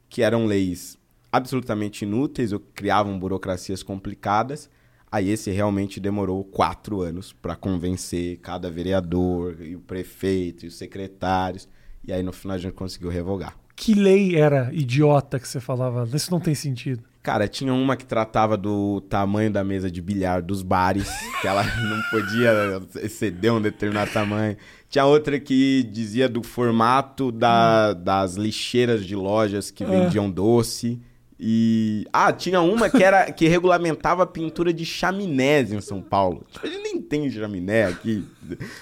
que 0.09 0.23
eram 0.23 0.47
leis 0.47 0.97
absolutamente 1.33 2.05
inúteis, 2.05 2.53
ou 2.53 2.61
criavam 2.61 3.19
burocracias 3.19 3.83
complicadas, 3.83 4.71
Aí 5.15 5.31
esse 5.31 5.49
realmente 5.53 6.01
demorou 6.01 6.43
quatro 6.43 7.01
anos 7.01 7.33
para 7.33 7.55
convencer 7.55 8.37
cada 8.39 8.69
vereador, 8.69 9.59
e 9.61 9.77
o 9.77 9.79
prefeito, 9.79 10.65
e 10.65 10.67
os 10.67 10.75
secretários. 10.75 11.69
E 12.05 12.13
aí 12.13 12.21
no 12.21 12.33
final 12.33 12.57
a 12.57 12.59
gente 12.59 12.73
conseguiu 12.73 13.11
revogar. 13.11 13.57
Que 13.77 13.95
lei 13.95 14.35
era 14.35 14.71
idiota 14.73 15.39
que 15.39 15.47
você 15.47 15.61
falava? 15.61 16.05
Isso 16.13 16.33
não 16.33 16.41
tem 16.41 16.53
sentido. 16.53 17.05
Cara, 17.23 17.47
tinha 17.47 17.73
uma 17.73 17.97
que 17.97 18.05
tratava 18.05 18.57
do 18.57 19.03
tamanho 19.03 19.53
da 19.53 19.63
mesa 19.63 19.89
de 19.89 20.03
bilhar 20.03 20.43
dos 20.43 20.63
bares, 20.63 21.09
que 21.41 21.47
ela 21.47 21.63
não 21.79 22.03
podia 22.11 22.83
exceder 23.01 23.53
um 23.53 23.61
determinado 23.61 24.11
tamanho. 24.11 24.57
Tinha 24.91 25.05
outra 25.05 25.39
que 25.39 25.85
dizia 25.93 26.29
do 26.29 26.43
formato 26.43 27.31
da, 27.31 27.93
das 27.93 28.35
lixeiras 28.35 29.07
de 29.07 29.15
lojas 29.15 29.71
que 29.71 29.85
é. 29.85 29.87
vendiam 29.87 30.29
doce. 30.29 31.01
E. 31.47 32.07
Ah, 32.11 32.33
tinha 32.33 32.63
uma 32.63 32.89
que 32.89 33.05
era 33.05 33.31
que 33.31 33.47
regulamentava 33.47 34.23
a 34.23 34.27
pintura 34.27 34.73
de 34.73 34.87
chaminés 34.87 35.71
em 35.71 35.81
São 35.83 36.01
Paulo. 36.01 36.47
Tipo, 36.51 36.67
a 36.67 36.71
gente 36.71 36.83
nem 36.83 37.03
tem 37.03 37.31
chaminé 37.31 37.85
aqui. 37.85 38.25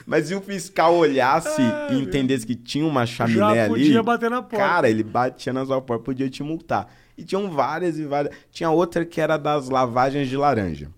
Mas 0.06 0.28
se 0.28 0.34
o 0.36 0.40
fiscal 0.40 0.94
olhasse 0.94 1.60
e 1.90 1.98
entendesse 1.98 2.46
que 2.46 2.54
tinha 2.54 2.86
uma 2.86 3.04
chaminé 3.04 3.36
já 3.56 3.64
ali. 3.64 3.68
podia 3.68 4.02
bater 4.04 4.30
na 4.30 4.42
porta. 4.42 4.64
Cara, 4.64 4.88
ele 4.88 5.02
batia 5.02 5.52
na 5.52 5.66
sua 5.66 5.82
porta, 5.82 6.04
podia 6.04 6.30
te 6.30 6.44
multar. 6.44 6.88
E 7.18 7.24
tinham 7.24 7.50
várias 7.50 7.98
e 7.98 8.04
várias. 8.04 8.32
Tinha 8.52 8.70
outra 8.70 9.04
que 9.04 9.20
era 9.20 9.36
das 9.36 9.68
lavagens 9.68 10.28
de 10.28 10.36
laranja. 10.36 10.88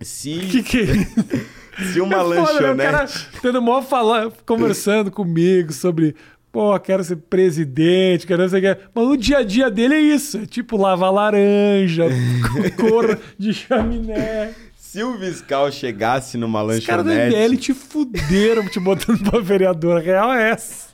Se. 0.00 0.40
Que 0.50 0.62
que 0.62 0.78
é 0.80 1.52
Se 1.92 2.00
uma 2.00 2.16
é 2.16 2.22
lanchonete. 2.22 2.56
Foda, 2.56 2.74
né? 2.74 2.88
o 2.88 2.90
cara 2.90 3.08
tendo 3.42 3.60
mó 3.60 3.82
falar, 3.82 4.30
conversando 4.46 5.10
comigo 5.10 5.74
sobre 5.74 6.14
pô, 6.52 6.78
quero 6.78 7.02
ser 7.02 7.16
presidente, 7.16 8.26
quero 8.26 8.48
que. 8.48 8.78
Mas 8.94 9.04
o 9.08 9.16
dia 9.16 9.38
a 9.38 9.42
dia 9.42 9.70
dele 9.70 9.94
é 9.94 10.00
isso. 10.00 10.36
É 10.36 10.46
tipo 10.46 10.76
lavar 10.76 11.10
laranja, 11.10 12.04
cor 12.78 13.18
de 13.38 13.54
chaminé. 13.54 14.52
Se 14.76 15.02
o 15.02 15.18
fiscal 15.18 15.72
chegasse 15.72 16.36
numa 16.36 16.60
lanchonete... 16.60 16.82
Os 16.82 16.86
caras 16.86 17.06
do 17.06 17.10
MBL 17.10 17.56
te 17.56 17.72
fuderam 17.72 18.68
te 18.68 18.78
botando 18.78 19.30
pra 19.30 19.40
vereador. 19.40 19.96
A 19.96 20.00
real 20.00 20.34
é 20.34 20.50
essa. 20.50 20.88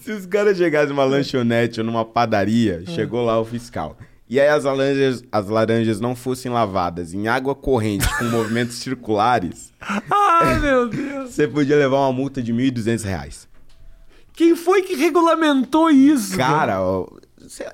Se 0.00 0.12
os 0.12 0.24
caras 0.26 0.56
chegassem 0.56 0.90
numa 0.90 1.02
lanchonete 1.02 1.80
ou 1.80 1.86
numa 1.86 2.04
padaria, 2.04 2.84
é. 2.86 2.90
chegou 2.92 3.24
lá 3.24 3.40
o 3.40 3.44
fiscal. 3.44 3.98
E 4.30 4.38
aí 4.40 4.46
as 4.46 4.62
laranjas, 4.62 5.24
as 5.32 5.48
laranjas 5.48 6.00
não 6.00 6.14
fossem 6.14 6.52
lavadas 6.52 7.14
em 7.14 7.26
água 7.26 7.52
corrente 7.52 8.06
com 8.16 8.26
movimentos 8.30 8.76
circulares... 8.76 9.72
Ai, 9.80 10.60
meu 10.60 10.88
Deus! 10.88 11.30
Você 11.30 11.48
podia 11.48 11.76
levar 11.76 11.98
uma 11.98 12.12
multa 12.12 12.40
de 12.40 12.52
R$ 12.52 12.70
1.200. 12.70 13.48
Quem 14.36 14.54
foi 14.54 14.82
que 14.82 14.94
regulamentou 14.94 15.90
isso? 15.90 16.36
Cara, 16.36 16.82
ó, 16.82 17.06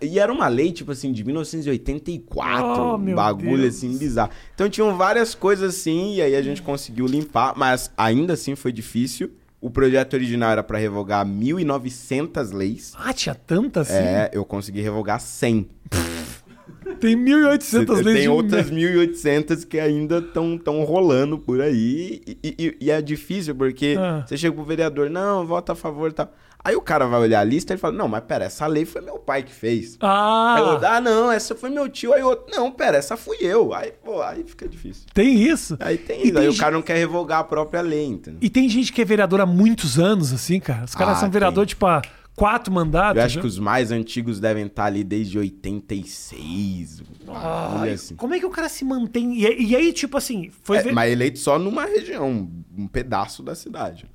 e 0.01 0.19
era 0.19 0.33
uma 0.33 0.49
lei, 0.49 0.71
tipo 0.71 0.93
assim, 0.93 1.13
de 1.13 1.25
1984. 1.25 2.65
Oh, 2.65 2.97
um 2.97 3.15
bagulho 3.15 3.63
Deus. 3.63 3.77
assim 3.77 3.97
bizarro. 3.99 4.31
Então 4.55 4.69
tinham 4.71 4.97
várias 4.97 5.35
coisas 5.35 5.75
assim, 5.75 6.15
e 6.15 6.23
aí 6.23 6.37
a 6.37 6.43
gente 6.43 6.63
conseguiu 6.63 7.07
limpar, 7.07 7.55
mas 7.57 7.91
ainda 7.97 8.35
assim 8.35 8.55
foi 8.55 8.73
difícil. 8.73 9.33
O 9.61 9.71
projeto 9.71 10.15
original 10.15 10.51
era 10.51 10.63
para 10.63 10.79
revogar 10.79 11.25
1.900 11.27 12.53
leis. 12.53 12.93
Ah, 12.97 13.13
tinha 13.13 13.35
tantas 13.35 13.91
assim? 13.91 13.99
É, 13.99 14.31
eu 14.33 14.45
consegui 14.45 14.81
revogar 14.81 15.21
100. 15.21 15.69
Tem 17.01 17.17
1.800 17.17 18.03
leis. 18.03 18.19
Tem 18.19 18.29
outras 18.29 18.71
1.800 18.71 19.67
que 19.67 19.79
ainda 19.79 20.19
estão 20.19 20.85
rolando 20.85 21.39
por 21.39 21.61
aí. 21.61 22.23
E, 22.27 22.39
e, 22.43 22.77
e, 22.81 22.91
é 22.91 23.01
difícil 23.01 23.55
porque 23.55 23.97
ah. 23.99 24.25
você 24.27 24.37
chega 24.37 24.55
pro 24.55 24.65
vereador, 24.65 25.09
não, 25.09 25.47
vota 25.47 25.73
a 25.73 25.77
favor 25.77 26.11
e 26.11 26.15
tal. 26.15 26.33
Aí 26.65 26.77
o 26.77 26.81
cara 26.81 27.07
vai 27.07 27.21
olhar 27.21 27.41
a 27.41 27.45
lista 27.45 27.75
e 27.75 27.77
fala: 27.77 27.95
Não, 27.95 28.07
mas 28.07 28.23
pera, 28.25 28.45
essa 28.45 28.67
lei 28.67 28.85
foi 28.85 29.01
meu 29.01 29.19
pai 29.19 29.43
que 29.43 29.53
fez. 29.53 29.97
Ah! 30.01 30.55
Aí 30.57 30.63
eu, 30.63 30.89
ah, 30.89 31.01
não, 31.01 31.33
essa 31.33 31.55
foi 31.55 31.71
meu 31.71 31.89
tio. 31.89 32.13
Aí 32.13 32.23
outro, 32.23 32.55
não, 32.55 32.71
pera, 32.71 32.97
essa 32.97 33.17
fui 33.17 33.39
eu. 33.41 33.75
Aí, 33.75 33.93
pô, 34.05 34.23
aí 34.23 34.45
fica 34.45 34.69
difícil. 34.69 35.07
Tem 35.13 35.43
isso? 35.43 35.77
Aí 35.81 35.99
tem 35.99 36.21
e 36.21 36.25
isso. 36.25 36.33
Tem 36.35 36.43
aí 36.43 36.51
gente... 36.51 36.57
o 36.57 36.61
cara 36.61 36.75
não 36.75 36.83
quer 36.83 36.97
revogar 36.97 37.41
a 37.41 37.45
própria 37.45 37.81
lei, 37.81 38.07
entendeu? 38.07 38.39
E 38.41 38.49
tem 38.49 38.69
gente 38.69 38.93
que 38.93 39.03
é 39.03 39.05
vereador 39.05 39.41
há 39.41 39.47
muitos 39.47 39.99
anos, 39.99 40.33
assim, 40.33 40.61
cara. 40.61 40.85
Os 40.85 40.95
caras 40.95 41.17
ah, 41.17 41.21
são 41.21 41.31
vereador, 41.31 41.67
tipo, 41.67 41.85
há 41.85 42.01
quatro 42.37 42.73
mandatos. 42.73 43.17
Eu 43.17 43.25
acho 43.25 43.41
que 43.41 43.47
os 43.47 43.59
mais 43.59 43.91
antigos 43.91 44.39
devem 44.39 44.67
estar 44.67 44.85
ali 44.85 45.03
desde 45.03 45.39
86. 45.39 47.03
Ah, 47.29 47.83
assim. 47.93 48.15
Como 48.15 48.35
é 48.35 48.39
que 48.39 48.47
o 48.47 48.51
cara 48.51 48.69
se 48.69 48.85
mantém? 48.85 49.41
E, 49.41 49.75
aí, 49.75 49.93
tipo 49.93 50.17
assim, 50.17 50.51
foi. 50.63 50.79
É, 50.79 50.93
mas 50.93 51.11
eleito 51.11 51.39
só 51.39 51.59
numa 51.59 51.85
região, 51.85 52.49
um 52.77 52.87
pedaço 52.87 53.43
da 53.43 53.55
cidade. 53.55 54.07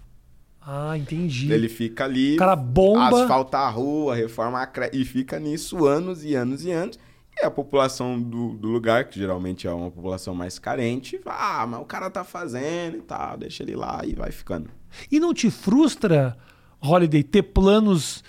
Ah, 0.69 0.97
entendi. 0.97 1.49
Ele 1.49 1.69
fica 1.69 2.03
ali, 2.03 2.35
cara 2.35 2.53
bomba, 2.53 3.23
asfalta 3.23 3.57
a 3.57 3.69
rua, 3.69 4.13
reforma 4.13 4.61
a 4.61 4.67
cre... 4.67 4.89
e 4.91 5.05
fica 5.05 5.39
nisso 5.39 5.85
anos 5.85 6.25
e 6.25 6.35
anos 6.35 6.65
e 6.65 6.71
anos. 6.71 6.99
E 7.39 7.45
a 7.45 7.49
população 7.49 8.19
do, 8.19 8.49
do 8.49 8.67
lugar, 8.67 9.05
que 9.05 9.17
geralmente 9.17 9.65
é 9.65 9.71
uma 9.71 9.89
população 9.89 10.35
mais 10.35 10.59
carente, 10.59 11.21
ah, 11.25 11.65
mas 11.65 11.79
o 11.79 11.85
cara 11.85 12.09
tá 12.09 12.25
fazendo 12.25 12.97
e 12.97 13.01
tal, 13.01 13.37
deixa 13.37 13.63
ele 13.63 13.77
lá 13.77 14.01
e 14.03 14.13
vai 14.13 14.29
ficando. 14.29 14.69
E 15.09 15.21
não 15.21 15.33
te 15.33 15.49
frustra, 15.49 16.35
Holiday, 16.81 17.23
ter 17.23 17.43
planos 17.43 18.21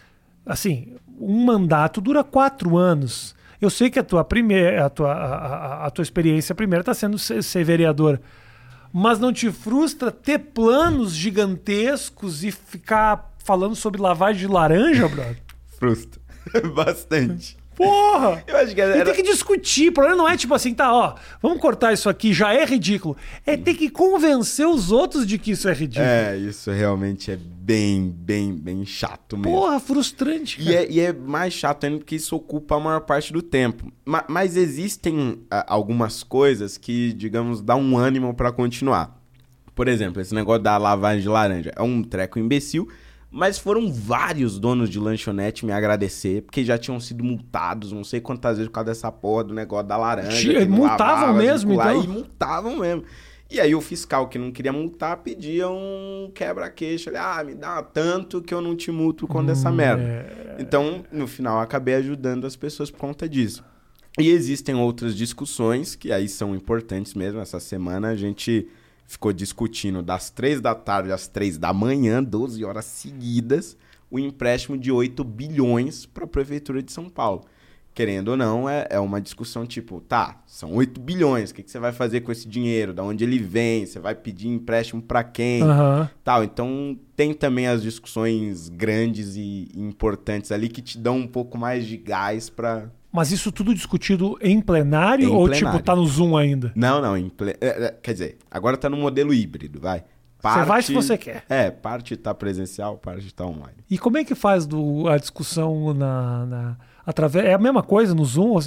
assim, 0.47 0.95
um 1.19 1.45
mandato 1.45 2.01
dura 2.01 2.23
quatro 2.23 2.77
anos. 2.77 3.35
Eu 3.61 3.69
sei 3.69 3.91
que 3.91 3.99
a 3.99 4.05
tua 4.05 4.23
primeira, 4.23 4.87
a 4.87 4.89
tua, 4.89 5.13
a, 5.13 5.35
a, 5.35 5.87
a 5.87 5.91
tua 5.91 6.03
experiência 6.05 6.55
primeira 6.55 6.83
está 6.83 6.95
sendo 6.95 7.19
ser, 7.19 7.43
ser 7.43 7.65
vereador 7.65 8.21
mas 8.93 9.19
não 9.19 9.33
te 9.33 9.51
frustra 9.51 10.11
ter 10.11 10.39
planos 10.39 11.15
gigantescos 11.15 12.45
e 12.45 12.51
ficar 12.51 13.35
falando 13.45 13.75
sobre 13.75 14.01
lavagem 14.01 14.47
de 14.47 14.53
laranja, 14.53 15.09
brother? 15.09 15.39
Frustra. 15.79 16.21
Bastante. 16.75 17.57
Porra! 17.75 18.43
Eu 18.47 18.57
acho 18.57 18.75
que 18.75 18.81
era... 18.81 18.99
E 18.99 19.05
tem 19.05 19.15
que 19.15 19.23
discutir. 19.23 19.91
O 19.91 19.93
problema 19.93 20.17
não 20.17 20.29
é 20.29 20.37
tipo 20.37 20.53
assim, 20.53 20.75
tá, 20.75 20.93
ó, 20.93 21.15
vamos 21.41 21.61
cortar 21.61 21.93
isso 21.93 22.09
aqui, 22.09 22.33
já 22.33 22.53
é 22.53 22.65
ridículo. 22.65 23.17
É 23.47 23.57
ter 23.57 23.75
que 23.75 23.89
convencer 23.89 24.67
os 24.67 24.91
outros 24.91 25.25
de 25.25 25.39
que 25.39 25.53
isso 25.53 25.69
é 25.69 25.73
ridículo. 25.73 26.05
É, 26.05 26.37
isso 26.37 26.71
realmente 26.73 27.31
é 27.31 27.39
bem, 27.69 28.09
bem, 28.09 28.55
bem 28.55 28.87
chato 28.87 29.37
mesmo. 29.37 29.53
Porra, 29.53 29.79
frustrante, 29.79 30.57
cara. 30.57 30.71
E 30.71 30.75
é, 30.75 30.91
e 30.91 31.01
é 31.01 31.13
mais 31.13 31.53
chato 31.53 31.85
ainda 31.85 31.99
porque 31.99 32.17
isso 32.17 32.35
ocupa 32.35 32.77
a 32.77 32.81
maior 32.81 33.01
parte 33.01 33.31
do 33.31 33.43
tempo. 33.43 33.93
Mas, 34.07 34.25
mas 34.27 34.57
existem 34.57 35.43
a, 35.51 35.75
algumas 35.75 36.23
coisas 36.23 36.79
que, 36.79 37.13
digamos, 37.13 37.61
dá 37.61 37.77
um 37.77 37.99
ânimo 37.99 38.33
para 38.33 38.51
continuar. 38.51 39.21
Por 39.75 39.87
exemplo, 39.87 40.23
esse 40.23 40.35
negócio 40.35 40.63
da 40.63 40.79
lavagem 40.79 41.21
de 41.21 41.29
laranja. 41.29 41.71
É 41.77 41.83
um 41.83 42.03
treco 42.03 42.39
imbecil 42.39 42.89
mas 43.31 43.59
foram 43.59 43.93
vários 43.93 44.59
donos 44.59 44.89
de 44.89 44.99
lanchonete 44.99 45.67
me 45.67 45.71
agradecer, 45.71 46.41
porque 46.41 46.65
já 46.65 46.79
tinham 46.79 46.99
sido 46.99 47.23
multados, 47.23 47.93
não 47.93 48.03
sei 48.03 48.23
quantas 48.23 48.57
vezes 48.57 48.69
por 48.69 48.77
causa 48.77 48.87
dessa 48.87 49.13
porra 49.13 49.45
do 49.45 49.53
negócio 49.53 49.87
da 49.87 49.99
laranja. 49.99 50.65
Multavam 50.67 51.35
mesmo, 51.35 51.75
então? 51.75 52.05
E 52.05 52.09
multavam 52.09 52.79
mesmo. 52.79 53.05
E 53.51 53.59
aí 53.61 53.75
o 53.75 53.81
fiscal 53.81 54.29
que 54.29 54.39
não 54.39 54.53
queria 54.53 54.73
multar 54.73 55.17
pedia 55.19 55.71
um 55.71 56.31
quebra-queixo. 56.35 57.11
Ah, 57.17 57.43
me 57.43 57.55
dá 57.55 57.83
tanto 57.83 58.43
que 58.43 58.53
eu 58.53 58.61
não 58.61 58.77
te 58.77 58.91
multo 58.91 59.27
conta 59.27 59.43
hum, 59.43 59.47
dessa 59.47 59.71
merda. 59.71 60.03
É... 60.03 60.57
Então, 60.59 61.05
no 61.11 61.27
final, 61.27 61.59
acabei 61.59 61.95
ajudando 61.95 62.47
as 62.47 62.57
pessoas 62.57 62.91
por 62.91 62.99
conta 62.99 63.27
disso. 63.29 63.65
E 64.19 64.31
existem 64.31 64.75
outras 64.75 65.17
discussões 65.17 65.95
que 65.95 66.13
aí 66.13 66.29
são 66.29 66.55
importantes 66.55 67.15
mesmo. 67.15 67.41
Essa 67.41 67.59
semana 67.59 68.09
a 68.09 68.17
gente 68.17 68.69
ficou 69.07 69.33
discutindo 69.33 70.03
das 70.03 70.29
três 70.29 70.61
da 70.61 70.75
tarde 70.75 71.11
às 71.11 71.27
três 71.27 71.57
da 71.57 71.73
manhã, 71.73 72.23
12 72.23 72.63
horas 72.65 72.85
seguidas, 72.85 73.79
o 74.11 74.19
empréstimo 74.19 74.77
de 74.77 74.93
8 74.93 75.25
bilhões 75.25 76.05
para 76.05 76.25
a 76.25 76.29
Prefeitura 76.29 76.83
de 76.83 76.93
São 76.93 77.09
Paulo. 77.09 77.45
Querendo 77.99 78.29
ou 78.29 78.37
não, 78.37 78.69
é, 78.69 78.87
é 78.91 79.01
uma 79.01 79.21
discussão 79.21 79.67
tipo, 79.67 80.01
tá, 80.01 80.41
são 80.47 80.73
8 80.75 81.01
bilhões, 81.01 81.51
o 81.51 81.55
que, 81.55 81.65
que 81.65 81.71
você 81.73 81.81
vai 81.81 81.91
fazer 81.91 82.21
com 82.21 82.31
esse 82.31 82.47
dinheiro? 82.47 82.95
Da 82.95 83.03
onde 83.03 83.25
ele 83.25 83.41
vem? 83.41 83.85
Você 83.85 83.99
vai 83.99 84.15
pedir 84.15 84.47
empréstimo 84.47 85.03
para 85.03 85.25
quem? 85.25 85.65
Uhum. 85.65 86.07
Tal. 86.23 86.45
Então, 86.45 86.97
tem 87.17 87.35
também 87.35 87.67
as 87.67 87.83
discussões 87.83 88.69
grandes 88.69 89.35
e 89.35 89.69
importantes 89.75 90.53
ali 90.53 90.69
que 90.69 90.81
te 90.81 90.97
dão 90.97 91.17
um 91.17 91.27
pouco 91.27 91.59
mais 91.59 91.89
de 91.89 91.97
gás 91.97 92.49
para 92.49 92.89
mas 93.11 93.33
isso 93.33 93.51
tudo 93.51 93.75
discutido 93.75 94.39
em 94.41 94.61
plenário 94.61 95.29
em 95.29 95.33
ou 95.33 95.49
tipo, 95.49 95.59
plenário. 95.63 95.85
tá 95.85 95.97
no 95.97 96.07
Zoom 96.07 96.37
ainda? 96.37 96.71
Não, 96.77 97.03
não, 97.03 97.29
ple... 97.31 97.57
É, 97.61 97.67
é, 97.87 97.99
quer 98.01 98.13
dizer, 98.13 98.39
agora 98.49 98.77
tá 98.77 98.89
no 98.89 98.97
modelo 98.97 99.35
híbrido, 99.35 99.81
vai. 99.81 100.05
Você 100.41 100.63
vai 100.63 100.83
se 100.83 100.95
você 100.95 101.19
quer. 101.19 101.45
É, 101.49 101.69
parte 101.69 102.17
tá 102.17 102.33
presencial, 102.33 102.97
parte 102.97 103.35
tá 103.35 103.45
online. 103.45 103.79
E 103.91 103.99
como 103.99 104.19
é 104.19 104.25
que 104.25 104.37
faz 104.37 104.69
do, 104.69 105.09
a 105.09 105.19
discussão 105.19 105.93
na, 105.93 106.47
na 106.47 106.77
através 107.09 107.45
é 107.47 107.55
a 107.55 107.59
mesma 107.59 107.83
coisa 107.83 108.15
no 108.15 108.25
Zoom 108.25 108.59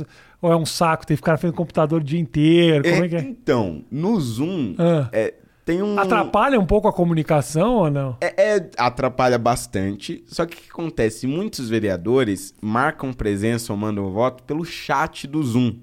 ou- 0.41 0.51
é 0.51 0.55
um 0.55 0.65
saco 0.65 1.05
ter 1.05 1.13
que 1.13 1.17
ficar 1.17 1.37
frente 1.37 1.51
ao 1.51 1.57
computador 1.57 2.01
o 2.01 2.03
dia 2.03 2.19
inteiro? 2.19 2.83
Como 2.89 3.03
é, 3.05 3.07
que 3.09 3.15
é? 3.15 3.19
Então, 3.21 3.83
no 3.91 4.19
Zoom, 4.19 4.75
Ah. 4.79 5.07
é, 5.11 5.33
tem 5.63 5.81
um. 5.83 5.99
Atrapalha 5.99 6.59
um 6.59 6.65
pouco 6.65 6.87
a 6.87 6.93
comunicação 6.93 7.75
ou 7.75 7.91
não? 7.91 8.17
É, 8.19 8.55
é- 8.57 8.69
atrapalha 8.77 9.37
bastante. 9.37 10.23
Só 10.27 10.45
que 10.45 10.55
o 10.57 10.59
que 10.61 10.69
acontece? 10.69 11.27
Muitos 11.27 11.69
vereadores 11.69 12.53
marcam 12.61 13.13
presença 13.13 13.71
ou 13.71 13.77
mandam 13.77 14.09
voto 14.11 14.43
pelo 14.43 14.65
chat 14.65 15.27
do 15.27 15.41
Zoom. 15.43 15.75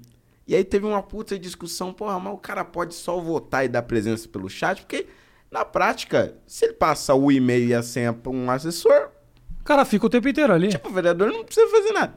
E 0.47 0.55
aí 0.55 0.63
teve 0.63 0.85
uma 0.85 1.01
puta 1.03 1.37
discussão, 1.39 1.93
porra, 1.93 2.19
mas 2.19 2.33
o 2.33 2.37
cara 2.37 2.65
pode 2.65 2.93
só 2.95 3.19
votar 3.21 3.63
e 3.65 3.67
dar 3.67 3.83
presença 3.83 4.27
pelo 4.27 4.49
chat, 4.49 4.81
porque 4.81 5.05
na 5.51 5.63
prática, 5.63 6.33
se 6.45 6.65
ele 6.65 6.73
passa 6.73 7.13
o 7.15 7.31
e-mail 7.31 7.67
e 7.69 7.73
a 7.73 7.81
senha 7.83 8.11
pra 8.11 8.31
um 8.31 8.49
assessor, 8.51 9.09
O 9.61 9.63
cara 9.63 9.85
fica 9.85 10.07
o 10.07 10.09
tempo 10.09 10.27
inteiro 10.27 10.51
ali. 10.51 10.69
tipo, 10.69 10.89
o 10.89 10.91
vereador 10.91 11.31
não 11.31 11.43
precisa 11.45 11.67
fazer 11.69 11.91
nada. 11.91 12.13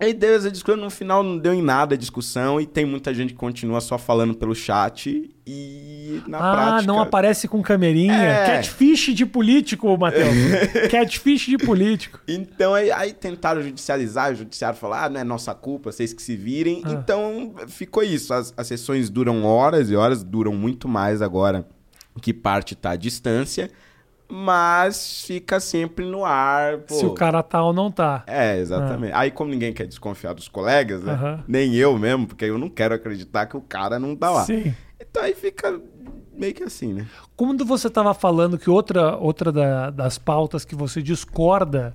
Aí 0.00 0.14
deu 0.14 0.34
essa 0.34 0.50
discussão, 0.50 0.82
no 0.82 0.90
final 0.90 1.22
não 1.22 1.36
deu 1.36 1.52
em 1.52 1.60
nada 1.60 1.94
a 1.94 1.98
discussão 1.98 2.60
e 2.60 2.66
tem 2.66 2.86
muita 2.86 3.12
gente 3.12 3.34
que 3.34 3.38
continua 3.38 3.80
só 3.80 3.98
falando 3.98 4.34
pelo 4.34 4.54
chat 4.54 5.30
e 5.46 6.22
na 6.26 6.38
ah, 6.38 6.52
prática... 6.52 6.86
não 6.86 7.00
aparece 7.00 7.46
com 7.46 7.60
camerinha. 7.62 8.14
É. 8.14 8.46
Catfish 8.46 9.14
de 9.14 9.26
político, 9.26 9.96
Matheus. 9.98 10.34
Catfish 10.90 11.46
de 11.46 11.58
político. 11.58 12.18
Então 12.26 12.72
aí, 12.72 12.90
aí 12.90 13.12
tentaram 13.12 13.60
judicializar, 13.60 14.32
o 14.32 14.36
judiciário 14.36 14.78
falou: 14.78 14.96
ah, 14.96 15.08
não 15.08 15.20
é 15.20 15.24
nossa 15.24 15.54
culpa, 15.54 15.92
vocês 15.92 16.12
que 16.12 16.22
se 16.22 16.34
virem. 16.34 16.82
Ah. 16.84 16.92
Então 16.92 17.54
ficou 17.68 18.02
isso. 18.02 18.32
As, 18.32 18.54
as 18.56 18.66
sessões 18.66 19.10
duram 19.10 19.44
horas 19.44 19.90
e 19.90 19.96
horas, 19.96 20.22
duram 20.22 20.54
muito 20.54 20.88
mais 20.88 21.20
agora 21.20 21.66
que 22.20 22.32
parte 22.32 22.74
tá 22.74 22.90
à 22.90 22.96
distância, 22.96 23.70
mas 24.30 25.22
fica 25.26 25.58
sempre 25.60 26.04
no 26.06 26.24
ar. 26.24 26.78
pô. 26.78 26.94
Se 26.94 27.04
o 27.04 27.14
cara 27.14 27.42
tá 27.42 27.62
ou 27.62 27.72
não 27.72 27.90
tá. 27.90 28.22
É, 28.26 28.58
exatamente. 28.58 29.12
Aí, 29.14 29.30
como 29.30 29.50
ninguém 29.50 29.72
quer 29.72 29.86
desconfiar 29.86 30.32
dos 30.34 30.48
colegas, 30.48 31.02
né? 31.02 31.42
Nem 31.48 31.74
eu 31.74 31.98
mesmo, 31.98 32.26
porque 32.26 32.44
eu 32.44 32.58
não 32.58 32.68
quero 32.68 32.94
acreditar 32.94 33.46
que 33.46 33.56
o 33.56 33.60
cara 33.60 33.98
não 33.98 34.14
tá 34.14 34.30
lá. 34.30 34.44
Sim. 34.44 34.74
Então 35.00 35.22
aí 35.22 35.34
fica 35.34 35.80
meio 36.32 36.54
que 36.54 36.62
assim, 36.62 36.92
né? 36.92 37.06
Quando 37.36 37.64
você 37.64 37.88
estava 37.88 38.14
falando 38.14 38.56
que 38.58 38.70
outra, 38.70 39.16
outra 39.16 39.50
da- 39.50 39.90
das 39.90 40.16
pautas 40.18 40.64
que 40.64 40.74
você 40.74 41.02
discorda 41.02 41.94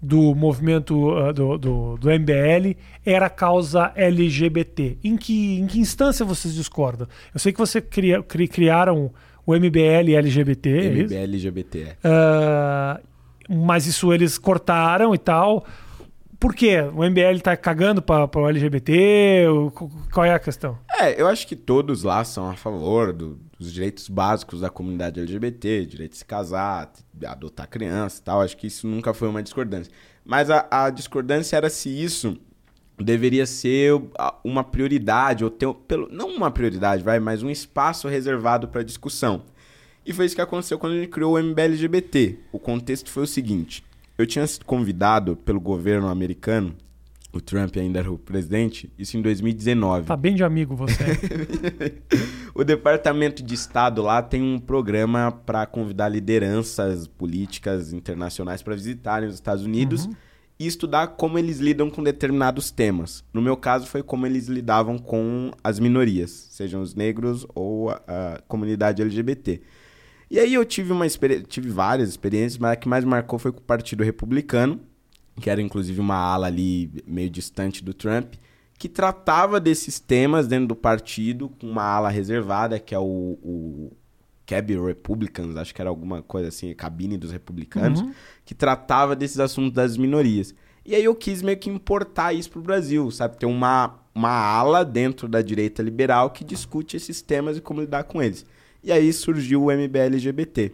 do 0.00 0.34
movimento 0.34 1.10
ah, 1.16 1.32
do, 1.32 1.56
do, 1.56 1.96
do 1.96 2.10
MBL 2.10 2.76
era 3.06 3.26
a 3.26 3.30
causa 3.30 3.92
LGBT. 3.94 4.98
Em 5.04 5.16
que, 5.16 5.60
em 5.60 5.66
que 5.66 5.78
instância 5.78 6.26
vocês 6.26 6.52
discordam? 6.54 7.06
Eu 7.32 7.38
sei 7.38 7.52
que 7.52 7.58
você 7.58 7.80
cria, 7.80 8.20
cri- 8.22 8.48
criaram 8.48 9.12
o 9.46 9.54
MBL 9.54 10.14
LGBT, 10.16 10.70
é? 10.70 10.88
MBL 11.04 11.14
LGBT. 11.16 11.78
é. 11.82 11.96
Ah, 12.04 13.00
mas 13.48 13.86
isso 13.86 14.12
eles 14.12 14.38
cortaram 14.38 15.14
e 15.14 15.18
tal. 15.18 15.64
Por 16.38 16.54
quê? 16.54 16.80
O 16.94 17.04
MBL 17.04 17.38
tá 17.40 17.56
cagando 17.56 18.02
para 18.02 18.28
o 18.40 18.48
LGBT? 18.48 19.44
Qual 20.12 20.24
é 20.26 20.34
a 20.34 20.38
questão? 20.40 20.76
É, 21.00 21.20
eu 21.20 21.28
acho 21.28 21.46
que 21.46 21.54
todos 21.54 22.02
lá 22.02 22.24
são 22.24 22.50
a 22.50 22.56
favor 22.56 23.12
do- 23.12 23.38
dos 23.58 23.72
direitos 23.72 24.08
básicos 24.08 24.60
da 24.60 24.68
comunidade 24.68 25.20
LGBT, 25.20 25.86
direito 25.86 26.12
de 26.12 26.18
se 26.18 26.24
casar, 26.24 26.90
adotar 27.24 27.68
criança 27.68 28.20
e 28.20 28.24
tal. 28.24 28.40
Acho 28.40 28.56
que 28.56 28.66
isso 28.66 28.88
nunca 28.88 29.14
foi 29.14 29.28
uma 29.28 29.40
discordância. 29.42 29.92
Mas 30.24 30.50
a, 30.50 30.66
a 30.68 30.90
discordância 30.90 31.56
era 31.56 31.70
se 31.70 31.88
isso 31.88 32.36
deveria 32.98 33.46
ser 33.46 33.92
uma 34.44 34.62
prioridade, 34.62 35.44
ou 35.44 35.50
ter, 35.50 35.72
pelo, 35.88 36.08
não 36.10 36.28
uma 36.28 36.50
prioridade, 36.50 37.02
vai, 37.02 37.18
mas 37.18 37.42
um 37.42 37.50
espaço 37.50 38.08
reservado 38.08 38.68
para 38.68 38.82
discussão. 38.82 39.42
E 40.04 40.12
foi 40.12 40.26
isso 40.26 40.34
que 40.34 40.40
aconteceu 40.40 40.78
quando 40.78 40.94
a 40.94 40.96
gente 40.96 41.08
criou 41.08 41.34
o 41.34 41.42
MBL 41.42 41.60
LGBT. 41.60 42.38
O 42.50 42.58
contexto 42.58 43.10
foi 43.10 43.22
o 43.22 43.26
seguinte: 43.26 43.84
eu 44.18 44.26
tinha 44.26 44.46
sido 44.46 44.64
convidado 44.64 45.36
pelo 45.36 45.60
governo 45.60 46.08
americano, 46.08 46.74
o 47.32 47.40
Trump 47.40 47.74
ainda 47.78 47.98
era 48.00 48.12
o 48.12 48.18
presidente, 48.18 48.92
isso 48.98 49.16
em 49.16 49.22
2019. 49.22 50.06
Tá 50.06 50.16
bem 50.16 50.34
de 50.34 50.44
amigo 50.44 50.76
você. 50.76 51.02
O 52.54 52.62
Departamento 52.62 53.42
de 53.42 53.54
Estado 53.54 54.02
lá 54.02 54.22
tem 54.22 54.42
um 54.42 54.58
programa 54.58 55.32
para 55.32 55.64
convidar 55.64 56.10
lideranças 56.10 57.06
políticas 57.06 57.94
internacionais 57.94 58.62
para 58.62 58.74
visitarem 58.74 59.26
os 59.26 59.34
Estados 59.34 59.64
Unidos 59.64 60.06
e 60.62 60.66
estudar 60.66 61.08
como 61.08 61.38
eles 61.38 61.58
lidam 61.58 61.90
com 61.90 62.04
determinados 62.04 62.70
temas. 62.70 63.24
No 63.32 63.42
meu 63.42 63.56
caso, 63.56 63.84
foi 63.84 64.00
como 64.00 64.26
eles 64.26 64.46
lidavam 64.46 64.96
com 64.96 65.50
as 65.62 65.80
minorias, 65.80 66.30
sejam 66.50 66.80
os 66.80 66.94
negros 66.94 67.44
ou 67.52 67.90
a, 67.90 68.00
a 68.06 68.38
comunidade 68.46 69.02
LGBT. 69.02 69.60
E 70.30 70.38
aí 70.38 70.54
eu 70.54 70.64
tive 70.64 70.92
uma 70.92 71.04
tive 71.08 71.68
várias 71.68 72.08
experiências, 72.08 72.58
mas 72.58 72.72
a 72.72 72.76
que 72.76 72.88
mais 72.88 73.04
marcou 73.04 73.40
foi 73.40 73.50
com 73.50 73.58
o 73.58 73.62
Partido 73.62 74.04
Republicano, 74.04 74.80
que 75.40 75.50
era 75.50 75.60
inclusive 75.60 75.98
uma 75.98 76.14
ala 76.14 76.46
ali 76.46 76.92
meio 77.08 77.28
distante 77.28 77.82
do 77.82 77.92
Trump, 77.92 78.34
que 78.78 78.88
tratava 78.88 79.58
desses 79.58 79.98
temas 79.98 80.46
dentro 80.46 80.68
do 80.68 80.76
partido 80.76 81.48
com 81.48 81.66
uma 81.66 81.82
ala 81.82 82.08
reservada, 82.08 82.78
que 82.78 82.94
é 82.94 82.98
o, 83.00 83.02
o 83.42 83.92
Cab 84.52 84.76
Republicans, 84.84 85.56
acho 85.56 85.74
que 85.74 85.80
era 85.80 85.88
alguma 85.88 86.20
coisa 86.20 86.48
assim, 86.48 86.74
cabine 86.74 87.16
dos 87.16 87.32
republicanos, 87.32 88.02
que 88.44 88.54
tratava 88.54 89.16
desses 89.16 89.40
assuntos 89.40 89.72
das 89.72 89.96
minorias. 89.96 90.54
E 90.84 90.94
aí 90.94 91.04
eu 91.04 91.14
quis 91.14 91.40
meio 91.40 91.56
que 91.56 91.70
importar 91.70 92.34
isso 92.34 92.50
pro 92.50 92.60
Brasil, 92.60 93.10
sabe? 93.10 93.38
Ter 93.38 93.46
uma, 93.46 93.98
uma 94.14 94.30
ala 94.30 94.84
dentro 94.84 95.26
da 95.26 95.40
direita 95.40 95.82
liberal 95.82 96.30
que 96.30 96.44
discute 96.44 96.98
esses 96.98 97.22
temas 97.22 97.56
e 97.56 97.62
como 97.62 97.80
lidar 97.80 98.04
com 98.04 98.22
eles. 98.22 98.44
E 98.84 98.92
aí 98.92 99.10
surgiu 99.12 99.64
o 99.64 99.72
MBL 99.72 99.98
LGBT. 99.98 100.72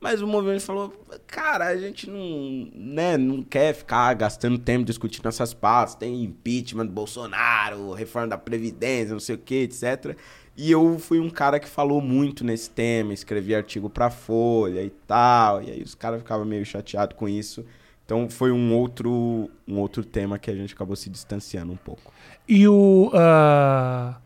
Mas 0.00 0.22
o 0.22 0.26
movimento 0.26 0.62
falou, 0.62 0.92
cara, 1.26 1.66
a 1.66 1.76
gente 1.76 2.08
não, 2.08 2.70
né, 2.74 3.18
não 3.18 3.42
quer 3.42 3.74
ficar 3.74 4.14
gastando 4.14 4.58
tempo 4.58 4.82
discutindo 4.82 5.28
essas 5.28 5.52
pautas. 5.52 5.94
Tem 5.94 6.24
impeachment 6.24 6.86
do 6.86 6.92
Bolsonaro, 6.92 7.92
reforma 7.92 8.28
da 8.28 8.38
Previdência, 8.38 9.12
não 9.12 9.20
sei 9.20 9.34
o 9.34 9.38
que, 9.38 9.56
etc. 9.56 10.16
E 10.60 10.70
eu 10.70 10.98
fui 10.98 11.18
um 11.18 11.30
cara 11.30 11.58
que 11.58 11.66
falou 11.66 12.02
muito 12.02 12.44
nesse 12.44 12.68
tema, 12.68 13.14
escrevi 13.14 13.54
artigo 13.54 13.88
pra 13.88 14.10
Folha 14.10 14.82
e 14.82 14.90
tal. 14.90 15.62
E 15.62 15.70
aí 15.70 15.82
os 15.82 15.94
caras 15.94 16.20
ficavam 16.20 16.44
meio 16.44 16.66
chateados 16.66 17.16
com 17.16 17.26
isso. 17.26 17.64
Então 18.04 18.28
foi 18.28 18.52
um 18.52 18.74
outro, 18.74 19.50
um 19.66 19.78
outro 19.78 20.04
tema 20.04 20.38
que 20.38 20.50
a 20.50 20.54
gente 20.54 20.74
acabou 20.74 20.94
se 20.96 21.08
distanciando 21.08 21.72
um 21.72 21.76
pouco. 21.76 22.12
E 22.46 22.68
o. 22.68 23.10
ah, 23.14 24.18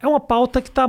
é 0.00 0.06
uma 0.06 0.20
pauta 0.20 0.62
que 0.62 0.70
tá. 0.70 0.88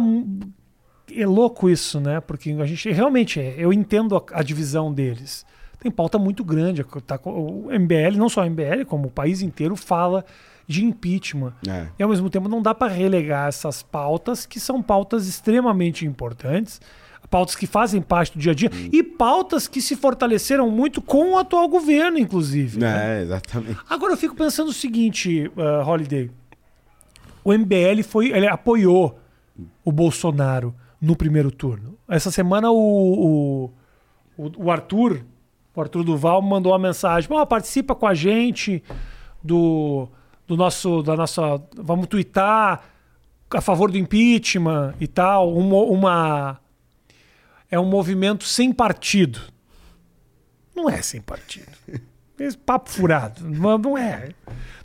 É 1.11 1.25
louco 1.25 1.67
isso, 1.67 1.99
né? 1.99 2.21
Porque 2.21 2.51
a 2.51 2.65
gente 2.67 2.91
realmente 2.91 3.39
é. 3.39 3.55
Eu 3.57 3.73
entendo 3.73 4.15
a, 4.15 4.23
a 4.31 4.43
divisão 4.43 4.93
deles. 4.93 5.43
Tem 5.79 5.91
pauta 5.91 6.19
muito 6.19 6.43
grande. 6.43 6.85
Tá, 7.07 7.19
o 7.25 7.71
MBL, 7.71 8.15
não 8.15 8.29
só 8.29 8.43
o 8.43 8.45
MBL, 8.47 8.85
como 8.87 9.07
o 9.07 9.11
país 9.11 9.41
inteiro, 9.41 9.75
fala 9.75 10.23
de 10.67 10.83
impeachment. 10.83 11.53
É. 11.67 11.87
E 11.97 12.03
ao 12.03 12.09
mesmo 12.09 12.29
tempo 12.29 12.47
não 12.49 12.61
dá 12.61 12.73
para 12.73 12.91
relegar 12.91 13.47
essas 13.47 13.83
pautas, 13.83 14.45
que 14.45 14.59
são 14.59 14.81
pautas 14.81 15.27
extremamente 15.27 16.05
importantes, 16.05 16.81
pautas 17.29 17.55
que 17.55 17.65
fazem 17.67 18.01
parte 18.01 18.33
do 18.37 18.39
dia 18.41 18.51
a 18.51 18.55
dia, 18.55 18.69
e 18.91 19.03
pautas 19.03 19.67
que 19.67 19.81
se 19.81 19.95
fortaleceram 19.95 20.69
muito 20.69 21.01
com 21.01 21.33
o 21.33 21.37
atual 21.37 21.67
governo, 21.67 22.17
inclusive. 22.17 22.79
né? 22.79 23.19
É, 23.19 23.21
exatamente. 23.23 23.77
Agora 23.89 24.13
eu 24.13 24.17
fico 24.17 24.35
pensando 24.35 24.69
o 24.69 24.73
seguinte, 24.73 25.51
uh, 25.57 25.87
Holiday. 25.87 26.29
O 27.43 27.51
MBL 27.53 28.01
foi, 28.03 28.31
ele 28.31 28.47
apoiou 28.47 29.19
o 29.83 29.91
Bolsonaro 29.91 30.73
no 30.99 31.15
primeiro 31.15 31.51
turno. 31.51 31.95
Essa 32.07 32.31
semana 32.31 32.71
o, 32.71 33.69
o, 34.37 34.51
o- 34.57 34.71
Arthur, 34.71 35.23
o 35.75 35.81
Arthur 35.81 36.03
Duval 36.03 36.41
mandou 36.41 36.71
uma 36.71 36.79
mensagem, 36.79 37.27
"Pô, 37.29 37.45
participa 37.45 37.93
com 37.93 38.07
a 38.07 38.13
gente 38.13 38.83
do, 39.43 40.07
do 40.47 40.55
nosso, 40.55 41.01
da 41.01 41.15
nossa, 41.15 41.61
vamos 41.75 42.07
twittar 42.07 42.83
a 43.49 43.61
favor 43.61 43.91
do 43.91 43.97
impeachment 43.97 44.93
e 44.99 45.07
tal, 45.07 45.53
uma, 45.53 45.77
uma 45.77 46.59
é 47.69 47.79
um 47.79 47.85
movimento 47.85 48.43
sem 48.43 48.71
partido. 48.71 49.39
Não 50.75 50.89
é 50.89 51.01
sem 51.01 51.21
partido. 51.21 51.71
Esse 52.37 52.57
papo 52.57 52.89
furado. 52.89 53.47
Não, 53.47 53.77
não 53.77 53.97
é. 53.97 54.29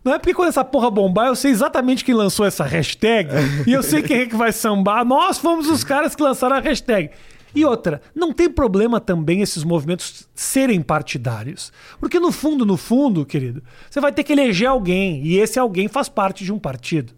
Não 0.05 0.15
é 0.15 0.19
porque 0.19 0.33
quando 0.33 0.49
essa 0.51 0.65
porra 0.65 0.89
bombar, 0.89 1.27
eu 1.27 1.35
sei 1.35 1.51
exatamente 1.51 2.05
quem 2.05 2.15
lançou 2.15 2.47
essa 2.47 2.65
hashtag 2.65 3.29
e 3.67 3.73
eu 3.73 3.83
sei 3.83 4.03
quem 4.03 4.21
é 4.21 4.27
que 4.27 4.37
vai 4.37 4.53
sambar. 4.53 5.05
Nós 5.05 5.39
fomos 5.39 5.69
os 5.69 5.83
caras 5.83 6.15
que 6.15 6.23
lançaram 6.23 6.57
a 6.57 6.61
hashtag. 6.61 7.11
E 7.55 7.65
outra, 7.65 8.01
não 8.15 8.33
tem 8.33 8.49
problema 8.49 9.01
também 9.01 9.41
esses 9.41 9.65
movimentos 9.65 10.29
serem 10.35 10.81
partidários. 10.81 11.73
Porque 11.99 12.21
no 12.21 12.31
fundo, 12.31 12.65
no 12.65 12.77
fundo, 12.77 13.27
querido, 13.27 13.63
você 13.89 14.01
vai 14.01 14.13
ter 14.13 14.25
que 14.25 14.33
eleger 14.33 14.69
alguém 14.69 15.25
e 15.25 15.39
esse 15.39 15.59
alguém 15.59 15.89
faz 15.89 16.09
parte 16.09 16.45
de 16.45 16.53
um 16.53 16.59
partido. 16.59 17.13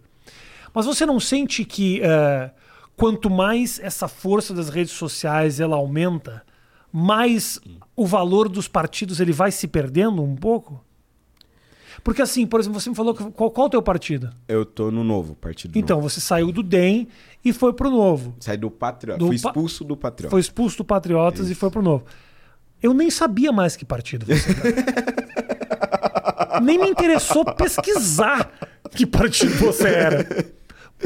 Mas 0.73 0.85
você 0.85 1.05
não 1.05 1.19
sente 1.19 1.63
que 1.63 2.01
eh, 2.01 2.51
quanto 2.97 3.29
mais 3.29 3.79
essa 3.79 4.07
força 4.07 4.53
das 4.53 4.69
redes 4.69 4.93
sociais 4.93 5.59
ela 5.59 5.75
aumenta, 5.75 6.43
mais 6.91 7.59
o 7.95 8.05
valor 8.05 8.49
dos 8.49 8.67
partidos 8.67 9.19
ele 9.19 9.31
vai 9.31 9.51
se 9.51 9.67
perdendo 9.67 10.23
um 10.23 10.35
pouco? 10.35 10.83
Porque 12.03 12.21
assim, 12.21 12.45
por 12.45 12.59
exemplo, 12.59 12.79
você 12.81 12.89
me 12.89 12.95
falou 12.95 13.13
que 13.15 13.23
qual, 13.31 13.49
qual 13.49 13.67
o 13.67 13.69
teu 13.69 13.81
partido? 13.81 14.29
Eu 14.47 14.65
tô 14.65 14.91
no 14.91 15.03
novo 15.03 15.35
partido. 15.35 15.77
Então, 15.79 15.97
novo. 15.97 16.09
você 16.09 16.19
saiu 16.19 16.51
do 16.51 16.61
DEM 16.61 17.07
e 17.45 17.53
foi 17.53 17.71
pro 17.73 17.89
Novo. 17.89 18.35
Sai 18.39 18.57
do 18.57 18.69
Patriota. 18.69 19.25
Pa- 19.25 19.33
expulso 19.33 19.83
do 19.85 19.95
Patriota. 19.95 20.31
Foi 20.31 20.41
expulso 20.41 20.77
do 20.79 20.85
Patriotas 20.85 21.49
e 21.49 21.55
foi 21.55 21.69
pro 21.71 21.81
Novo. 21.81 22.03
Eu 22.81 22.93
nem 22.93 23.09
sabia 23.09 23.51
mais 23.53 23.77
que 23.77 23.85
partido 23.85 24.25
você 24.25 24.51
era. 24.51 25.39
nem 26.61 26.77
me 26.77 26.89
interessou 26.89 27.45
pesquisar 27.45 28.51
que 28.91 29.05
partido 29.05 29.53
você 29.55 29.87
era. 29.87 30.27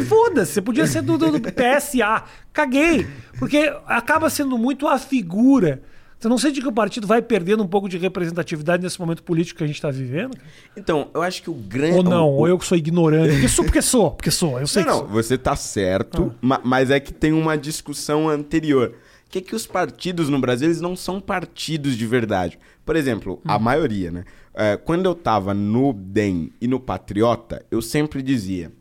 Foda-se, 0.08 0.54
você 0.54 0.62
podia 0.62 0.88
ser 0.88 1.04
do, 1.04 1.16
do- 1.18 1.40
do 1.40 1.52
PSA. 1.54 2.24
Caguei. 2.52 3.06
Porque 3.38 3.72
acaba 3.86 4.30
sendo 4.32 4.58
muito 4.58 4.88
a 4.88 4.98
figura. 4.98 5.84
Você 6.20 6.28
não 6.28 6.38
sente 6.38 6.60
que 6.62 6.68
o 6.68 6.72
partido 6.72 7.06
vai 7.06 7.22
perdendo 7.22 7.62
um 7.64 7.68
pouco 7.68 7.88
de 7.88 7.98
representatividade 7.98 8.82
nesse 8.82 9.00
momento 9.00 9.22
político 9.22 9.60
que 9.60 9.64
a 9.64 9.68
gente 9.68 9.76
está 9.76 9.92
vivendo? 9.92 10.36
Então, 10.76 11.10
eu 11.14 11.22
acho 11.22 11.44
que 11.44 11.50
o 11.50 11.54
grande. 11.54 11.98
Ou 11.98 12.04
não, 12.04 12.28
o- 12.30 12.38
ou 12.38 12.48
eu 12.48 12.58
que 12.58 12.66
sou 12.66 12.76
ignorante. 12.78 13.34
Porque 13.34 13.48
sou, 13.48 13.66
porque 13.66 13.82
sou, 13.82 14.12
porque 14.12 14.32
sou. 14.32 14.60
Eu 14.60 14.66
sei 14.66 14.84
Não, 14.84 14.90
que 14.90 14.96
não, 14.96 15.00
sou. 15.06 15.08
você 15.10 15.38
tá 15.38 15.56
certo, 15.56 16.32
Ah. 16.34 16.38
ma- 16.42 16.62
mas 16.64 16.90
é 16.90 17.00
que 17.00 17.14
tem 17.14 17.32
uma 17.34 17.56
discussão 17.58 18.28
anterior. 18.28 18.96
Que 19.30 19.40
é 19.40 19.42
que 19.42 19.54
os 19.56 19.68
partidos 19.68 20.30
no 20.30 20.40
Brasil, 20.40 20.68
eles 20.68 20.82
não 20.82 20.96
são 20.96 21.20
partidos 21.22 21.96
de 21.96 22.08
verdade. 22.08 22.58
Por 22.86 22.96
exemplo, 22.96 23.34
Hum. 23.46 23.52
a 23.52 23.60
maioria, 23.60 24.10
né? 24.10 24.24
É, 24.56 24.76
quando 24.78 25.06
eu 25.06 25.14
tava 25.14 25.54
no 25.54 25.94
DEM 25.94 26.52
e 26.60 26.68
no 26.68 26.80
Patriota, 26.80 27.64
eu 27.70 27.82
sempre 27.82 28.24
dizia... 28.24 28.72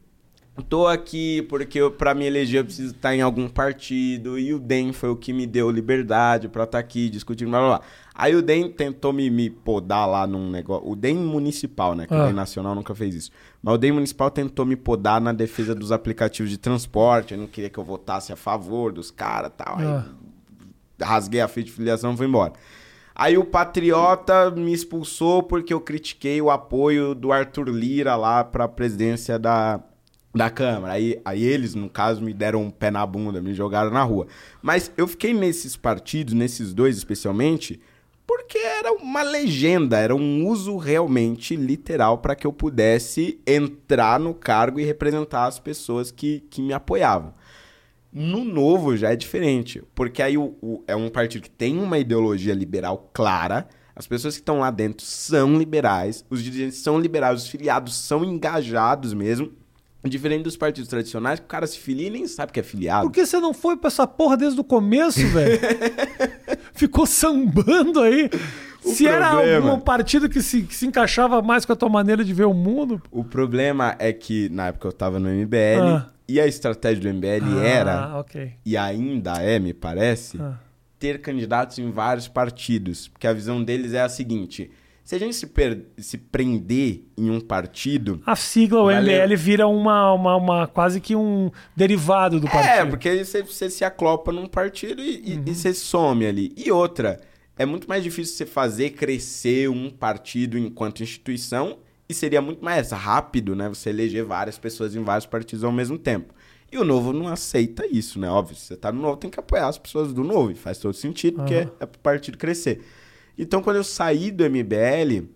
Tô 0.69 0.87
aqui 0.87 1.43
porque 1.51 1.79
pra 1.91 2.15
me 2.15 2.25
eleger 2.25 2.61
eu 2.61 2.65
preciso 2.65 2.95
estar 2.95 3.15
em 3.15 3.21
algum 3.21 3.47
partido 3.49 4.39
e 4.39 4.55
o 4.55 4.59
DEM 4.59 4.93
foi 4.93 5.11
o 5.11 5.17
que 5.17 5.33
me 5.33 5.47
deu 5.47 5.71
liberdade 5.71 6.49
pra 6.49 6.65
estar 6.65 6.79
aqui 6.79 7.11
discutindo, 7.11 7.51
blá 7.51 7.59
blá 7.61 7.69
blá. 7.79 7.81
Aí 8.15 8.35
o 8.35 8.41
DEM 8.41 8.71
tentou 8.71 9.13
me, 9.13 9.29
me 9.29 9.51
podar 9.51 10.09
lá 10.09 10.27
num 10.27 10.51
negócio. 10.51 10.89
O 10.91 10.97
DEM 10.97 11.17
municipal, 11.17 11.95
né? 11.95 12.07
Que 12.07 12.15
o 12.15 12.17
Ah. 12.17 12.25
DEM 12.27 12.33
nacional 12.35 12.75
nunca 12.75 12.95
fez 12.95 13.15
isso. 13.15 13.31
Mas 13.63 13.75
o 13.75 13.79
DEM 13.79 13.93
municipal 13.93 14.31
tentou 14.31 14.65
me 14.65 14.77
podar 14.77 15.21
na 15.21 15.33
defesa 15.33 15.75
dos 15.75 15.93
aplicativos 15.93 16.51
de 16.51 16.57
transporte. 16.57 17.35
Eu 17.35 17.39
não 17.41 17.47
queria 17.47 17.69
que 17.69 17.79
eu 17.79 17.85
votasse 17.85 18.33
a 18.33 18.37
favor 18.37 18.93
dos 18.93 19.11
caras 19.11 19.51
e 19.53 19.57
tal. 19.63 19.79
Aí 19.79 19.85
Ah. 19.87 20.05
rasguei 21.03 21.43
a 21.43 21.49
ficha 21.49 21.67
de 21.67 21.73
filiação 21.73 22.15
e 22.15 22.17
fui 22.17 22.27
embora. 22.27 22.55
Aí 23.15 23.37
o 23.37 23.45
Patriota 23.45 24.51
me 24.51 24.73
expulsou 24.73 25.43
porque 25.43 25.73
eu 25.75 25.81
critiquei 25.81 26.41
o 26.41 26.51
apoio 26.51 27.15
do 27.15 27.31
Arthur 27.33 27.69
Lira 27.69 28.17
lá 28.17 28.43
pra 28.45 28.67
presidência 28.69 29.39
da, 29.39 29.81
da 30.37 30.51
Câmara. 30.51 30.95
Aí, 30.95 31.21
aí 31.25 31.43
eles, 31.45 31.75
no 31.75 31.89
caso, 31.89 32.23
me 32.23 32.33
deram 32.33 32.63
um 32.63 32.71
pé 32.71 32.91
na 32.91 33.05
bunda, 33.07 33.41
me 33.41 33.55
jogaram 33.55 33.91
na 33.91 34.03
rua. 34.03 34.27
Mas 34.63 34.91
eu 34.97 35.07
fiquei 35.09 35.33
nesses 35.35 35.77
partidos, 35.77 36.35
nesses 36.35 36.73
dois 36.75 36.97
especialmente, 36.97 37.81
porque 38.27 38.59
era 38.59 38.93
uma 38.93 39.23
legenda, 39.23 39.99
era 39.99 40.15
um 40.15 40.47
uso 40.47 40.77
realmente 40.77 41.55
literal 41.55 42.19
para 42.19 42.35
que 42.35 42.47
eu 42.47 42.53
pudesse 42.53 43.39
entrar 43.47 44.19
no 44.19 44.35
cargo 44.35 44.81
e 44.81 44.85
representar 44.85 45.47
as 45.47 45.59
pessoas 45.59 46.11
que, 46.11 46.41
que 46.51 46.61
me 46.61 46.73
apoiavam. 46.73 47.33
No 48.13 48.45
novo 48.45 48.97
já 48.97 49.13
é 49.13 49.17
diferente, 49.17 49.83
porque 49.95 50.23
aí 50.23 50.39
o, 50.39 50.55
o- 50.63 50.83
é 50.87 50.97
um 50.97 51.09
partido 51.09 51.43
que 51.43 51.51
tem 51.51 51.79
uma 51.79 51.99
ideologia 51.99 52.55
liberal 52.55 53.11
clara, 53.13 53.69
as 53.95 54.07
pessoas 54.07 54.35
que 54.35 54.41
estão 54.41 54.59
lá 54.61 54.71
dentro 54.71 55.05
são 55.07 55.57
liberais, 55.59 56.25
os 56.31 56.43
dirigentes 56.43 56.79
são 56.79 56.99
liberais, 56.99 57.43
os 57.43 57.49
filiados 57.49 57.95
são 57.95 58.25
engajados 58.25 59.13
mesmo, 59.15 59.53
diferente 60.09 60.43
dos 60.45 60.57
partidos 60.57 60.89
tradicionais, 60.89 61.39
que 61.41 61.47
o 61.47 61.49
cara 61.49 61.67
se 61.67 61.79
filia 61.79 62.07
e 62.09 62.11
nem 62.11 62.27
sabe 62.27 62.53
que 62.53 62.61
é 62.61 62.63
filiado. 62.63 63.07
Por 63.07 63.13
que 63.13 63.25
você 63.27 63.39
não 63.41 63.53
foi 63.55 63.77
pra 63.77 63.89
essa 63.89 64.07
porra 64.07 64.37
desde 64.37 64.61
o 64.61 64.65
começo, 64.65 65.27
velho? 65.29 65.59
Ficou 66.75 67.07
sambando 67.07 68.01
aí. 68.01 68.31
O 68.85 68.91
se 68.91 69.07
era 69.07 69.31
problema- 69.31 69.71
algum 69.71 69.81
partido 69.81 70.29
que 70.29 70.41
se, 70.43 70.63
que 70.63 70.75
se 70.75 70.87
encaixava 70.87 71.43
mais 71.43 71.65
com 71.65 71.73
a 71.73 71.77
tua 71.77 71.89
maneira 71.89 72.25
de 72.25 72.33
ver 72.33 72.45
o 72.45 72.55
mundo. 72.55 73.03
O 73.11 73.25
problema 73.25 73.97
é 73.99 74.13
que 74.13 74.49
na 74.51 74.69
época 74.69 74.89
eu 74.89 74.93
tava 74.93 75.19
no 75.19 75.29
MBL 75.29 75.81
Ah. 75.83 76.07
e 76.29 76.41
a 76.41 76.47
estratégia 76.47 77.03
do 77.03 77.09
MBL 77.09 77.59
Ah, 77.61 77.65
era, 77.67 78.19
ok. 78.19 78.53
e 78.65 78.77
ainda 78.77 79.43
é, 79.43 79.59
me 79.59 79.73
parece, 79.75 80.41
Ah. 80.41 80.55
ter 80.99 81.21
candidatos 81.21 81.79
em 81.79 81.91
vários 81.91 82.29
partidos. 82.29 83.09
Porque 83.09 83.27
a 83.27 83.33
visão 83.33 83.63
deles 83.65 83.93
é 83.93 84.03
a 84.03 84.09
seguinte: 84.09 84.71
se 85.07 85.15
a 85.15 85.19
gente 85.21 85.37
se, 85.37 85.47
per- 85.47 85.87
se 85.99 86.19
prender 86.19 87.05
em 87.17 87.31
um 87.31 87.41
partido. 87.41 88.21
A 88.27 88.35
sigla, 88.35 88.83
o. 88.83 88.91
MBL, 88.91 89.37
vira 89.37 89.69
uma, 89.69 90.13
uma, 90.13 90.35
uma- 90.37 90.67
quase 90.67 91.01
que 91.01 91.15
um 91.15 91.49
derivado 91.77 92.41
do 92.41 92.49
partido. 92.49 92.73
É, 92.73 92.85
porque 92.85 93.25
você, 93.25 93.41
você 93.43 93.71
se 93.71 93.85
aclopa 93.85 94.33
num 94.33 94.47
partido 94.49 95.01
e, 95.01 95.35
e- 95.35 95.41
e 95.47 95.55
você 95.55 95.73
some 95.73 96.27
ali. 96.27 96.53
E 96.57 96.73
outra, 96.73 97.21
é 97.57 97.65
muito 97.65 97.89
mais 97.89 98.03
difícil 98.03 98.35
você 98.35 98.45
fazer 98.45 98.91
crescer 98.91 99.71
um 99.71 99.89
partido 99.91 100.59
enquanto 100.59 101.05
instituição 101.05 101.79
e 102.09 102.13
seria 102.13 102.43
muito 102.43 102.65
mais 102.65 102.91
rápido, 102.91 103.55
né? 103.55 103.69
Você 103.69 103.91
eleger 103.91 104.25
várias 104.25 104.59
pessoas 104.59 104.97
em 104.97 105.05
vários 105.05 105.25
partidos 105.27 105.63
ao 105.63 105.71
mesmo 105.71 105.97
tempo. 105.97 106.35
E 106.71 106.77
o 106.79 106.85
Novo 106.85 107.13
não 107.13 107.29
aceita 107.29 107.87
isso, 107.87 108.19
né? 108.19 108.29
Óbvio, 108.29 108.57
se 108.57 108.63
você 108.67 108.77
tá 108.77 108.91
no 108.91 109.01
Novo, 109.01 109.17
tem 109.17 109.31
que 109.31 109.39
apoiar 109.39 109.69
as 109.69 109.79
pessoas 109.79 110.13
do 110.13 110.25
Novo. 110.25 110.51
E 110.51 110.57
faz 110.57 110.79
todo 110.79 110.95
sentido, 110.95 111.37
porque 111.37 111.55
Aham. 111.55 111.71
é 111.79 111.87
pro 111.87 112.01
partido 112.01 112.37
crescer. 112.37 112.83
Então, 113.39 113.63
quando 113.63 113.77
eu 113.77 113.85
saí 113.85 114.31
do 114.31 114.45
MBL, 114.49 115.27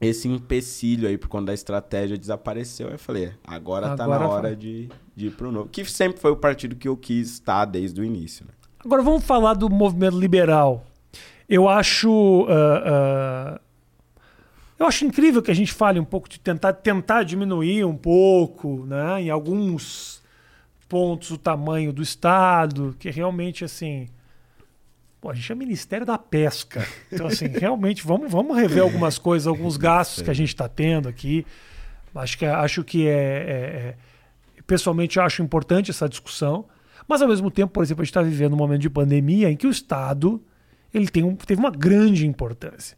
esse 0.00 0.28
empecilho 0.28 1.08
aí 1.08 1.18
por 1.18 1.28
conta 1.28 1.46
da 1.46 1.54
estratégia 1.54 2.16
desapareceu. 2.16 2.88
Eu 2.88 2.98
falei, 2.98 3.32
agora, 3.44 3.94
tá 3.96 4.04
Agora 4.04 4.20
na 4.20 4.26
vai. 4.26 4.36
hora 4.36 4.56
de, 4.56 4.88
de 5.14 5.26
ir 5.26 5.30
pro 5.32 5.52
Novo. 5.52 5.68
Que 5.68 5.84
sempre 5.84 6.20
foi 6.20 6.30
o 6.30 6.36
partido 6.36 6.76
que 6.76 6.88
eu 6.88 6.96
quis 6.96 7.30
estar 7.32 7.64
desde 7.64 8.00
o 8.00 8.04
início, 8.04 8.46
né? 8.46 8.52
Agora 8.82 9.02
vamos 9.02 9.24
falar 9.24 9.54
do 9.54 9.68
movimento 9.68 10.18
liberal. 10.18 10.86
Eu 11.48 11.68
acho. 11.68 12.46
ah, 12.48 12.82
ah, 13.56 13.60
eu 14.78 14.86
acho 14.86 15.04
incrível 15.04 15.42
que 15.42 15.50
a 15.50 15.54
gente 15.54 15.72
fale 15.72 16.00
um 16.00 16.04
pouco 16.04 16.26
de 16.26 16.40
tentar, 16.40 16.72
tentar 16.72 17.22
diminuir 17.22 17.84
um 17.84 17.94
pouco, 17.94 18.86
né, 18.86 19.20
em 19.20 19.28
alguns 19.28 20.22
pontos, 20.88 21.30
o 21.30 21.36
tamanho 21.36 21.92
do 21.92 22.02
Estado, 22.02 22.96
que 22.98 23.10
realmente 23.10 23.62
assim. 23.62 24.08
Pô, 25.20 25.30
a 25.30 25.34
gente 25.34 25.52
é 25.52 25.54
Ministério 25.54 26.06
da 26.06 26.16
Pesca. 26.16 26.86
Então, 27.12 27.26
assim, 27.26 27.46
realmente, 27.58 28.02
vamos, 28.06 28.30
vamos 28.30 28.56
rever 28.56 28.82
algumas 28.82 29.18
coisas, 29.18 29.46
alguns 29.46 29.76
gastos 29.76 30.22
que 30.22 30.30
a 30.30 30.34
gente 30.34 30.48
está 30.48 30.68
tendo 30.68 31.08
aqui. 31.08 31.44
Acho 32.14 32.38
que, 32.38 32.46
acho 32.46 32.82
que 32.84 33.06
é, 33.06 33.10
é- 33.12 33.16
é- 33.16 33.96
Pessoalmente, 34.66 35.18
acho 35.18 35.42
importante 35.42 35.90
essa 35.90 36.08
discussão. 36.08 36.64
Mas, 37.08 37.20
ao 37.20 37.28
mesmo 37.28 37.50
tempo, 37.50 37.72
por 37.72 37.82
exemplo, 37.82 38.02
a 38.02 38.04
gente 38.04 38.10
está 38.12 38.22
vivendo 38.22 38.52
um 38.52 38.56
momento 38.56 38.82
de 38.82 38.90
pandemia 38.90 39.50
em 39.50 39.56
que 39.56 39.66
o 39.66 39.70
Estado 39.70 40.40
ele 40.94 41.08
tem 41.08 41.22
um- 41.24 41.34
teve 41.36 41.60
uma 41.60 41.70
grande 41.70 42.26
importância. 42.26 42.96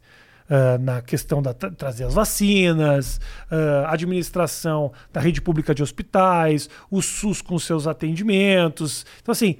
ah, 0.49 0.77
na 0.77 1.01
questão 1.01 1.41
da 1.41 1.53
tra- 1.53 1.71
trazer 1.71 2.03
as 2.03 2.13
vacinas, 2.13 3.19
ah, 3.49 3.85
administração 3.91 4.91
da 5.11 5.21
rede 5.21 5.41
pública 5.41 5.73
de 5.73 5.81
hospitais, 5.81 6.69
o 6.91 7.01
SUS 7.01 7.41
com 7.41 7.57
seus 7.57 7.87
atendimentos. 7.87 9.05
Então, 9.21 9.31
assim, 9.31 9.55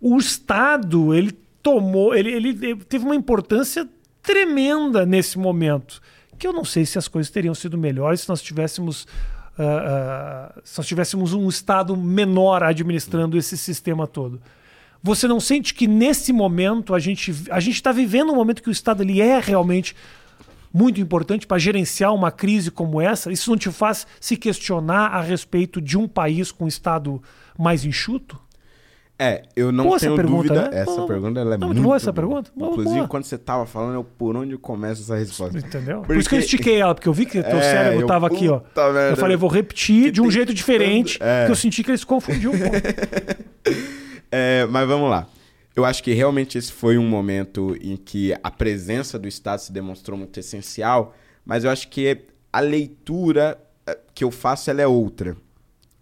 o 0.00 0.16
Estado 0.18 1.14
ele 1.14 1.32
tomou, 1.62 2.14
ele, 2.14 2.30
ele 2.32 2.76
teve 2.76 3.04
uma 3.04 3.16
importância 3.16 3.88
tremenda 4.22 5.04
nesse 5.06 5.38
momento. 5.38 6.00
Que 6.38 6.46
eu 6.46 6.52
não 6.52 6.64
sei 6.64 6.86
se 6.86 6.98
as 6.98 7.08
coisas 7.08 7.30
teriam 7.30 7.54
sido 7.54 7.76
melhores 7.76 8.20
se 8.20 8.28
nós 8.28 8.42
tivéssemos. 8.42 9.06
ah, 9.58 10.52
ah, 10.56 10.60
se 10.62 10.78
nós 10.78 10.86
tivéssemos 10.86 11.32
um 11.32 11.48
Estado 11.48 11.96
menor 11.96 12.62
administrando 12.62 13.36
esse 13.36 13.56
sistema 13.56 14.06
todo. 14.06 14.40
Você 15.02 15.28
não 15.28 15.40
sente 15.40 15.74
que 15.74 15.86
nesse 15.86 16.32
momento 16.32 16.94
a 16.94 16.98
gente 16.98 17.34
a 17.50 17.58
está 17.58 17.92
vivendo 17.92 18.32
um 18.32 18.36
momento 18.36 18.62
que 18.62 18.68
o 18.68 18.72
Estado 18.72 19.02
ele 19.02 19.20
é 19.20 19.38
realmente 19.38 19.94
muito 20.72 21.00
importante 21.00 21.46
para 21.46 21.58
gerenciar 21.58 22.14
uma 22.14 22.30
crise 22.30 22.70
como 22.70 23.00
essa? 23.00 23.32
Isso 23.32 23.50
não 23.50 23.56
te 23.56 23.70
faz 23.70 24.06
se 24.20 24.36
questionar 24.36 25.08
a 25.08 25.20
respeito 25.20 25.80
de 25.80 25.96
um 25.96 26.06
país 26.06 26.52
com 26.52 26.64
um 26.64 26.68
Estado 26.68 27.22
mais 27.58 27.84
enxuto? 27.84 28.38
É, 29.20 29.42
eu 29.56 29.72
não 29.72 29.84
Boa 29.84 29.96
essa 29.96 30.04
tenho 30.06 30.14
pergunta, 30.16 30.48
dúvida. 30.54 30.70
né? 30.70 30.78
Essa 30.80 30.92
Boa- 30.94 31.06
pergunta 31.08 31.40
ela 31.40 31.54
é 31.54 31.58
Não, 31.58 31.66
muito, 31.66 31.78
muito 31.78 31.82
boa 31.86 31.96
essa 31.96 32.12
pergunta. 32.12 32.52
Boa, 32.56 32.70
Inclusive, 32.70 33.08
quando 33.08 33.24
você 33.24 33.36
tava 33.36 33.66
falando, 33.66 33.94
eu 33.94 34.04
por 34.04 34.36
onde 34.36 34.56
começa 34.56 35.02
essa 35.02 35.16
resposta. 35.16 35.58
Entendeu? 35.58 35.98
Por 35.98 36.06
Porque- 36.06 36.20
isso 36.20 36.28
que 36.28 36.34
eu 36.36 36.38
estiquei 36.38 36.80
ela, 36.80 36.94
porque 36.94 37.08
eu 37.08 37.12
vi 37.12 37.26
que 37.26 37.42
teu 37.42 37.58
É, 37.58 37.62
cérebro 37.62 38.00
eu- 38.02 38.06
tava 38.06 38.28
aqui, 38.28 38.48
ó. 38.48 38.60
merda. 38.76 39.10
Eu 39.10 39.16
falei, 39.16 39.36
vou 39.36 39.50
repetir 39.50 40.04
Que 40.04 40.10
de 40.12 40.20
um 40.22 40.30
jeito 40.30 40.54
diferente, 40.54 41.18
tanto- 41.18 41.28
é. 41.28 41.40
porque 41.40 41.50
eu 41.52 41.56
senti 41.56 41.82
que 41.82 41.90
eles 41.90 42.04
confundiam 42.04 42.52
um 42.52 42.58
pouco. 42.58 42.76
É, 44.30 44.66
mas 44.66 44.86
vamos 44.86 45.08
lá. 45.10 45.26
Eu 45.74 45.84
acho 45.84 46.02
que 46.02 46.12
realmente 46.12 46.58
esse 46.58 46.70
foi 46.72 46.98
um 46.98 47.08
momento 47.08 47.76
em 47.80 47.96
que 47.96 48.34
a 48.42 48.50
presença 48.50 49.18
do 49.18 49.26
Estado 49.26 49.60
se 49.60 49.72
demonstrou 49.72 50.18
muito 50.18 50.38
essencial, 50.38 51.14
mas 51.46 51.64
eu 51.64 51.70
acho 51.70 51.88
que 51.88 52.24
a 52.52 52.60
leitura 52.60 53.58
eh, 53.86 53.98
que 54.14 54.22
eu 54.24 54.30
faço 54.30 54.70
ela 54.70 54.82
é 54.82 54.86
outra. 54.86 55.36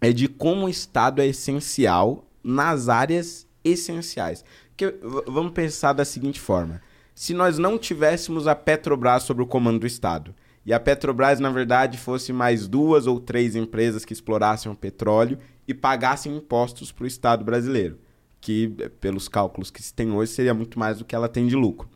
É 0.01 0.11
de 0.11 0.27
como 0.27 0.65
o 0.65 0.69
Estado 0.69 1.21
é 1.21 1.27
essencial 1.27 2.26
nas 2.47 2.87
áreas 2.87 3.45
essenciais. 3.63 4.45
Que, 4.77 4.95
vamos 5.27 5.51
pensar 5.51 5.91
da 5.91 6.05
seguinte 6.05 6.39
forma. 6.39 6.81
Se 7.13 7.33
nós 7.33 7.57
não 7.57 7.77
tivéssemos 7.77 8.47
a 8.47 8.55
Petrobras 8.55 9.23
sob 9.23 9.41
o 9.41 9.47
comando 9.47 9.79
do 9.79 9.87
Estado, 9.87 10.33
e 10.65 10.73
a 10.73 10.79
Petrobras, 10.79 11.39
na 11.39 11.49
verdade, 11.49 11.97
fosse 11.97 12.31
mais 12.31 12.67
duas 12.67 13.07
ou 13.07 13.19
três 13.19 13.55
empresas 13.55 14.05
que 14.05 14.13
explorassem 14.13 14.71
o 14.71 14.75
petróleo 14.75 15.37
e 15.67 15.73
pagassem 15.73 16.35
impostos 16.35 16.91
para 16.91 17.05
o 17.05 17.07
Estado 17.07 17.43
brasileiro, 17.43 17.99
que, 18.39 18.67
pelos 18.99 19.27
cálculos 19.27 19.71
que 19.71 19.81
se 19.81 19.93
tem 19.93 20.11
hoje, 20.11 20.31
seria 20.31 20.53
muito 20.53 20.77
mais 20.77 20.99
do 20.99 21.05
que 21.05 21.15
ela 21.15 21.29
tem 21.29 21.47
de 21.47 21.55
lucro. 21.55 21.89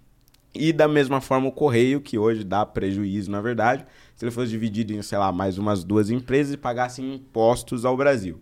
E 0.54 0.74
da 0.74 0.88
mesma 0.88 1.22
forma 1.22 1.48
o 1.48 1.52
Correio, 1.52 2.02
que 2.02 2.18
hoje 2.18 2.44
dá 2.44 2.66
prejuízo, 2.66 3.32
na 3.32 3.42
verdade, 3.42 3.86
se 4.16 4.26
ele 4.26 4.32
fosse 4.32 4.52
dividido 4.52 4.94
em, 4.94 5.02
sei 5.02 5.18
lá, 5.18 5.32
mais 5.32 5.58
umas 5.58 5.84
duas 5.84 6.10
empresas 6.10 6.54
e 6.54 6.58
pagasse 6.58 7.02
impostos 7.02 7.86
ao 7.86 7.96
Brasil. 7.96 8.42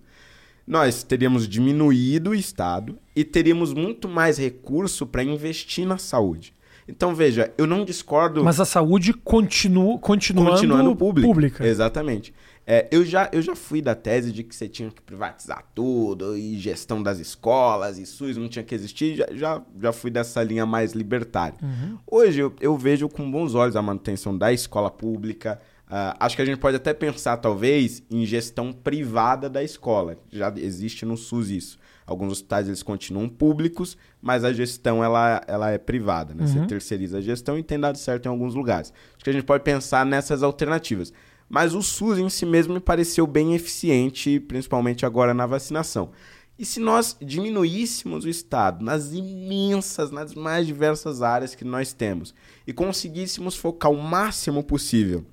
Nós 0.70 1.01
teríamos 1.01 1.49
diminuído 1.49 2.30
o 2.30 2.36
Estado 2.36 2.95
e 3.15 3.24
teríamos 3.24 3.74
muito 3.74 4.07
mais 4.07 4.38
recurso 4.38 5.07
para 5.07 5.24
investir 5.24 5.84
na 5.84 5.97
saúde. 5.97 6.53
Então, 6.88 7.15
veja, 7.15 7.51
eu 7.57 7.65
não 7.65 7.84
discordo. 7.84 8.43
Mas 8.43 8.59
a 8.59 8.65
saúde 8.65 9.11
continua, 9.11 9.97
continuando, 9.97 10.51
continuando 10.51 10.95
pública. 10.95 11.28
pública. 11.28 11.67
Exatamente. 11.67 12.32
É, 12.67 12.88
eu, 12.91 13.03
já, 13.03 13.28
eu 13.34 13.41
já 13.41 13.55
fui 13.55 13.82
da 13.82 13.95
tese 13.95 14.32
de 14.32 14.43
que 14.43 14.55
você 14.55 14.70
tinha 14.70 14.91
que 14.91 15.01
privatizar 15.01 15.65
tudo, 15.74 16.38
e 16.38 16.55
gestão 16.59 17.01
das 17.01 17.17
escolas, 17.17 17.97
e 17.97 18.05
SUS 18.05 18.38
não 18.38 18.47
tinha 18.47 18.63
que 18.63 18.76
existir, 18.76 19.15
já, 19.15 19.26
já, 19.34 19.61
já 19.82 19.91
fui 19.91 20.11
dessa 20.11 20.43
linha 20.43 20.67
mais 20.67 20.93
libertária. 20.93 21.57
Uhum. 21.63 21.97
Hoje 22.05 22.41
eu, 22.41 22.53
eu, 22.61 22.78
vejo 22.78 23.09
com 23.09 23.30
bons 23.32 23.55
olhos 23.55 23.76
a 23.76 23.82
manutenção 23.82 24.38
da 24.38 24.53
escola 24.53 24.91
pública. 24.91 25.59
Uh, 25.90 26.14
acho 26.20 26.36
que 26.36 26.42
a 26.44 26.46
gente 26.46 26.60
pode 26.60 26.78
até 26.78 26.94
pensar, 26.94 27.38
talvez, 27.38 28.04
em 28.12 28.24
gestão 28.24 28.72
privada 28.72 29.50
da 29.50 29.64
escola. 29.64 30.18
Já 30.32 30.54
existe 30.56 31.04
no 31.04 31.18
SUS 31.18 31.50
isso. 31.50 31.80
Alguns 32.06 32.32
hospitais 32.34 32.68
eles 32.68 32.84
continuam 32.84 33.28
públicos, 33.28 33.98
mas 34.22 34.44
a 34.44 34.54
gestão 34.54 35.04
ela, 35.04 35.42
ela 35.48 35.72
é 35.72 35.80
privada. 35.80 36.36
Né? 36.36 36.44
Uhum. 36.44 36.48
Você 36.48 36.68
terceiriza 36.68 37.18
a 37.18 37.22
gestão 37.22 37.58
e 37.58 37.64
tem 37.64 37.80
dado 37.80 37.98
certo 37.98 38.28
em 38.28 38.30
alguns 38.30 38.54
lugares. 38.54 38.94
Acho 39.16 39.24
que 39.24 39.32
a 39.32 39.34
gente 39.34 39.46
pode 39.46 39.64
pensar 39.64 40.06
nessas 40.06 40.44
alternativas. 40.44 41.12
Mas 41.50 41.74
o 41.74 41.82
SUS 41.82 42.20
em 42.20 42.30
si 42.30 42.46
mesmo 42.46 42.76
me 42.76 42.80
pareceu 42.80 43.26
bem 43.26 43.56
eficiente, 43.56 44.40
principalmente 44.40 45.08
agora 45.08 45.34
na 45.34 45.48
vacinação. 45.48 46.12
E 46.58 46.66
se 46.66 46.80
nós 46.80 47.18
diminuíssemos 47.20 48.26
o 48.26 48.30
Estado 48.30 48.86
nas 48.86 49.12
imensas, 49.12 50.12
nas 50.12 50.36
mais 50.36 50.68
diversas 50.68 51.24
áreas 51.24 51.56
que 51.56 51.66
nós 51.66 51.94
temos 51.94 52.36
e 52.68 52.74
conseguíssemos 52.74 53.56
focar 53.56 53.92
o 53.92 54.00
máximo 54.00 54.64
possível 54.64 55.26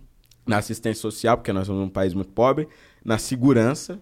na 0.46 0.58
assistência 0.58 1.00
social, 1.00 1.36
porque 1.36 1.52
nós 1.52 1.66
somos 1.66 1.82
um 1.82 1.88
país 1.88 2.14
muito 2.14 2.30
pobre, 2.30 2.68
na 3.04 3.18
segurança 3.18 4.00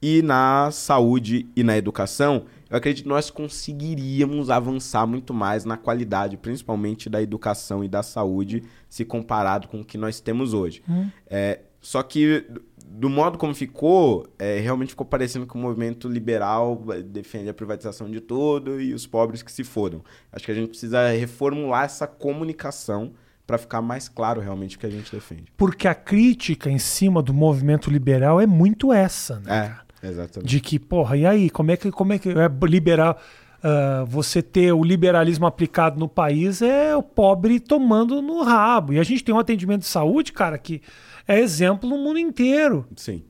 e 0.00 0.20
na 0.20 0.70
saúde 0.72 1.46
e 1.54 1.62
na 1.62 1.76
educação, 1.76 2.46
eu 2.68 2.76
acredito 2.76 3.04
que 3.04 3.08
nós 3.08 3.30
conseguiríamos 3.30 4.50
avançar 4.50 5.06
muito 5.06 5.32
mais 5.32 5.64
na 5.64 5.76
qualidade, 5.76 6.36
principalmente 6.36 7.08
da 7.08 7.22
educação 7.22 7.84
e 7.84 7.88
da 7.88 8.02
saúde, 8.02 8.64
se 8.88 9.04
comparado 9.04 9.68
com 9.68 9.80
o 9.80 9.84
que 9.84 9.96
nós 9.96 10.20
temos 10.20 10.54
hoje. 10.54 10.82
Hum. 10.88 11.08
É, 11.28 11.60
só 11.80 12.02
que, 12.02 12.44
do 12.84 13.08
modo 13.08 13.38
como 13.38 13.54
ficou, 13.54 14.26
é, 14.38 14.58
realmente 14.58 14.90
ficou 14.90 15.06
parecendo 15.06 15.46
que 15.46 15.54
o 15.54 15.58
movimento 15.58 16.08
liberal 16.08 16.82
defende 17.06 17.48
a 17.48 17.54
privatização 17.54 18.10
de 18.10 18.20
tudo 18.20 18.80
e 18.80 18.94
os 18.94 19.06
pobres 19.06 19.42
que 19.42 19.52
se 19.52 19.62
fodam. 19.62 20.02
Acho 20.32 20.46
que 20.46 20.52
a 20.52 20.54
gente 20.54 20.68
precisa 20.68 21.10
reformular 21.10 21.84
essa 21.84 22.06
comunicação 22.06 23.12
para 23.46 23.58
ficar 23.58 23.82
mais 23.82 24.08
claro 24.08 24.40
realmente 24.40 24.76
o 24.76 24.78
que 24.78 24.86
a 24.86 24.90
gente 24.90 25.10
defende. 25.14 25.44
Porque 25.56 25.88
a 25.88 25.94
crítica 25.94 26.70
em 26.70 26.78
cima 26.78 27.22
do 27.22 27.34
movimento 27.34 27.90
liberal 27.90 28.40
é 28.40 28.46
muito 28.46 28.92
essa, 28.92 29.40
né? 29.40 29.76
É. 29.78 29.82
Exatamente. 30.02 30.48
De 30.48 30.60
que, 30.60 30.78
porra, 30.78 31.16
e 31.16 31.24
aí, 31.24 31.48
como 31.48 31.70
é 31.70 31.76
que, 31.76 31.90
como 31.90 32.12
é, 32.12 32.18
que 32.18 32.30
é 32.30 32.50
liberar. 32.66 33.16
Uh, 33.64 34.04
você 34.06 34.42
ter 34.42 34.72
o 34.72 34.82
liberalismo 34.82 35.46
aplicado 35.46 35.96
no 35.96 36.08
país 36.08 36.60
é 36.60 36.96
o 36.96 37.02
pobre 37.02 37.60
tomando 37.60 38.20
no 38.20 38.42
rabo. 38.42 38.92
E 38.92 38.98
a 38.98 39.04
gente 39.04 39.22
tem 39.22 39.32
um 39.32 39.38
atendimento 39.38 39.82
de 39.82 39.86
saúde, 39.86 40.32
cara, 40.32 40.58
que 40.58 40.82
é 41.28 41.38
exemplo 41.38 41.88
no 41.88 41.96
mundo 41.96 42.18
inteiro. 42.18 42.84
Sim. 42.96 43.22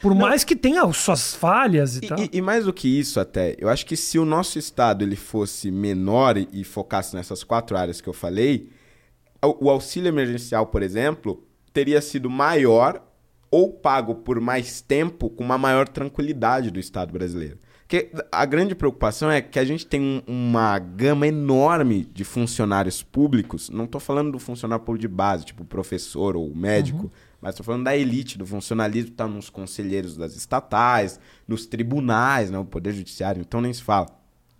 Por 0.00 0.12
Não. 0.12 0.22
mais 0.22 0.42
que 0.42 0.56
tenha 0.56 0.92
suas 0.92 1.34
falhas 1.34 1.96
e, 1.96 2.04
e 2.04 2.08
tal. 2.08 2.18
E, 2.18 2.30
e, 2.32 2.42
mais 2.42 2.64
do 2.64 2.72
que 2.72 2.88
isso, 2.98 3.20
até, 3.20 3.54
eu 3.58 3.68
acho 3.68 3.86
que 3.86 3.96
se 3.96 4.18
o 4.18 4.24
nosso 4.24 4.58
estado 4.58 5.04
ele 5.04 5.14
fosse 5.14 5.70
menor 5.70 6.36
e, 6.36 6.48
e 6.52 6.64
focasse 6.64 7.14
nessas 7.14 7.44
quatro 7.44 7.76
áreas 7.76 8.00
que 8.00 8.08
eu 8.08 8.12
falei, 8.12 8.68
o, 9.42 9.70
auxílio 9.70 10.08
emergencial, 10.08 10.66
por 10.66 10.82
exemplo, 10.82 11.44
teria 11.72 12.00
sido 12.00 12.30
maior 12.30 13.02
ou 13.50 13.72
pago 13.72 14.14
por 14.16 14.40
mais 14.40 14.80
tempo 14.80 15.30
com 15.30 15.44
uma 15.44 15.58
maior 15.58 15.88
tranquilidade 15.88 16.70
do 16.70 16.80
Estado 16.80 17.12
brasileiro. 17.12 17.58
Porque 17.86 18.10
a 18.32 18.44
grande 18.44 18.74
preocupação 18.74 19.30
é 19.30 19.40
que 19.40 19.60
a 19.60 19.64
gente 19.64 19.86
tem 19.86 20.00
um, 20.00 20.22
uma 20.26 20.76
gama 20.76 21.28
enorme 21.28 22.04
de 22.12 22.24
funcionários 22.24 23.00
públicos. 23.00 23.70
Não 23.70 23.84
estou 23.84 24.00
falando 24.00 24.32
do 24.32 24.40
funcionário 24.40 24.84
público 24.84 25.02
de 25.02 25.14
base, 25.14 25.44
tipo 25.44 25.64
professor 25.64 26.36
ou 26.36 26.52
médico, 26.52 27.04
uhum. 27.04 27.10
mas 27.40 27.54
estou 27.54 27.64
falando 27.64 27.84
da 27.84 27.96
elite 27.96 28.36
do 28.36 28.44
funcionalismo, 28.44 29.12
está 29.12 29.28
nos 29.28 29.48
conselheiros 29.48 30.16
das 30.16 30.34
estatais, 30.34 31.20
nos 31.46 31.64
tribunais, 31.64 32.50
né, 32.50 32.58
o 32.58 32.64
Poder 32.64 32.92
Judiciário, 32.92 33.40
então 33.40 33.60
nem 33.60 33.72
se 33.72 33.84
fala. 33.84 34.08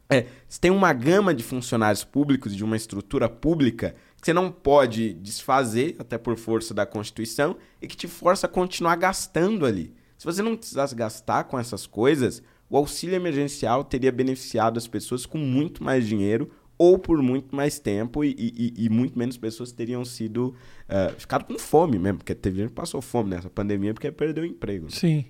É, 0.09 0.27
você 0.49 0.61
tem 0.61 0.70
uma 0.70 0.93
gama 0.93 1.35
de 1.35 1.43
funcionários 1.43 2.05
públicos, 2.05 2.55
de 2.55 2.62
uma 2.62 2.77
estrutura 2.77 3.29
pública 3.29 3.97
que 4.21 4.27
você 4.27 4.33
não 4.33 4.51
pode 4.51 5.14
desfazer, 5.14 5.97
até 5.99 6.19
por 6.19 6.37
força 6.37 6.73
da 6.73 6.87
Constituição, 6.87 7.57
e 7.81 7.87
que 7.87 7.97
te 7.97 8.09
força 8.09 8.47
a 8.47 8.51
continuar 8.51 8.97
gastando 8.97 9.67
ali. 9.67 9.95
Se 10.19 10.25
você 10.25 10.43
não 10.43 10.57
precisasse 10.57 10.95
gastar 10.95 11.45
com 11.45 11.59
essas 11.59 11.87
coisas, 11.87 12.43
o 12.69 12.77
auxílio 12.77 13.14
emergencial 13.14 13.85
teria 13.85 14.11
beneficiado 14.11 14.79
as 14.79 14.87
pessoas 14.87 15.27
com 15.27 15.39
muito 15.39 15.85
mais 15.85 16.07
dinheiro 16.07 16.51
ou 16.79 16.99
por 16.99 17.23
muito 17.23 17.55
mais 17.55 17.79
tempo 17.79 18.25
e, 18.25 18.35
e, 18.39 18.85
e 18.85 18.89
muito 18.89 19.19
menos 19.19 19.37
pessoas 19.37 19.73
teriam 19.73 20.05
sido 20.05 20.55
uh, 20.89 21.19
ficado 21.19 21.45
com 21.45 21.59
fome 21.59 21.99
mesmo, 21.99 22.19
porque 22.19 22.35
teve 22.35 22.59
gente 22.59 22.69
que 22.69 22.75
passou 22.75 23.01
fome 23.01 23.31
nessa 23.31 23.49
pandemia 23.49 23.95
porque 23.95 24.11
perdeu 24.11 24.45
o 24.45 24.47
emprego. 24.47 24.87
Né? 24.87 24.91
Sim. 24.93 25.25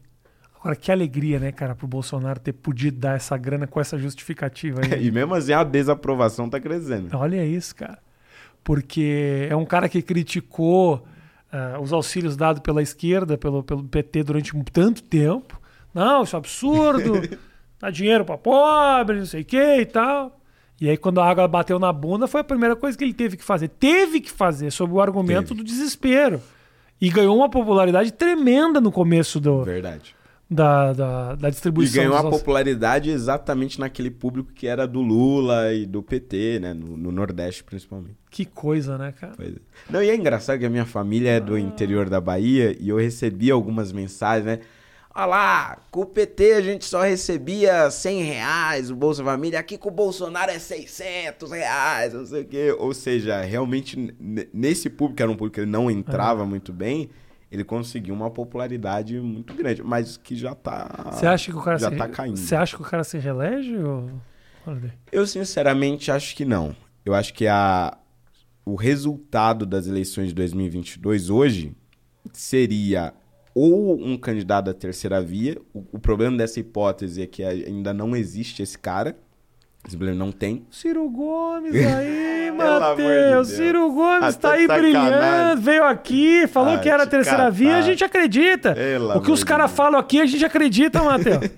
Agora, 0.59 0.75
que 0.75 0.91
alegria, 0.91 1.39
né, 1.39 1.53
cara, 1.53 1.77
pro 1.77 1.87
Bolsonaro 1.87 2.41
ter 2.41 2.53
podido 2.53 2.99
dar 2.99 3.15
essa 3.17 3.37
grana 3.37 3.69
com 3.69 3.81
essa 3.81 3.97
justificativa 3.97 4.81
aí. 4.83 5.07
e 5.07 5.11
mesmo 5.13 5.35
assim 5.35 5.53
a 5.53 5.63
desaprovação 5.63 6.49
tá 6.49 6.59
crescendo. 6.59 7.17
Olha 7.17 7.45
isso, 7.45 7.75
cara 7.75 8.06
porque 8.67 9.47
é 9.49 9.55
um 9.55 9.65
cara 9.65 9.89
que 9.89 10.03
criticou 10.03 11.07
uh, 11.53 11.81
os 11.81 11.93
auxílios 11.93 12.37
dados 12.37 12.61
pela 12.61 12.83
esquerda, 12.83 13.39
pelo, 13.39 13.63
pelo 13.63 13.85
PT 13.85 14.25
durante 14.25 14.53
tanto 14.73 15.05
tempo. 15.05 15.61
Não, 15.95 16.25
isso 16.25 16.35
é 16.35 16.39
absurdo, 16.41 17.13
dá 17.79 17.91
dinheiro 17.91 18.25
para 18.25 18.37
pobre, 18.37 19.21
não 19.21 19.25
sei 19.25 19.43
o 19.43 19.45
que 19.45 19.57
e 19.57 19.87
tal. 19.87 20.41
E 20.81 20.91
aí, 20.91 20.97
quando 20.97 21.21
a 21.21 21.31
água 21.31 21.47
bateu 21.47 21.79
na 21.79 21.93
bunda, 21.93 22.27
foi 22.27 22.41
a 22.41 22.45
primeira 22.45 22.75
coisa 22.75 22.99
que 22.99 23.05
ele 23.05 23.15
teve 23.15 23.37
que 23.37 23.45
fazer. 23.45 23.69
Teve 23.69 24.21
que 24.21 24.33
fazer, 24.33 24.73
sob 24.73 24.93
o 24.93 25.01
argumento 25.01 25.51
teve. 25.51 25.61
do 25.61 25.65
desespero. 25.65 26.43
E 27.01 27.09
ganhou 27.09 27.37
uma 27.37 27.49
popularidade 27.49 28.11
tremenda 28.11 28.81
no 28.81 28.91
começo 28.91 29.39
do. 29.39 29.63
Verdade 29.63 30.16
da, 30.49 30.93
da, 30.93 31.35
da 31.35 31.51
distribuição. 31.51 32.03
E 32.03 32.07
ganhou 32.07 32.17
a 32.17 32.31
popularidade 32.31 33.11
exatamente 33.11 33.81
naquele 33.81 34.11
público 34.11 34.53
que 34.53 34.67
era 34.67 34.87
do 34.87 35.01
Lula 35.01 35.73
e 35.73 35.85
do 35.85 36.03
PT, 36.03 36.61
né? 36.61 36.73
No, 36.73 36.97
no 36.97 37.11
Nordeste, 37.11 37.65
principalmente. 37.65 38.17
Que 38.31 38.45
coisa, 38.45 38.97
né, 38.97 39.13
cara? 39.13 39.35
É. 39.41 39.53
Não, 39.91 40.03
e 40.03 40.09
é 40.09 40.15
engraçado 40.15 40.59
que 40.59 40.67
a 40.67 40.71
minha 40.71 40.87
família 40.87 41.31
é 41.31 41.41
do 41.41 41.55
ah. 41.55 41.61
interior 41.61 42.09
da 42.09 42.21
Bahia 42.21 42.77
e 42.79 42.89
eu 42.89 42.97
recebi 42.97 43.51
algumas 43.51 43.93
mensagens, 43.93 44.47
né? 44.47 44.61
Olha 45.19 45.27
lá, 45.27 45.79
com 45.91 46.03
o 46.03 46.07
PT 46.07 46.53
a 46.53 46.61
gente 46.61 46.85
só 46.85 47.01
recebia 47.01 47.91
100 47.91 48.23
reais 48.23 48.91
o 48.91 48.95
Bolsa 48.95 49.25
Família, 49.25 49.59
aqui 49.59 49.79
com 49.79 49.89
o 49.89 49.93
Bolsonaro 49.93 50.51
é 50.51 50.59
600 50.59 51.51
reais, 51.53 52.13
não 52.13 52.27
sei 52.27 52.43
o 52.43 52.45
quê. 52.45 52.77
Ou 52.79 52.93
seja, 52.93 53.41
realmente 53.41 54.15
nesse 54.53 54.91
público, 54.91 55.17
que 55.17 55.23
era 55.23 55.33
um 55.33 55.35
público 55.35 55.55
que 55.55 55.61
ele 55.61 55.71
não 55.71 55.91
entrava 55.91 56.45
muito 56.45 56.71
bem, 56.71 57.09
ele 57.51 57.65
conseguiu 57.65 58.15
uma 58.15 58.31
popularidade 58.31 59.19
muito 59.21 59.55
grande, 59.55 59.83
mas 59.83 60.17
que 60.17 60.37
já 60.37 60.55
tá 60.55 61.11
Você 61.13 61.27
acha 61.27 61.51
que 61.51 61.57
o 61.57 61.63
cara 61.63 61.79
já 61.79 61.91
se, 61.91 61.97
tá 61.97 62.09
caindo. 62.09 62.37
Você 62.37 62.57
acha 62.57 62.77
que 62.77 62.83
o 62.83 62.87
cara 62.87 63.05
se 63.05 63.19
reelege 63.19 63.77
ou 63.77 64.11
Eu 65.13 65.27
sinceramente 65.27 66.11
acho 66.11 66.35
que 66.35 66.45
não. 66.45 66.75
Eu 67.05 67.15
acho 67.15 67.33
que 67.33 67.47
a 67.47 67.97
o 68.65 68.75
resultado 68.75 69.65
das 69.65 69.87
eleições 69.87 70.31
de 70.31 70.35
2022 70.35 71.31
hoje 71.31 71.73
seria 72.33 73.15
ou 73.55 73.97
um 73.97 74.19
candidato 74.19 74.67
da 74.67 74.75
terceira 74.75 75.23
via. 75.23 75.57
O, 75.73 75.85
o 75.93 75.99
problema 76.01 76.37
dessa 76.37 76.59
hipótese 76.59 77.23
é 77.23 77.27
que 77.27 77.45
ainda 77.45 77.95
não 77.95 78.15
existe 78.17 78.63
esse 78.63 78.77
cara. 78.77 79.17
Simplesmente 79.89 80.19
não 80.19 80.33
tem. 80.33 80.67
Ciro 80.71 81.09
Gomes 81.09 81.75
aí, 81.87 82.51
Matheus. 82.51 83.49
De 83.49 83.55
Ciro 83.55 83.93
Gomes 83.93 84.35
Até 84.35 84.39
tá 84.41 84.53
aí 84.53 84.67
brilhando. 84.67 85.61
Veio 85.61 85.85
aqui, 85.85 86.47
falou 86.49 86.75
ah, 86.75 86.79
que 86.79 86.89
era 86.89 87.05
a 87.05 87.07
terceira 87.07 87.39
catar. 87.39 87.51
via, 87.51 87.77
a 87.77 87.83
gente 87.83 88.03
acredita. 88.03 88.75
Pelo 88.75 89.17
o 89.17 89.21
que 89.21 89.31
os 89.31 89.45
caras 89.45 89.71
falam 89.71 89.99
aqui, 89.99 90.21
a 90.21 90.27
gente 90.27 90.45
acredita, 90.45 91.03
Matheus. 91.03 91.51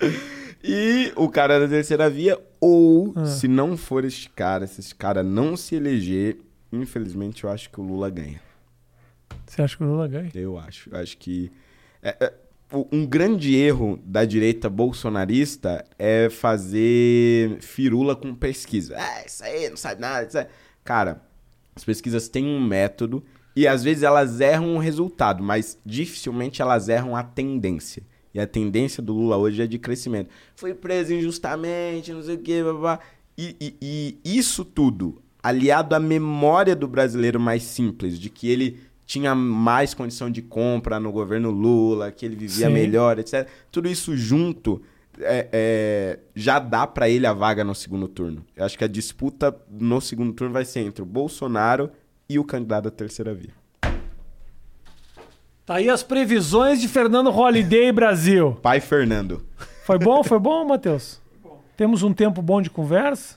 e 0.62 1.12
o 1.16 1.28
cara 1.28 1.58
da 1.58 1.68
terceira 1.68 2.10
via, 2.10 2.38
ou 2.60 3.14
ah. 3.16 3.24
se 3.26 3.48
não 3.48 3.76
for 3.76 4.04
este 4.04 4.28
cara, 4.28 4.66
se 4.66 4.80
este 4.80 4.94
cara 4.94 5.22
não 5.22 5.56
se 5.56 5.74
eleger, 5.74 6.38
infelizmente 6.72 7.44
eu 7.44 7.50
acho 7.50 7.70
que 7.70 7.80
o 7.80 7.84
Lula 7.84 8.10
ganha. 8.10 8.40
Você 9.46 9.62
acha 9.62 9.76
que 9.76 9.84
o 9.84 9.86
Lula 9.86 10.08
ganha? 10.08 10.30
Eu 10.34 10.58
acho. 10.58 10.90
Eu 10.90 10.98
acho 10.98 11.16
que. 11.16 11.50
É, 12.02 12.16
é, 12.20 12.32
um 12.72 13.06
grande 13.06 13.54
erro 13.54 13.98
da 14.04 14.24
direita 14.24 14.68
bolsonarista 14.68 15.84
é 15.98 16.28
fazer 16.28 17.58
firula 17.60 18.16
com 18.16 18.34
pesquisa. 18.34 18.96
É, 18.96 19.26
isso 19.26 19.44
aí, 19.44 19.70
não 19.70 19.76
sabe 19.76 20.00
nada. 20.00 20.26
Isso 20.26 20.38
aí. 20.38 20.46
Cara, 20.84 21.22
as 21.74 21.84
pesquisas 21.84 22.28
têm 22.28 22.46
um 22.46 22.60
método 22.60 23.24
e 23.54 23.66
às 23.66 23.84
vezes 23.84 24.02
elas 24.02 24.40
erram 24.40 24.76
o 24.76 24.78
resultado, 24.78 25.42
mas 25.42 25.78
dificilmente 25.84 26.60
elas 26.60 26.88
erram 26.88 27.14
a 27.14 27.22
tendência. 27.22 28.02
E 28.34 28.40
a 28.40 28.46
tendência 28.46 29.02
do 29.02 29.14
Lula 29.14 29.36
hoje 29.36 29.62
é 29.62 29.66
de 29.66 29.78
crescimento. 29.78 30.28
Foi 30.54 30.74
preso 30.74 31.14
injustamente, 31.14 32.12
não 32.12 32.22
sei 32.22 32.34
o 32.34 32.38
quê, 32.38 32.62
blá, 32.62 32.72
blá. 32.74 33.00
E, 33.38 33.56
e, 33.80 34.18
e 34.24 34.38
isso 34.38 34.64
tudo 34.64 35.22
aliado 35.42 35.94
à 35.94 36.00
memória 36.00 36.74
do 36.74 36.88
brasileiro 36.88 37.38
mais 37.38 37.62
simples, 37.62 38.18
de 38.18 38.28
que 38.28 38.50
ele 38.50 38.80
tinha 39.06 39.34
mais 39.34 39.94
condição 39.94 40.28
de 40.28 40.42
compra 40.42 40.98
no 40.98 41.12
governo 41.12 41.50
Lula, 41.50 42.10
que 42.10 42.26
ele 42.26 42.34
vivia 42.34 42.66
Sim. 42.66 42.72
melhor, 42.72 43.18
etc. 43.18 43.48
Tudo 43.70 43.88
isso 43.88 44.16
junto 44.16 44.82
é, 45.20 45.48
é, 45.52 46.18
já 46.34 46.58
dá 46.58 46.86
pra 46.86 47.08
ele 47.08 47.26
a 47.26 47.32
vaga 47.32 47.64
no 47.64 47.74
segundo 47.74 48.08
turno. 48.08 48.44
Eu 48.54 48.66
acho 48.66 48.76
que 48.76 48.84
a 48.84 48.88
disputa 48.88 49.56
no 49.70 50.00
segundo 50.00 50.32
turno 50.32 50.52
vai 50.52 50.64
ser 50.64 50.80
entre 50.80 51.02
o 51.02 51.06
Bolsonaro 51.06 51.90
e 52.28 52.38
o 52.38 52.44
candidato 52.44 52.84
da 52.84 52.90
terceira 52.90 53.32
via. 53.32 53.54
Tá 55.64 55.76
aí 55.76 55.88
as 55.88 56.02
previsões 56.02 56.80
de 56.80 56.88
Fernando 56.88 57.30
Holiday 57.30 57.90
Brasil. 57.92 58.58
Pai 58.62 58.80
Fernando. 58.80 59.44
Foi 59.84 59.98
bom? 59.98 60.22
Foi 60.22 60.38
bom, 60.38 60.64
Matheus? 60.64 61.20
Temos 61.76 62.02
um 62.02 62.12
tempo 62.12 62.42
bom 62.42 62.60
de 62.60 62.70
conversa? 62.70 63.36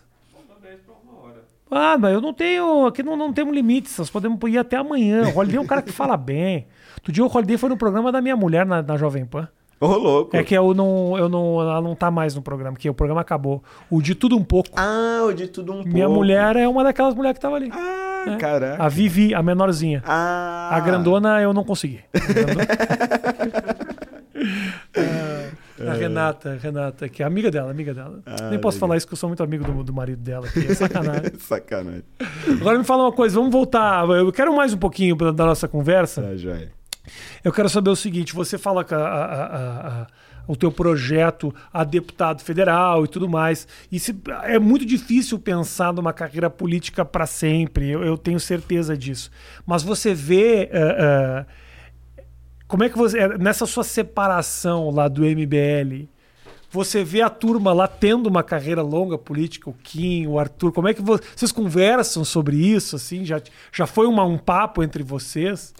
Ah, 1.71 1.97
mas 1.99 2.13
eu 2.13 2.21
não 2.21 2.33
tenho. 2.33 2.85
Aqui 2.87 3.03
não, 3.03 3.15
não 3.15 3.31
temos 3.31 3.53
limites. 3.53 3.97
Nós 3.97 4.09
podemos 4.09 4.39
ir 4.49 4.57
até 4.57 4.77
amanhã. 4.77 5.23
O 5.33 5.37
Holiday 5.37 5.57
é 5.57 5.61
um 5.61 5.67
cara 5.67 5.81
que 5.81 5.91
fala 5.91 6.17
bem. 6.17 6.67
Outro 6.97 7.11
dia 7.11 7.23
o 7.23 7.27
Holiday 7.31 7.57
foi 7.57 7.69
no 7.69 7.77
programa 7.77 8.11
da 8.11 8.21
minha 8.21 8.35
mulher 8.35 8.65
na, 8.65 8.81
na 8.81 8.97
Jovem 8.97 9.25
Pan. 9.25 9.47
Ô, 9.81 9.87
louco. 9.87 10.35
É 10.35 10.43
que 10.43 10.53
eu 10.53 10.73
não, 10.73 11.17
eu 11.17 11.29
não. 11.29 11.61
Ela 11.61 11.79
não 11.81 11.95
tá 11.95 12.11
mais 12.11 12.35
no 12.35 12.41
programa, 12.41 12.75
que 12.75 12.89
o 12.89 12.93
programa 12.93 13.21
acabou. 13.21 13.63
O 13.89 14.01
de 14.01 14.13
tudo 14.15 14.35
um 14.35 14.43
pouco. 14.43 14.69
Ah, 14.75 15.21
o 15.25 15.31
de 15.31 15.47
tudo 15.47 15.71
um 15.71 15.83
Minha 15.83 16.05
pouco. 16.05 16.19
mulher 16.19 16.55
é 16.57 16.67
uma 16.67 16.83
daquelas 16.83 17.13
mulheres 17.15 17.37
que 17.37 17.41
tava 17.41 17.55
ali. 17.55 17.69
Ah, 17.71 18.25
É. 18.27 18.35
caraca. 18.35 18.83
A 18.83 18.89
Vivi, 18.89 19.33
a 19.33 19.41
menorzinha. 19.41 20.03
Ah. 20.05 20.69
A 20.73 20.79
grandona 20.81 21.39
eu 21.41 21.53
não 21.53 21.63
consegui. 21.63 22.01
A, 22.13 22.33
grandona- 22.33 22.67
Ah, 24.97 25.49
a 25.87 25.93
Renata, 25.93 26.59
Renata, 26.61 27.07
que 27.09 27.21
é 27.23 27.25
amiga 27.25 27.49
dela, 27.51 27.71
amiga 27.71 27.93
dela. 27.93 28.19
Ah, 28.25 28.49
Nem 28.49 28.59
posso 28.59 28.75
legal. 28.77 28.87
falar 28.87 28.97
isso 28.97 29.07
que 29.07 29.13
eu 29.13 29.17
sou 29.17 29.29
muito 29.29 29.43
amigo 29.43 29.63
do, 29.63 29.83
do 29.83 29.93
marido 29.93 30.21
dela, 30.21 30.47
que 30.47 30.59
é 30.59 30.73
sacanagem. 30.73 31.31
Sacanagem. 31.39 32.03
Agora 32.59 32.77
me 32.77 32.83
fala 32.83 33.03
uma 33.03 33.11
coisa, 33.11 33.35
vamos 33.35 33.51
voltar. 33.51 34.07
Eu 34.09 34.31
quero 34.31 34.55
mais 34.55 34.73
um 34.73 34.77
pouquinho 34.77 35.15
da 35.15 35.31
da 35.31 35.45
nossa 35.45 35.67
conversa. 35.67 36.21
Tá, 36.21 36.35
joia. 36.35 36.71
Eu 37.43 37.51
quero 37.51 37.69
saber 37.69 37.89
o 37.89 37.95
seguinte: 37.95 38.33
você 38.33 38.57
fala 38.57 38.83
que 38.83 38.93
a- 38.93 38.97
a- 38.97 39.45
a- 39.45 39.87
a- 40.03 40.07
o 40.47 40.55
teu 40.55 40.71
projeto 40.71 41.53
a 41.71 41.83
deputado 41.83 42.41
federal 42.41 43.05
e 43.05 43.07
tudo 43.07 43.29
mais. 43.29 43.67
E 43.91 43.99
se- 43.99 44.19
é 44.43 44.57
muito 44.59 44.85
difícil 44.85 45.37
pensar 45.39 45.93
numa 45.93 46.11
carreira 46.11 46.49
política 46.49 47.05
para 47.05 47.25
sempre, 47.27 47.89
eu, 47.89 48.03
eu 48.03 48.17
tenho 48.17 48.39
certeza 48.39 48.97
disso. 48.97 49.29
Mas 49.65 49.83
você 49.83 50.13
vê. 50.13 50.63
eh, 50.63 50.69
eh, 50.73 51.45
como 52.69 52.83
é 52.85 52.89
que 52.89 52.97
você. 52.97 53.19
eh, 53.19 53.37
Nessa 53.37 53.65
sua 53.65 53.83
separação 53.83 54.89
lá 54.91 55.09
do 55.09 55.25
MBL. 55.25 56.07
Você 56.71 57.03
vê 57.03 57.21
a 57.23 57.29
turma 57.31 57.73
lá 57.73 57.87
tendo 57.87 58.27
uma 58.27 58.43
carreira 58.43 58.83
longa 58.83 59.17
política, 59.17 59.69
o 59.69 59.73
Kim, 59.73 60.27
o 60.27 60.37
Arthur, 60.37 60.71
como 60.71 60.87
é 60.87 60.93
que 60.93 61.01
vo- 61.01 61.19
vocês 61.35 61.51
conversam 61.51 62.23
sobre 62.23 62.57
isso, 62.57 62.95
assim? 62.95 63.25
Já, 63.25 63.41
já 63.73 63.87
foi 63.87 64.05
uma- 64.05 64.23
um 64.23 64.37
papo 64.37 64.83
entre 64.83 65.01
vocês? 65.01 65.73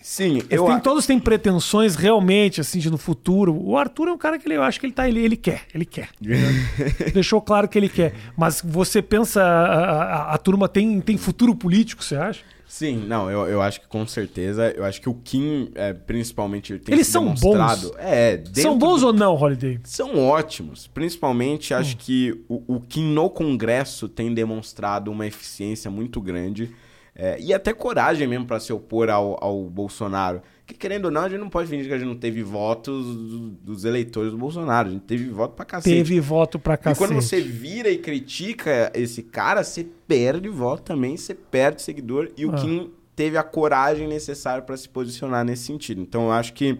Sim, 0.00 0.36
Eles 0.36 0.46
eu. 0.52 0.66
têm- 0.66 0.78
todos 0.80 1.04
têm 1.06 1.18
pretensões 1.18 1.96
realmente, 1.96 2.60
assim, 2.60 2.78
de 2.78 2.90
no 2.90 2.98
futuro. 2.98 3.56
O 3.60 3.76
Arthur 3.76 4.06
é 4.08 4.12
um 4.12 4.18
cara 4.18 4.38
que 4.38 4.46
ele, 4.46 4.54
eu 4.56 4.62
acho 4.62 4.78
que 4.78 4.86
ele 4.86 4.92
tá, 4.92 5.08
ele, 5.08 5.18
ele 5.18 5.36
quer, 5.36 5.62
ele 5.74 5.84
quer. 5.86 6.10
Deixou 7.12 7.40
claro 7.40 7.66
que 7.66 7.76
ele 7.76 7.88
quer. 7.88 8.14
Mas 8.36 8.60
você 8.64 9.02
pensa, 9.02 9.42
a, 9.42 10.02
a- 10.02 10.34
a 10.34 10.38
turma 10.38 10.68
tem, 10.68 11.00
tem 11.00 11.16
futuro 11.16 11.56
político, 11.56 12.04
você 12.04 12.14
acha? 12.16 12.42
Sim, 12.66 12.96
não, 13.06 13.30
eu, 13.30 13.46
eu 13.46 13.62
acho 13.62 13.80
que 13.80 13.86
com 13.86 14.06
certeza. 14.06 14.72
Eu 14.76 14.84
acho 14.84 15.00
que 15.00 15.08
o 15.08 15.14
Kim, 15.14 15.70
é, 15.74 15.92
principalmente, 15.92 16.78
tem 16.78 16.94
Eles 16.94 17.06
são 17.06 17.24
demonstrado. 17.32 17.88
bons? 17.90 17.96
É, 17.98 18.42
São 18.54 18.76
bons 18.76 19.00
do- 19.02 19.08
ou 19.08 19.12
não, 19.12 19.34
Holiday? 19.34 19.78
São 19.84 20.18
ótimos. 20.18 20.86
Principalmente, 20.88 21.72
Hum. 21.72 21.76
acho 21.76 21.96
que 21.96 22.44
o, 22.48 22.76
o 22.76 22.80
Kim 22.80 23.12
no 23.12 23.28
Congresso 23.30 24.08
tem 24.08 24.32
demonstrado 24.34 25.10
uma 25.10 25.26
eficiência 25.26 25.90
muito 25.90 26.20
grande. 26.20 26.70
é, 27.16 27.38
e 27.38 27.54
até 27.54 27.72
coragem 27.72 28.26
mesmo 28.26 28.44
para 28.44 28.58
se 28.58 28.72
opor 28.72 29.08
ao, 29.08 29.38
ao 29.40 29.62
Bolsonaro. 29.70 30.42
Que 30.66 30.72
querendo 30.74 31.06
ou 31.06 31.10
não, 31.10 31.22
a 31.22 31.28
gente 31.28 31.40
não 31.40 31.50
pode 31.50 31.68
fingir 31.68 31.86
que 31.88 31.92
a 31.92 31.98
gente 31.98 32.08
não 32.08 32.16
teve 32.16 32.42
votos 32.42 33.04
do- 33.14 33.50
dos 33.50 33.84
eleitores 33.84 34.30
do 34.32 34.38
Bolsonaro. 34.38 34.88
A 34.88 34.92
gente 34.92 35.02
teve 35.02 35.28
voto 35.28 35.54
pra 35.54 35.64
cacete. 35.64 35.94
Teve 35.96 36.20
voto 36.20 36.58
pra 36.58 36.74
E 36.74 36.78
cacete. 36.78 36.98
quando 36.98 37.14
você 37.20 37.40
vira 37.40 37.90
e 37.90 37.98
critica 37.98 38.90
esse 38.94 39.22
cara, 39.22 39.62
você 39.62 39.84
perde 40.08 40.48
voto 40.48 40.82
também, 40.82 41.16
você 41.18 41.34
perde 41.34 41.82
seguidor. 41.82 42.30
E 42.36 42.46
o 42.46 42.50
Ah. 42.52 42.54
Kim 42.54 42.90
teve 43.14 43.36
a 43.36 43.42
coragem 43.42 44.08
necessária 44.08 44.62
para 44.62 44.76
se 44.76 44.88
posicionar 44.88 45.44
nesse 45.44 45.64
sentido. 45.64 46.00
Então 46.00 46.24
eu 46.24 46.32
acho 46.32 46.54
que 46.54 46.78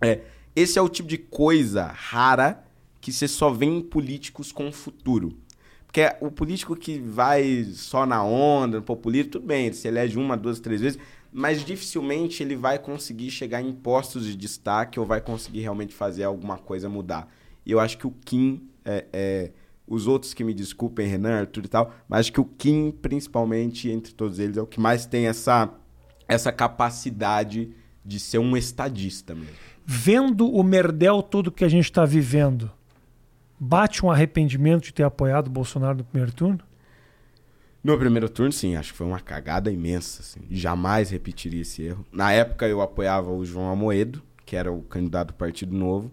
é, 0.00 0.20
esse 0.56 0.76
é 0.76 0.82
o 0.82 0.88
tipo 0.88 1.08
de 1.08 1.16
coisa 1.18 1.84
rara 1.86 2.64
que 3.00 3.12
você 3.12 3.28
só 3.28 3.48
vê 3.50 3.66
em 3.66 3.80
políticos 3.80 4.50
com 4.50 4.72
futuro. 4.72 5.38
Porque 5.86 6.02
o 6.20 6.30
político 6.30 6.74
que 6.76 6.98
vai 6.98 7.64
só 7.72 8.04
na 8.04 8.22
onda, 8.24 8.78
no 8.78 8.82
populismo, 8.82 9.30
tudo 9.32 9.46
bem, 9.46 9.72
se 9.72 9.88
elege 9.88 10.18
uma, 10.18 10.36
duas, 10.36 10.60
três 10.60 10.80
vezes, 10.80 10.98
mas 11.32 11.64
dificilmente 11.64 12.42
ele 12.42 12.56
vai 12.56 12.78
conseguir 12.78 13.30
chegar 13.30 13.62
em 13.62 13.72
postos 13.72 14.26
de 14.26 14.36
destaque 14.36 14.98
ou 14.98 15.06
vai 15.06 15.20
conseguir 15.20 15.60
realmente 15.60 15.94
fazer 15.94 16.24
alguma 16.24 16.58
coisa 16.58 16.88
mudar. 16.88 17.28
E 17.64 17.72
eu 17.72 17.78
acho 17.78 17.98
que 17.98 18.06
o 18.06 18.10
Kim, 18.10 18.68
é, 18.84 19.06
é, 19.12 19.52
os 19.86 20.06
outros 20.06 20.34
que 20.34 20.42
me 20.42 20.52
desculpem, 20.52 21.06
Renan, 21.06 21.40
Arthur 21.40 21.64
e 21.64 21.68
tal, 21.68 21.94
mas 22.08 22.20
acho 22.20 22.32
que 22.32 22.40
o 22.40 22.44
Kim, 22.44 22.90
principalmente, 22.90 23.88
entre 23.88 24.12
todos 24.12 24.38
eles, 24.38 24.56
é 24.56 24.62
o 24.62 24.66
que 24.66 24.80
mais 24.80 25.06
tem 25.06 25.26
essa, 25.26 25.72
essa 26.26 26.50
capacidade 26.50 27.70
de 28.04 28.18
ser 28.18 28.38
um 28.38 28.56
estadista 28.56 29.34
mesmo. 29.34 29.54
Vendo 29.84 30.48
o 30.48 30.62
merdel 30.62 31.22
todo 31.22 31.50
que 31.50 31.64
a 31.64 31.68
gente 31.68 31.90
tá 31.90 32.04
vivendo, 32.04 32.70
bate 33.58 34.04
um 34.04 34.10
arrependimento 34.10 34.84
de 34.84 34.94
ter 34.94 35.02
apoiado 35.02 35.48
o 35.48 35.50
Bolsonaro 35.50 35.98
no 35.98 36.04
primeiro 36.04 36.32
turno? 36.32 36.60
No 37.82 37.96
primeiro 37.98 38.28
turno, 38.28 38.52
sim, 38.52 38.76
acho 38.76 38.92
que 38.92 38.98
foi 38.98 39.06
uma 39.06 39.20
cagada 39.20 39.70
imensa. 39.70 40.20
Assim. 40.22 40.40
Jamais 40.50 41.10
repetiria 41.10 41.62
esse 41.62 41.82
erro. 41.82 42.04
Na 42.12 42.30
época, 42.32 42.66
eu 42.68 42.80
apoiava 42.82 43.30
o 43.30 43.44
João 43.44 43.70
Amoedo, 43.70 44.22
que 44.44 44.54
era 44.54 44.70
o 44.70 44.82
candidato 44.82 45.28
do 45.28 45.34
Partido 45.34 45.74
Novo. 45.74 46.10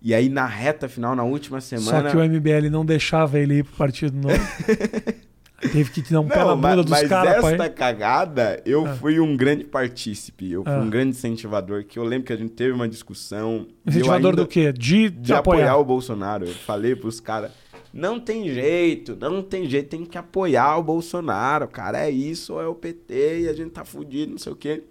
E 0.00 0.14
aí, 0.14 0.28
na 0.28 0.46
reta 0.46 0.88
final, 0.88 1.16
na 1.16 1.24
última 1.24 1.60
semana. 1.60 2.02
Só 2.02 2.10
que 2.10 2.16
o 2.16 2.20
MBL 2.24 2.70
não 2.70 2.84
deixava 2.84 3.38
ele 3.40 3.54
ir 3.58 3.64
pro 3.64 3.74
Partido 3.74 4.16
Novo. 4.16 4.38
Teve 5.60 5.90
que 5.90 6.02
dar 6.12 6.20
um 6.20 6.28
pé 6.28 6.36
na 6.36 6.54
bunda 6.54 6.68
mas, 6.68 6.76
dos 6.82 6.90
mas 6.90 7.08
caras 7.08 7.40
pra 7.40 7.50
esta 7.50 7.66
ir. 7.66 7.70
cagada, 7.70 8.62
eu 8.64 8.86
Ah. 8.86 8.94
fui 8.94 9.18
um 9.18 9.36
grande 9.36 9.64
partícipe. 9.64 10.52
Eu 10.52 10.62
fui 10.62 10.72
Ah. 10.72 10.78
um 10.78 10.88
grande 10.88 11.10
incentivador. 11.10 11.82
Que 11.84 11.98
eu 11.98 12.04
lembro 12.04 12.26
que 12.28 12.32
a 12.32 12.36
gente 12.36 12.52
teve 12.52 12.70
uma 12.70 12.88
discussão. 12.88 13.66
Incentivador 13.84 14.36
do 14.36 14.46
quê? 14.46 14.72
De, 14.72 15.10
de, 15.10 15.10
de 15.10 15.32
apoiar. 15.32 15.62
apoiar 15.64 15.76
o 15.78 15.84
Bolsonaro. 15.84 16.44
Eu 16.46 16.54
falei 16.54 16.94
pros 16.94 17.18
caras, 17.18 17.50
não 17.92 18.20
tem 18.20 18.48
jeito, 18.52 19.16
não 19.16 19.42
tem 19.42 19.68
jeito, 19.68 19.88
tem 19.88 20.04
que 20.04 20.18
apoiar 20.18 20.76
o 20.76 20.82
Bolsonaro, 20.82 21.68
cara, 21.68 22.06
é 22.06 22.10
isso 22.10 22.54
ou 22.54 22.62
é 22.62 22.66
o 22.66 22.74
PT 22.74 23.40
e 23.40 23.48
a 23.48 23.52
gente 23.52 23.70
tá 23.70 23.84
fudido, 23.84 24.32
não 24.32 24.38
sei 24.38 24.52
o 24.52 24.56
quê. 24.56 24.84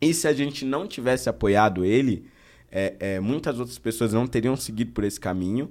E 0.00 0.12
se 0.12 0.28
a 0.28 0.32
gente 0.32 0.64
não 0.64 0.86
tivesse 0.86 1.28
apoiado 1.28 1.84
ele, 1.84 2.26
é, 2.70 2.94
é, 2.98 3.20
muitas 3.20 3.58
outras 3.58 3.78
pessoas 3.78 4.12
não 4.12 4.26
teriam 4.26 4.56
seguido 4.56 4.92
por 4.92 5.04
esse 5.04 5.18
caminho, 5.18 5.70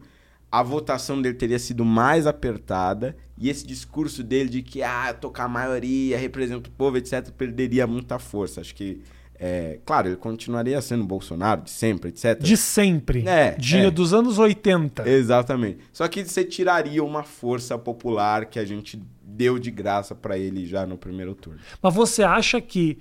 a 0.51 0.61
votação 0.61 1.21
dele 1.21 1.36
teria 1.36 1.57
sido 1.57 1.84
mais 1.84 2.28
apertada 2.28 3.17
e 3.38 3.49
esse 3.49 3.65
discurso 3.65 4.24
dele 4.24 4.49
de 4.49 4.61
que, 4.61 4.84
ah, 4.84 5.11
com 5.19 5.41
a 5.41 5.47
maioria, 5.47 6.17
represento 6.17 6.69
o 6.69 6.74
povo, 6.74 6.97
etc., 6.97 7.32
perderia 7.32 7.88
muita 7.88 8.19
força. 8.19 8.61
Acho 8.61 8.76
que, 8.76 9.01
é, 9.46 9.80
claro, 9.86 10.08
ele 10.08 10.16
continuaria 10.16 10.82
sendo 10.82 11.04
Bolsonaro 11.04 11.64
de 11.64 11.70
sempre, 11.70 12.12
etc. 12.12 12.41
De 12.41 12.56
sempre. 12.56 13.28
É, 13.28 13.52
de, 13.52 13.78
é. 13.78 13.91
Dos 13.91 14.14
anos 14.14 14.39
80. 14.39 15.06
Exatamente. 15.10 15.80
Só 15.91 16.08
que 16.08 16.24
você 16.24 16.46
tiraria 16.46 17.04
uma 17.04 17.24
força 17.24 17.78
popular 17.78 18.46
que 18.46 18.58
a 18.58 18.64
gente 18.64 19.04
deu 19.22 19.60
de 19.60 19.70
graça 19.70 20.16
pra 20.16 20.38
ele 20.38 20.66
já 20.66 20.86
no 20.86 20.98
primeiro 20.98 21.36
turno. 21.36 21.60
Mas 21.82 21.94
você 21.94 22.24
acha 22.24 22.62
que 22.62 23.00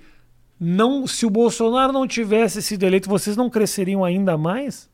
não, 0.59 1.07
se 1.07 1.25
o 1.25 1.29
Bolsonaro 1.29 1.93
não 1.93 2.05
tivesse 2.05 2.61
sido 2.61 2.83
eleito, 2.83 3.07
vocês 3.07 3.37
não 3.37 3.49
cresceriam 3.49 4.03
ainda 4.03 4.37
mais? 4.37 4.89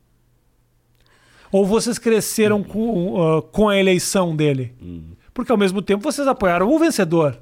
Ou 1.52 1.66
vocês 1.66 1.98
cresceram 1.98 2.64
com, 2.64 3.20
ah, 3.20 3.42
com 3.42 3.68
a 3.68 3.76
eleição 3.76 4.36
dele? 4.36 4.76
Hum. 4.80 5.14
Porque 5.34 5.52
ao 5.52 5.58
mesmo 5.58 5.82
tempo 5.82 6.04
vocês 6.04 6.28
apoiaram 6.28 6.72
o 6.72 6.78
vencedor. 6.78 7.42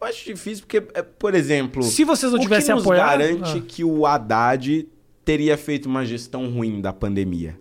Eu 0.00 0.06
acho 0.06 0.24
difícil 0.24 0.64
porque, 0.64 0.78
é, 0.94 1.02
por 1.02 1.34
exemplo, 1.34 1.82
Se 1.82 2.04
vocês 2.04 2.32
não 2.32 2.38
tivessem 2.40 2.74
apoiado. 2.74 3.18
garante 3.18 3.58
Ah, 3.58 3.62
que 3.66 3.84
o 3.84 4.06
Haddad 4.06 4.88
teria 5.24 5.56
feito 5.58 5.86
uma 5.86 6.04
gestão 6.04 6.50
ruim 6.50 6.80
da 6.80 6.92
pandemia. 6.92 7.58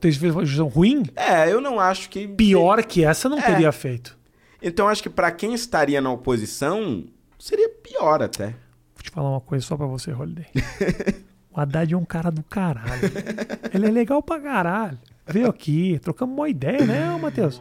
teve 0.00 0.30
uma 0.30 0.44
gestão 0.44 0.68
ruim? 0.68 1.02
É, 1.16 1.50
eu 1.50 1.60
não 1.60 1.80
acho 1.80 2.08
que 2.10 2.28
Pior 2.28 2.84
que 2.84 3.04
essa 3.04 3.28
não 3.28 3.38
É. 3.38 3.42
teria 3.42 3.72
feito. 3.72 4.16
Então 4.62 4.86
acho 4.88 5.02
que 5.02 5.10
pra 5.10 5.30
quem 5.32 5.54
estaria 5.54 6.00
na 6.00 6.10
oposição 6.12 7.04
seria 7.38 7.68
pior 7.68 8.22
até. 8.22 8.48
Vou 8.94 9.02
te 9.02 9.10
falar 9.10 9.30
uma 9.30 9.40
coisa 9.40 9.64
só 9.66 9.76
pra 9.76 9.86
você, 9.86 10.12
Holiday. 10.12 10.46
o 11.50 11.60
Haddad 11.60 11.92
é 11.92 11.96
um 11.96 12.04
cara 12.04 12.30
do 12.30 12.42
caralho. 12.44 13.10
Ele 13.74 13.86
é 13.88 13.90
legal 13.90 14.22
pra 14.22 14.38
caralho. 14.40 14.98
Veio 15.26 15.48
aqui, 15.48 15.98
trocamos 16.02 16.36
uma 16.36 16.48
ideia, 16.48 16.84
né, 16.84 17.18
Matheus? 17.20 17.60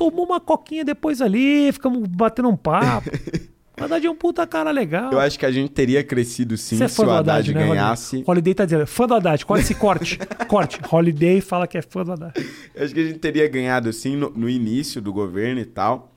Tomou 0.00 0.24
uma 0.24 0.40
coquinha 0.40 0.84
depois 0.84 1.20
ali, 1.20 1.70
ficamos 1.72 2.08
batendo 2.08 2.48
um 2.48 2.56
papo. 2.56 3.10
O 3.80 3.84
Haddad 3.84 4.06
é 4.06 4.10
um 4.10 4.14
puta 4.14 4.46
cara 4.46 4.70
legal. 4.70 5.10
Eu 5.10 5.18
acho 5.18 5.38
que 5.38 5.46
a 5.46 5.50
gente 5.50 5.70
teria 5.70 6.04
crescido 6.04 6.54
sim 6.58 6.76
Você 6.76 6.84
é 6.84 6.88
se 6.88 7.00
o 7.00 7.04
Haddad, 7.04 7.50
Haddad, 7.50 7.54
né, 7.54 7.66
ganhasse. 7.66 8.16
Holiday? 8.16 8.30
Holiday 8.30 8.54
tá 8.54 8.64
dizendo, 8.66 8.86
fã 8.86 9.06
do 9.06 9.14
Haddad, 9.14 9.46
corta 9.46 9.62
esse 9.64 9.74
corte. 9.74 10.18
corte. 10.46 10.78
Holiday 10.92 11.40
fala 11.40 11.66
que 11.66 11.78
é 11.78 11.82
fã 11.82 12.04
do 12.04 12.12
Haddad. 12.12 12.34
Eu 12.74 12.84
acho 12.84 12.92
que 12.92 13.00
a 13.00 13.04
gente 13.04 13.18
teria 13.20 13.48
ganhado 13.48 13.90
sim 13.90 14.16
no, 14.16 14.28
no 14.36 14.50
início 14.50 15.00
do 15.00 15.10
governo 15.14 15.62
e 15.62 15.64
tal. 15.64 16.14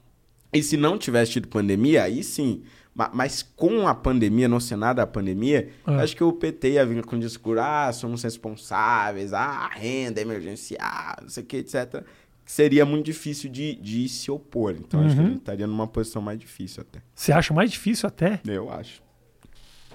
E 0.52 0.62
se 0.62 0.76
não 0.76 0.98
tivesse 0.98 1.32
tido 1.34 1.48
pandemia, 1.48 2.04
aí 2.04 2.22
sim. 2.22 2.64
Ma- 2.94 3.10
Mas 3.14 3.42
com 3.42 3.88
a 3.88 3.96
pandemia, 3.96 4.50
não 4.50 4.60
ser 4.60 4.76
nada 4.76 5.02
a 5.02 5.08
pandemia, 5.08 5.70
Ah. 5.86 6.02
acho 6.02 6.18
que 6.18 6.24
o 6.24 6.34
PT 6.34 6.72
ia 6.72 6.86
vir 6.86 7.06
com 7.06 7.16
o 7.16 7.20
discurso, 7.20 7.62
ah, 7.64 7.90
somos 7.94 8.24
responsáveis, 8.24 9.32
ah, 9.32 9.70
renda 9.74 10.20
emergencial, 10.20 11.16
não 11.22 11.30
sei 11.30 11.44
o 11.44 11.46
que, 11.46 11.58
etc. 11.58 12.04
Seria 12.46 12.86
muito 12.86 13.06
difícil 13.06 13.50
de, 13.50 13.76
de 13.76 14.08
se 14.10 14.30
opor. 14.30 14.76
Então 14.78 15.02
acho 15.06 15.16
que 15.16 15.22
Uhum. 15.22 15.28
ele 15.28 15.36
estaria 15.38 15.66
numa 15.68 15.88
posição 15.88 16.22
mais 16.22 16.38
difícil 16.38 16.82
até. 16.82 17.00
Você 17.16 17.32
acha 17.32 17.54
mais 17.54 17.72
difícil 17.72 18.08
até? 18.08 18.40
Eu 18.46 18.70
acho. 18.72 19.02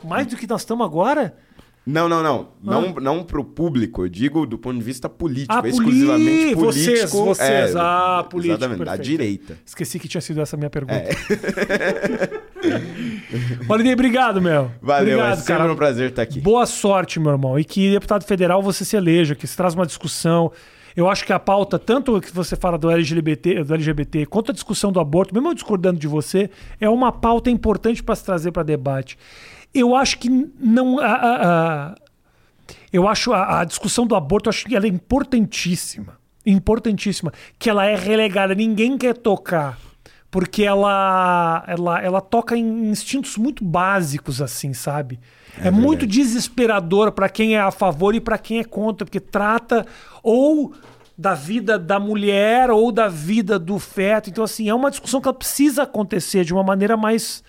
Mais 0.04 0.26
do 0.26 0.36
que 0.36 0.46
nós 0.46 0.62
estamos 0.62 0.86
agora? 0.86 1.36
Não, 1.84 2.06
não, 2.06 2.22
não. 2.22 2.48
Não, 2.62 2.92
não 3.00 3.24
pro 3.24 3.42
público, 3.42 4.04
eu 4.04 4.08
digo 4.10 4.44
do 4.46 4.58
ponto 4.58 4.76
de 4.76 4.84
vista 4.84 5.08
político, 5.08 5.54
Ah, 5.54 5.66
exclusivamente 5.66 6.54
político. 6.54 6.60
vocês, 6.60 7.10
vocês. 7.10 7.74
Ah, 7.76 8.26
político, 8.30 8.56
Exatamente, 8.58 8.78
da 8.78 8.84
perfeito. 8.84 9.06
direita. 9.08 9.58
Esqueci 9.64 9.98
que 9.98 10.06
tinha 10.06 10.20
sido 10.20 10.38
essa 10.40 10.54
a 10.54 10.58
minha 10.58 10.68
pergunta. 10.68 10.96
É. 10.96 11.08
Obrigado, 13.92 14.40
meu. 14.40 14.70
Valeu, 14.82 15.12
é 15.12 15.16
obrigado, 15.16 15.38
sempre 15.38 15.54
cara. 15.56 15.72
um 15.72 15.76
prazer 15.76 16.10
estar 16.10 16.22
aqui. 16.22 16.40
Boa 16.40 16.66
sorte, 16.66 17.18
meu 17.18 17.32
irmão. 17.32 17.58
E 17.58 17.64
que 17.64 17.90
deputado 17.90 18.24
federal 18.24 18.62
você 18.62 18.84
se 18.84 18.96
eleja, 18.96 19.34
que 19.34 19.46
se 19.46 19.56
traz 19.56 19.74
uma 19.74 19.86
discussão. 19.86 20.52
Eu 20.98 21.08
acho 21.08 21.24
que 21.24 21.32
a 21.32 21.38
pauta, 21.38 21.78
tanto 21.78 22.20
que 22.20 22.34
você 22.34 22.56
fala 22.56 22.76
do 22.76 22.90
LGBT, 22.90 23.62
do 23.62 23.72
LGBT 23.72 24.26
quanto 24.26 24.50
a 24.50 24.52
discussão 24.52 24.90
do 24.90 24.98
aborto, 24.98 25.32
mesmo 25.32 25.48
eu 25.48 25.54
discordando 25.54 25.96
de 26.00 26.08
você, 26.08 26.50
é 26.80 26.88
uma 26.90 27.12
pauta 27.12 27.48
importante 27.48 28.02
para 28.02 28.16
se 28.16 28.24
trazer 28.24 28.50
para 28.50 28.64
debate. 28.64 29.16
Eu 29.72 29.94
acho 29.94 30.18
que 30.18 30.28
não. 30.28 30.98
a- 30.98 31.06
a- 31.06 31.46
a- 31.90 31.94
eu 32.92 33.06
acho 33.06 33.32
a, 33.32 33.60
a 33.60 33.64
discussão 33.64 34.08
do 34.08 34.16
aborto, 34.16 34.48
eu 34.48 34.50
acho 34.50 34.66
que 34.66 34.74
ela 34.74 34.86
é 34.86 34.88
importantíssima. 34.88 36.18
Importantíssima. 36.44 37.32
Que 37.60 37.70
ela 37.70 37.86
é 37.86 37.94
relegada. 37.94 38.52
Ninguém 38.52 38.98
quer 38.98 39.14
tocar. 39.16 39.78
Porque 40.32 40.64
ela, 40.64 41.62
ela, 41.68 42.02
ela 42.02 42.20
toca 42.20 42.56
em 42.56 42.90
instintos 42.90 43.36
muito 43.36 43.64
básicos, 43.64 44.42
assim, 44.42 44.74
sabe? 44.74 45.20
É, 45.62 45.70
muito 45.70 46.06
desesperador 46.06 47.12
para 47.12 47.28
quem 47.28 47.56
é 47.56 47.60
a 47.60 47.70
favor 47.70 48.14
e 48.14 48.20
para 48.20 48.38
quem 48.38 48.58
é 48.58 48.64
contra, 48.64 49.04
porque 49.04 49.20
trata 49.20 49.86
ou 50.22 50.72
da 51.16 51.34
vida 51.34 51.78
da 51.78 51.98
mulher 51.98 52.70
ou 52.70 52.92
da 52.92 53.08
vida 53.08 53.58
do 53.58 53.78
feto. 53.78 54.30
Então, 54.30 54.44
assim, 54.44 54.68
é 54.68 54.74
uma 54.74 54.90
discussão 54.90 55.20
que 55.20 55.28
ela 55.28 55.36
precisa 55.36 55.82
acontecer 55.82 56.44
de 56.44 56.52
uma 56.52 56.62
maneira 56.62 56.96
mais. 56.96 57.42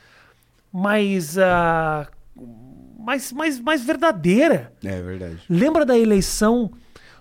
mais. 0.74 1.38
ah, 1.38 2.08
mais, 2.98 3.32
mais, 3.32 3.60
mais 3.60 3.84
verdadeira. 3.84 4.74
É 4.84 5.02
verdade. 5.02 5.40
Lembra 5.50 5.86
da 5.86 5.98
eleição 5.98 6.72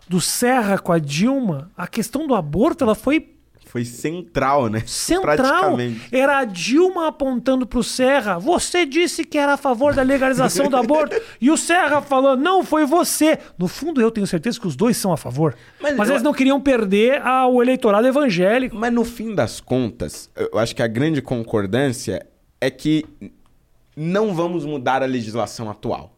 do 0.09 0.21
Serra 0.21 0.79
com 0.79 0.93
a 0.93 0.99
Dilma? 0.99 1.71
A 1.77 1.87
questão 1.87 2.27
do 2.27 2.35
aborto 2.35 2.85
ela 2.85 2.95
foi 2.95 3.38
Foi 3.69 3.85
central, 3.85 4.69
né? 4.69 4.83
central. 4.87 5.77
Era 6.11 6.39
a 6.39 6.45
Dilma 6.45 7.09
apontando 7.09 7.67
para 7.67 7.79
o 7.79 7.85
Serra. 7.85 8.39
Você 8.39 8.87
disse 8.87 9.25
que 9.25 9.37
era 9.37 9.53
a 9.53 9.57
favor 9.59 9.95
da 9.95 10.01
legalização 10.03 10.69
do 10.69 10.77
aborto. 10.79 11.15
E 11.41 11.51
o 11.51 11.57
Serra 11.57 12.01
falou: 12.01 12.35
não, 12.37 12.65
foi 12.65 12.87
você. 12.87 13.39
No 13.59 13.69
fundo, 13.69 14.01
eu 14.01 14.11
tenho 14.11 14.27
certeza 14.27 14.59
que 14.59 14.67
os 14.67 14.75
dois 14.75 14.97
são 14.97 15.13
a 15.13 15.17
favor. 15.19 15.55
Mas 15.81 15.97
Mas, 15.97 16.09
eu- 16.09 16.15
eles 16.15 16.23
não 16.23 16.33
queriam 16.33 16.59
perder 16.61 17.21
ao 17.21 17.63
eleitorado 17.63 18.07
evangélico. 18.07 18.75
Mas 18.75 18.93
no 18.93 19.05
fim 19.05 19.35
das 19.35 19.61
contas, 19.61 20.31
eu 20.35 20.59
acho 20.59 20.75
que 20.75 20.83
a 20.83 20.87
grande 20.87 21.21
concordância 21.21 22.27
é 22.61 22.71
que 22.71 23.05
não 23.97 24.35
vamos 24.35 24.65
mudar 24.65 25.03
a 25.03 25.07
legislação 25.07 25.69
atual. 25.71 26.15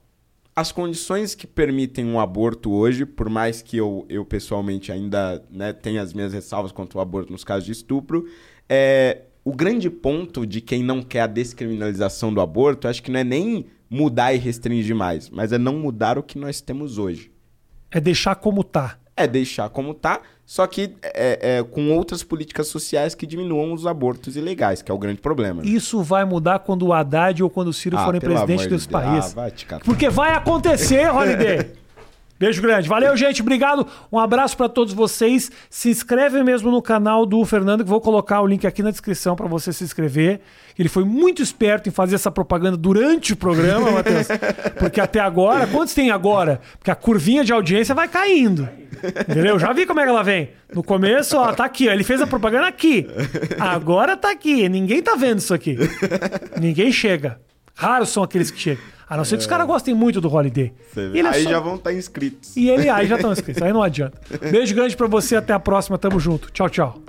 As 0.61 0.71
condições 0.71 1.35
que 1.35 1.47
permitem 1.47 2.05
um 2.05 2.21
aborto 2.21 2.71
hoje, 2.71 3.07
por 3.07 3.31
mais 3.31 3.63
que 3.63 3.79
eu, 3.79 4.05
eu 4.11 4.27
pessoalmente 4.27 4.93
ainda 4.93 5.43
né, 5.51 5.73
tenha 5.73 6.03
as 6.03 6.13
minhas 6.13 6.35
ressalvas 6.35 6.71
contra 6.71 6.99
o 6.99 7.01
aborto 7.01 7.33
nos 7.33 7.43
casos 7.43 7.65
de 7.65 7.73
estupro, 7.73 8.27
é, 8.69 9.23
o 9.43 9.55
grande 9.55 9.89
ponto 9.89 10.45
de 10.45 10.61
quem 10.61 10.83
não 10.83 11.01
quer 11.01 11.23
a 11.23 11.27
descriminalização 11.27 12.31
do 12.35 12.43
aborto, 12.43 12.89
acho 12.89 13.03
que 13.03 13.11
não 13.11 13.21
é 13.21 13.25
nem 13.25 13.69
mudar 13.89 14.35
e 14.35 14.37
restringir 14.37 14.95
mais, 14.95 15.31
mas 15.31 15.51
é 15.51 15.57
não 15.57 15.79
mudar 15.79 16.19
o 16.19 16.23
que 16.23 16.39
nós 16.39 16.61
temos 16.61 16.99
hoje. 16.99 17.33
É 17.91 17.99
deixar 17.99 18.35
como 18.35 18.63
tá. 18.63 19.00
É 19.23 19.27
deixar 19.27 19.69
como 19.69 19.93
tá, 19.95 20.21
só 20.47 20.67
que 20.67 20.95
é, 21.03 21.59
é, 21.59 21.63
com 21.63 21.91
outras 21.93 22.23
políticas 22.23 22.67
sociais 22.69 23.15
que 23.15 23.27
diminuam 23.27 23.73
os 23.73 23.87
abortos 23.87 24.37
ilegais, 24.37 24.83
que 24.83 24.91
é 24.91 24.95
o 24.95 24.99
grande 24.99 25.21
problema. 25.21 25.63
né? 25.63 25.69
Isso 25.69 26.03
vai 26.03 26.25
mudar 26.25 26.61
quando 26.61 26.87
o 26.87 26.93
Haddad 26.93 27.43
ou 27.43 27.51
quando 27.51 27.69
o 27.69 27.73
Ciro 27.73 27.97
Ah, 27.99 28.05
forem 28.05 28.21
presidente 28.21 28.63
de 28.63 28.69
desse 28.69 28.89
Deus. 28.89 29.03
país. 29.05 29.27
Ah, 29.27 29.35
vai. 29.35 29.53
Porque 29.85 30.09
vai 30.09 30.33
acontecer, 30.35 31.09
Holiday. 31.13 31.71
Beijo 32.41 32.63
grande. 32.63 32.89
Valeu, 32.89 33.15
gente. 33.19 33.43
Obrigado. 33.43 33.87
Um 34.11 34.19
abraço 34.19 34.57
para 34.57 34.67
todos 34.67 34.95
vocês. 34.95 35.53
Se 35.69 35.91
inscreve 35.91 36.43
mesmo 36.43 36.71
no 36.71 36.81
canal 36.81 37.27
do 37.27 37.45
Fernando, 37.45 37.85
que 37.85 37.91
vou 37.91 38.01
colocar 38.01 38.41
o 38.41 38.47
link 38.47 38.67
aqui 38.67 38.83
na 38.83 38.91
descrição 38.91 39.37
para 39.37 39.47
você 39.47 39.75
se 39.75 39.85
inscrever. 39.85 40.41
Ele 40.79 40.89
foi 40.89 41.05
muito 41.05 41.43
esperto 41.43 41.91
em 41.91 41.93
fazer 41.93 42.15
essa 42.15 42.31
propaganda 42.31 42.79
durante 42.79 43.35
o 43.35 43.37
programa, 43.37 43.91
Matheus. 43.93 44.27
Porque 44.79 45.03
até 45.03 45.21
agora, 45.21 45.67
quantos 45.67 45.93
tem 45.93 46.11
agora? 46.11 46.63
Porque 46.79 46.91
a 46.91 46.95
curvinha 46.95 47.45
de 47.45 47.53
audiência 47.53 47.95
vai 47.95 48.09
caindo. 48.09 48.67
Entendeu? 49.29 49.59
Já 49.59 49.75
vi 49.75 49.85
como 49.85 50.01
é 50.01 50.05
que 50.05 50.09
ela 50.09 50.23
vem. 50.23 50.49
No 50.75 50.83
começo, 50.83 51.37
ó, 51.37 51.53
tá 51.53 51.67
aqui, 51.67 51.91
ó. 51.91 51.93
Ele 51.93 52.05
fez 52.05 52.23
a 52.23 52.27
propaganda 52.27 52.67
aqui. 52.67 53.07
Agora 53.59 54.17
tá 54.17 54.31
aqui. 54.31 54.67
Ninguém 54.67 55.03
tá 55.03 55.15
vendo 55.15 55.41
isso 55.41 55.53
aqui. 55.53 55.77
Ninguém 56.59 56.91
chega. 56.91 57.39
Raros 57.75 58.09
são 58.09 58.23
aqueles 58.23 58.51
que 58.51 58.59
chegam. 58.59 58.83
A 59.11 59.17
não 59.17 59.25
ser 59.25 59.37
que 59.37 59.41
os 59.41 59.47
caras 59.49 59.67
gostem 59.67 59.93
muito 59.93 60.21
do 60.21 60.33
Holiday. 60.33 60.73
Ele 60.97 61.19
é 61.27 61.31
Aí 61.31 61.43
só- 61.43 61.51
já 61.51 61.59
vão 61.59 61.75
estar 61.75 61.93
inscritos. 61.93 62.57
E 62.57 62.71
ele 62.71 62.89
aí 62.89 63.09
já 63.09 63.17
estão 63.17 63.33
inscritos. 63.33 63.61
Aí 63.61 63.73
não 63.73 63.83
adianta. 63.83 64.17
Beijo 64.51 64.73
grande 64.73 64.97
pra 64.97 65.09
você. 65.09 65.35
Até 65.35 65.53
a 65.53 65.59
próxima. 65.59 65.99
Tamo 65.99 66.21
junto. 66.21 66.49
Tchau, 66.53 66.71
tchau. 66.71 67.03